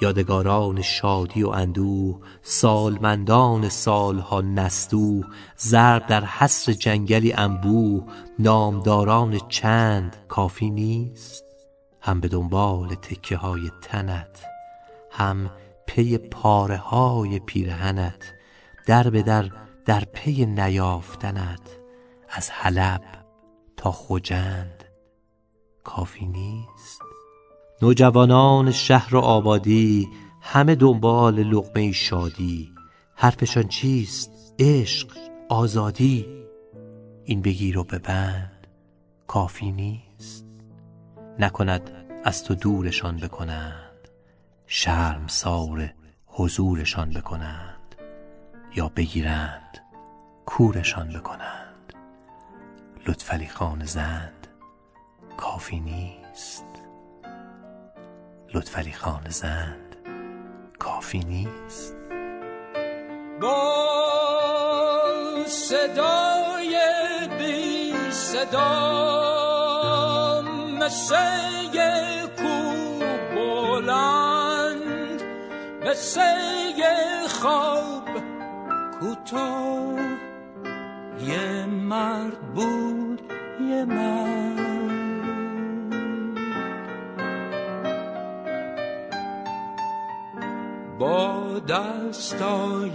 یادگاران 0.00 0.82
شادی 0.82 1.42
و 1.42 1.48
اندوه 1.48 2.20
سالمندان 2.42 3.68
سالها 3.68 4.40
نستوه 4.40 5.24
ضرب 5.58 6.06
در 6.06 6.24
حصر 6.24 6.72
جنگلی 6.72 7.32
انبوه 7.32 8.04
نامداران 8.38 9.40
چند 9.48 10.16
کافی 10.28 10.70
نیست. 10.70 11.44
هم 12.00 12.20
به 12.20 12.28
دنبال 12.28 12.94
تکه 12.94 13.36
های 13.36 13.70
تنت 13.82 14.44
هم 15.10 15.50
پی 15.86 16.18
پاره 16.18 16.76
های 16.76 17.38
پیرهنت 17.38 18.34
در 18.86 19.10
به 19.10 19.22
در 19.22 19.50
در 19.84 20.04
پی 20.04 20.46
نیافتنت. 20.46 21.76
از 22.28 22.50
حلب 22.50 23.02
تا 23.76 23.90
خجند 23.92 24.84
کافی 25.84 26.26
نیست. 26.26 26.75
نوجوانان 27.82 28.70
شهر 28.70 29.16
و 29.16 29.18
آبادی 29.18 30.08
همه 30.40 30.74
دنبال 30.74 31.34
لقمه 31.34 31.92
شادی. 31.92 32.72
حرفشان 33.14 33.68
چیست؟ 33.68 34.54
عشق 34.58 35.08
آزادی. 35.48 36.26
این 37.24 37.42
بگیر 37.42 37.78
و 37.78 37.84
ببند 37.84 38.66
کافی 39.26 39.72
نیست. 39.72 40.46
نکند 41.38 41.90
از 42.24 42.44
تو 42.44 42.54
دورشان 42.54 43.16
بکنند 43.16 44.08
شرم 44.66 45.26
سار 45.26 45.94
حضورشان 46.26 47.10
بکنند. 47.10 47.94
یا 48.76 48.88
بگیرند 48.96 49.78
کورشان 50.46 51.08
بکنند. 51.08 51.92
لطفلی 53.06 53.46
خان 53.46 53.84
زند 53.84 54.46
کافی 55.36 55.80
نیست. 55.80 56.75
لطفلی 58.54 58.92
خان 58.92 59.28
زند. 59.28 59.96
کافی 60.78 61.18
نیست. 61.18 61.96
با 63.40 63.86
صدای 65.46 66.78
بی 67.38 67.94
صدا 68.10 68.66
مثل 70.80 71.16
کو 72.36 72.98
بلند 73.34 75.22
مثل 75.86 76.36
خواب 77.28 78.08
کوتاه. 79.00 79.98
یه 81.20 81.66
مرد 81.66 82.54
بود 82.54 83.32
یه 83.60 83.84
مرد 83.84 84.35
دستای 91.68 92.90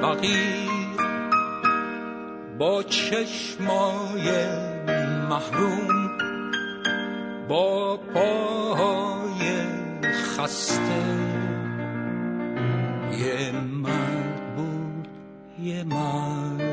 فقیر 0.00 0.74
با 2.58 2.82
چشمای 2.82 4.46
محروم 5.28 6.18
با 7.48 7.96
پاهای 7.96 9.62
خسته. 10.12 11.04
یه 13.18 13.50
مرد 13.52 14.56
بود 14.56 15.08
یه 15.62 15.84
مرد 15.84 16.63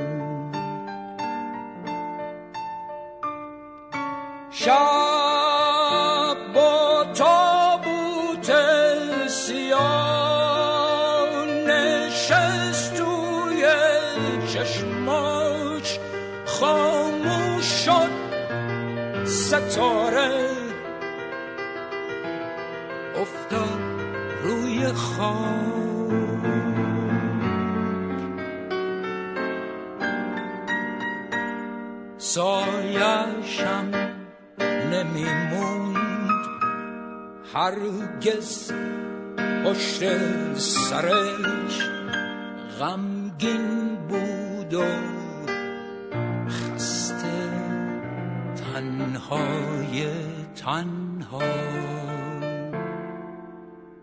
ستاره. 19.81 20.49
افتاد 23.15 23.79
روی 24.43 24.87
خاک. 24.87 25.41
سایشم 32.17 33.91
نمیموند. 34.91 36.01
هرگز 37.53 38.71
پشت 39.65 40.03
سرش 40.57 41.89
غمگین 42.79 43.97
بود 44.09 44.73
و 44.73 45.20
تنهای 48.81 50.05
تنها 50.55 51.41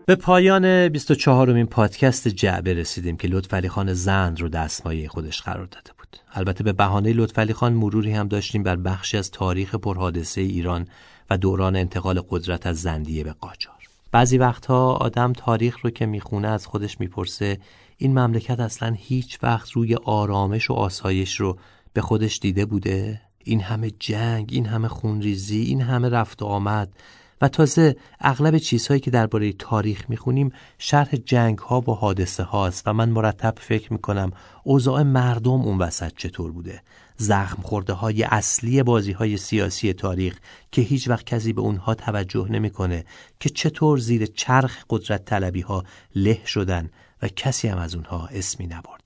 به 0.05 0.15
پایان 0.15 0.89
24 0.89 1.49
امین 1.51 1.65
پادکست 1.65 2.27
جعبه 2.27 2.73
رسیدیم 2.73 3.17
که 3.17 3.27
لطفعلی 3.27 3.69
خان 3.69 3.93
زند 3.93 4.41
رو 4.41 4.49
دستمایه 4.49 5.07
خودش 5.07 5.41
قرار 5.41 5.65
داده 5.65 5.91
بود. 5.97 6.17
البته 6.33 6.63
به 6.63 6.73
بهانه 6.73 7.13
لطفعلی 7.13 7.53
خان 7.53 7.73
مروری 7.73 8.11
هم 8.11 8.27
داشتیم 8.27 8.63
بر 8.63 8.75
بخشی 8.75 9.17
از 9.17 9.31
تاریخ 9.31 9.75
پرحادثه 9.75 10.41
ایران 10.41 10.87
و 11.29 11.37
دوران 11.37 11.75
انتقال 11.75 12.21
قدرت 12.29 12.67
از 12.67 12.81
زندیه 12.81 13.23
به 13.23 13.33
قاجار. 13.33 13.75
بعضی 14.11 14.37
وقتها 14.37 14.93
آدم 14.93 15.33
تاریخ 15.33 15.77
رو 15.83 15.89
که 15.89 16.05
می‌خونه 16.05 16.47
از 16.47 16.65
خودش 16.65 16.99
می‌پرسه 16.99 17.57
این 17.97 18.19
مملکت 18.19 18.59
اصلا 18.59 18.95
هیچ 18.97 19.39
وقت 19.43 19.71
روی 19.71 19.95
آرامش 19.95 20.69
و 20.69 20.73
آسایش 20.73 21.35
رو 21.39 21.57
به 21.93 22.01
خودش 22.01 22.39
دیده 22.39 22.65
بوده؟ 22.65 23.28
این 23.43 23.61
همه 23.61 23.91
جنگ، 23.99 24.49
این 24.51 24.65
همه 24.65 24.87
خونریزی، 24.87 25.61
این 25.61 25.81
همه 25.81 26.09
رفت 26.09 26.41
و 26.41 26.45
آمد. 26.45 26.93
و 27.41 27.47
تازه 27.47 27.95
اغلب 28.19 28.57
چیزهایی 28.57 28.99
که 28.99 29.11
درباره 29.11 29.53
تاریخ 29.53 30.05
می‌خونیم 30.09 30.51
شرح 30.77 31.15
جنگ 31.15 31.57
ها 31.57 31.81
و 31.81 31.95
حادثه 31.95 32.43
هاست 32.43 32.83
و 32.87 32.93
من 32.93 33.09
مرتب 33.09 33.53
فکر 33.59 33.93
می‌کنم 33.93 34.31
اوضاع 34.63 35.01
مردم 35.03 35.51
اون 35.51 35.77
وسط 35.77 36.11
چطور 36.17 36.51
بوده. 36.51 36.81
زخم 37.17 37.61
خورده 37.61 37.93
های 37.93 38.23
اصلی 38.23 38.83
بازی 38.83 39.11
های 39.11 39.37
سیاسی 39.37 39.93
تاریخ 39.93 40.39
که 40.71 40.81
هیچ 40.81 41.07
وقت 41.07 41.25
کسی 41.25 41.53
به 41.53 41.61
اونها 41.61 41.95
توجه 41.95 42.47
نمی‌کنه 42.49 43.05
که 43.39 43.49
چطور 43.49 43.99
زیر 43.99 44.25
چرخ 44.25 44.85
قدرت 44.89 45.25
طلبی 45.25 45.61
ها 45.61 45.83
له 46.15 46.41
شدن 46.45 46.89
و 47.21 47.27
کسی 47.27 47.67
هم 47.67 47.77
از 47.77 47.95
اونها 47.95 48.27
اسمی 48.27 48.67
نبرده 48.67 48.98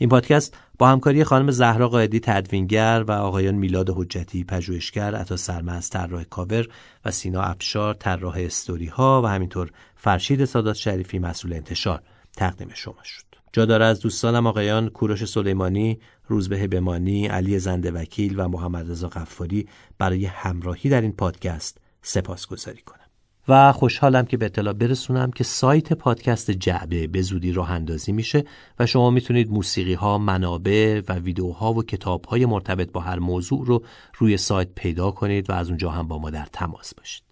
این 0.00 0.08
پادکست 0.08 0.56
با 0.78 0.88
همکاری 0.88 1.24
خانم 1.24 1.50
زهرا 1.50 1.88
قائدی 1.88 2.20
تدوینگر 2.20 3.04
و 3.08 3.12
آقایان 3.12 3.54
میلاد 3.54 3.90
حجتی 3.90 4.44
پژوهشگر 4.44 5.14
عطا 5.14 5.36
سرمز 5.36 5.90
طراح 5.90 6.22
کاور 6.22 6.68
و 7.04 7.10
سینا 7.10 7.42
افشار 7.42 7.94
طراح 7.94 8.36
استوری 8.38 8.86
ها 8.86 9.22
و 9.24 9.26
همینطور 9.26 9.70
فرشید 9.96 10.44
سادات 10.44 10.76
شریفی 10.76 11.18
مسئول 11.18 11.52
انتشار 11.52 12.02
تقدیم 12.36 12.68
شما 12.74 13.02
شد 13.04 13.24
جا 13.52 13.76
از 13.76 14.00
دوستانم 14.00 14.46
آقایان 14.46 14.88
کوروش 14.88 15.24
سلیمانی، 15.24 16.00
روزبه 16.28 16.66
بمانی، 16.66 17.26
علی 17.26 17.58
زنده 17.58 17.90
وکیل 17.90 18.40
و 18.40 18.48
محمد 18.48 18.90
رضا 18.90 19.08
غفاری 19.08 19.68
برای 19.98 20.26
همراهی 20.26 20.90
در 20.90 21.00
این 21.00 21.12
پادکست 21.12 21.78
سپاسگزاری 22.02 22.82
کنم. 22.82 22.99
و 23.48 23.72
خوشحالم 23.72 24.26
که 24.26 24.36
به 24.36 24.46
اطلاع 24.46 24.72
برسونم 24.72 25.30
که 25.30 25.44
سایت 25.44 25.92
پادکست 25.92 26.50
جعبه 26.50 27.06
به 27.06 27.22
زودی 27.22 27.52
راه 27.52 27.70
اندازی 27.70 28.12
میشه 28.12 28.44
و 28.78 28.86
شما 28.86 29.10
می‌تونید 29.10 29.50
موسیقی 29.50 29.94
ها، 29.94 30.18
منابع 30.18 31.02
و 31.08 31.14
ویدیوها 31.14 31.72
و 31.72 31.82
کتاب 31.82 32.24
های 32.24 32.46
مرتبط 32.46 32.92
با 32.92 33.00
هر 33.00 33.18
موضوع 33.18 33.66
رو 33.66 33.82
روی 34.18 34.36
سایت 34.36 34.68
پیدا 34.74 35.10
کنید 35.10 35.50
و 35.50 35.52
از 35.52 35.68
اونجا 35.68 35.90
هم 35.90 36.08
با 36.08 36.18
ما 36.18 36.30
در 36.30 36.46
تماس 36.52 36.94
باشید. 36.94 37.22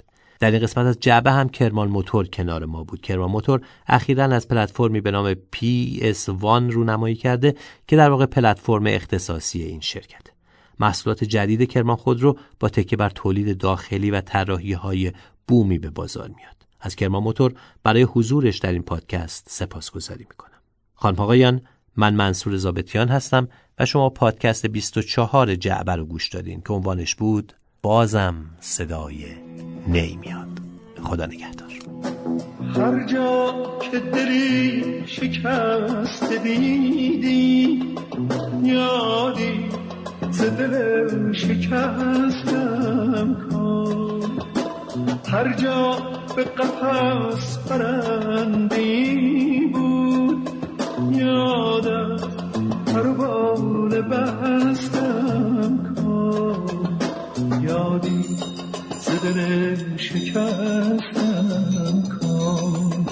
در 0.40 0.50
این 0.50 0.60
قسمت 0.60 0.86
از 0.86 1.00
جعبه 1.00 1.32
هم 1.32 1.48
کرمان 1.48 1.88
موتور 1.88 2.28
کنار 2.28 2.64
ما 2.64 2.84
بود. 2.84 3.00
کرمان 3.00 3.30
موتور 3.30 3.60
اخیرا 3.86 4.24
از 4.24 4.48
پلتفرمی 4.48 5.00
به 5.00 5.10
نام 5.10 5.34
PS1 5.34 6.72
رونمایی 6.72 7.14
کرده 7.14 7.54
که 7.86 7.96
در 7.96 8.10
واقع 8.10 8.26
پلتفرم 8.26 8.86
اختصاصی 8.86 9.62
این 9.62 9.80
شرکت. 9.80 10.26
محصولات 10.80 11.24
جدید 11.24 11.70
کرمان 11.70 11.96
خودرو 11.96 12.38
با 12.60 12.68
تکیه 12.68 12.96
بر 12.98 13.10
تولید 13.10 13.58
داخلی 13.58 14.10
و 14.10 14.20
طراحی 14.20 14.72
های 14.72 15.12
بومی 15.48 15.78
به 15.78 15.90
بازار 15.90 16.28
میاد. 16.28 16.66
از 16.80 16.96
کرمان 16.96 17.22
موتور 17.22 17.54
برای 17.82 18.02
حضورش 18.02 18.58
در 18.58 18.72
این 18.72 18.82
پادکست 18.82 19.46
سپاسگزاری 19.50 20.26
می‌کنم. 20.28 20.58
خانم 20.94 21.18
آقایان 21.18 21.60
من 21.96 22.14
منصور 22.14 22.56
زابتیان 22.56 23.08
هستم 23.08 23.48
و 23.78 23.86
شما 23.86 24.10
پادکست 24.10 24.66
24 24.66 25.54
جعبه 25.54 25.96
رو 25.96 26.04
گوش 26.04 26.28
دادین 26.28 26.60
که 26.60 26.72
عنوانش 26.72 27.14
بود 27.14 27.52
بازم 27.82 28.34
صدای 28.60 29.24
نی 29.86 30.16
میاد. 30.16 30.48
خدا 31.02 31.26
نگهدار. 31.26 31.68
هر 32.74 33.06
جا 33.06 33.54
که 33.90 33.98
دلی 33.98 35.06
شکست 35.06 36.32
دیدی 36.32 37.82
یادی 38.62 39.68
ز 40.30 40.42
دل 40.42 41.32
شکستم 41.32 43.36
کن 43.50 44.57
هر 45.30 45.52
جا 45.52 45.96
به 46.36 46.44
قفص 46.44 47.58
پرندی 47.58 49.60
بود. 49.74 50.50
یادم 51.12 52.16
پروانه 52.86 54.02
بستم 54.02 55.94
کن. 55.96 56.98
یادی 57.62 58.22
ز 58.98 59.08
دل 59.08 59.76
شکستم 59.96 62.02
کن. 62.20 63.06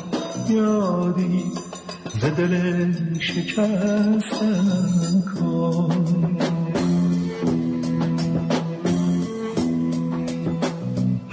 یادی 0.49 1.45
ز 2.21 2.25
دل 2.25 2.93
شکستم 3.21 5.23
کن. 5.41 6.56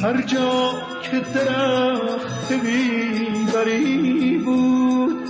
هر 0.04 0.22
جا 0.22 0.74
که 1.02 1.20
درخت 1.20 2.54
بیبری 2.54 4.38
بود 4.38 5.30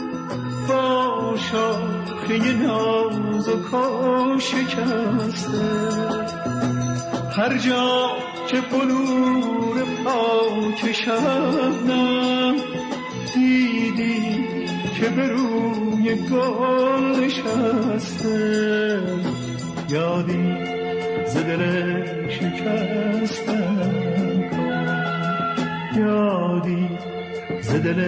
با 0.70 1.36
شاخه 1.52 2.54
ناز 2.54 3.50
و 3.50 4.40
شکسته. 4.40 5.66
هر 7.38 7.58
جا 7.58 8.12
که 8.48 8.62
بلور 8.62 9.84
پاک 10.04 10.92
شبنم 10.92 12.56
دیدی 13.34 14.46
که 15.00 15.10
به 15.10 15.28
روی 15.28 16.16
گل 16.16 17.26
نشسته. 17.26 19.00
یادی 19.90 20.56
زدل 21.26 21.64
شکستم 22.30 24.03
کن 26.14 26.24
یادی 26.24 26.90
زدل 27.62 28.00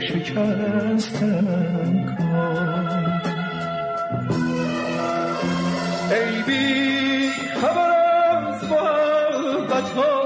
شکستم 0.00 1.36
کن. 2.18 3.20
ای 6.10 6.42
بی 6.46 7.30
خبر 7.60 7.90
از 8.30 8.64
محبتانه 9.70 10.16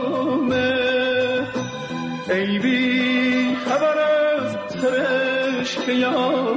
ای 2.31 2.59
بی 2.59 3.57
خبر 3.67 3.99
از 3.99 4.57
سرشک 4.69 5.89
یارم 5.89 6.52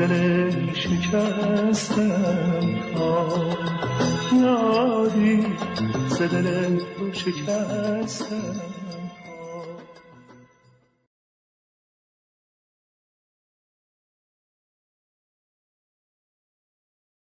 دل 0.00 0.72
شکستم. 0.74 2.00
یادی 4.32 5.46
ز 6.08 6.22
دل 6.22 6.80
شکستم. 7.12 8.79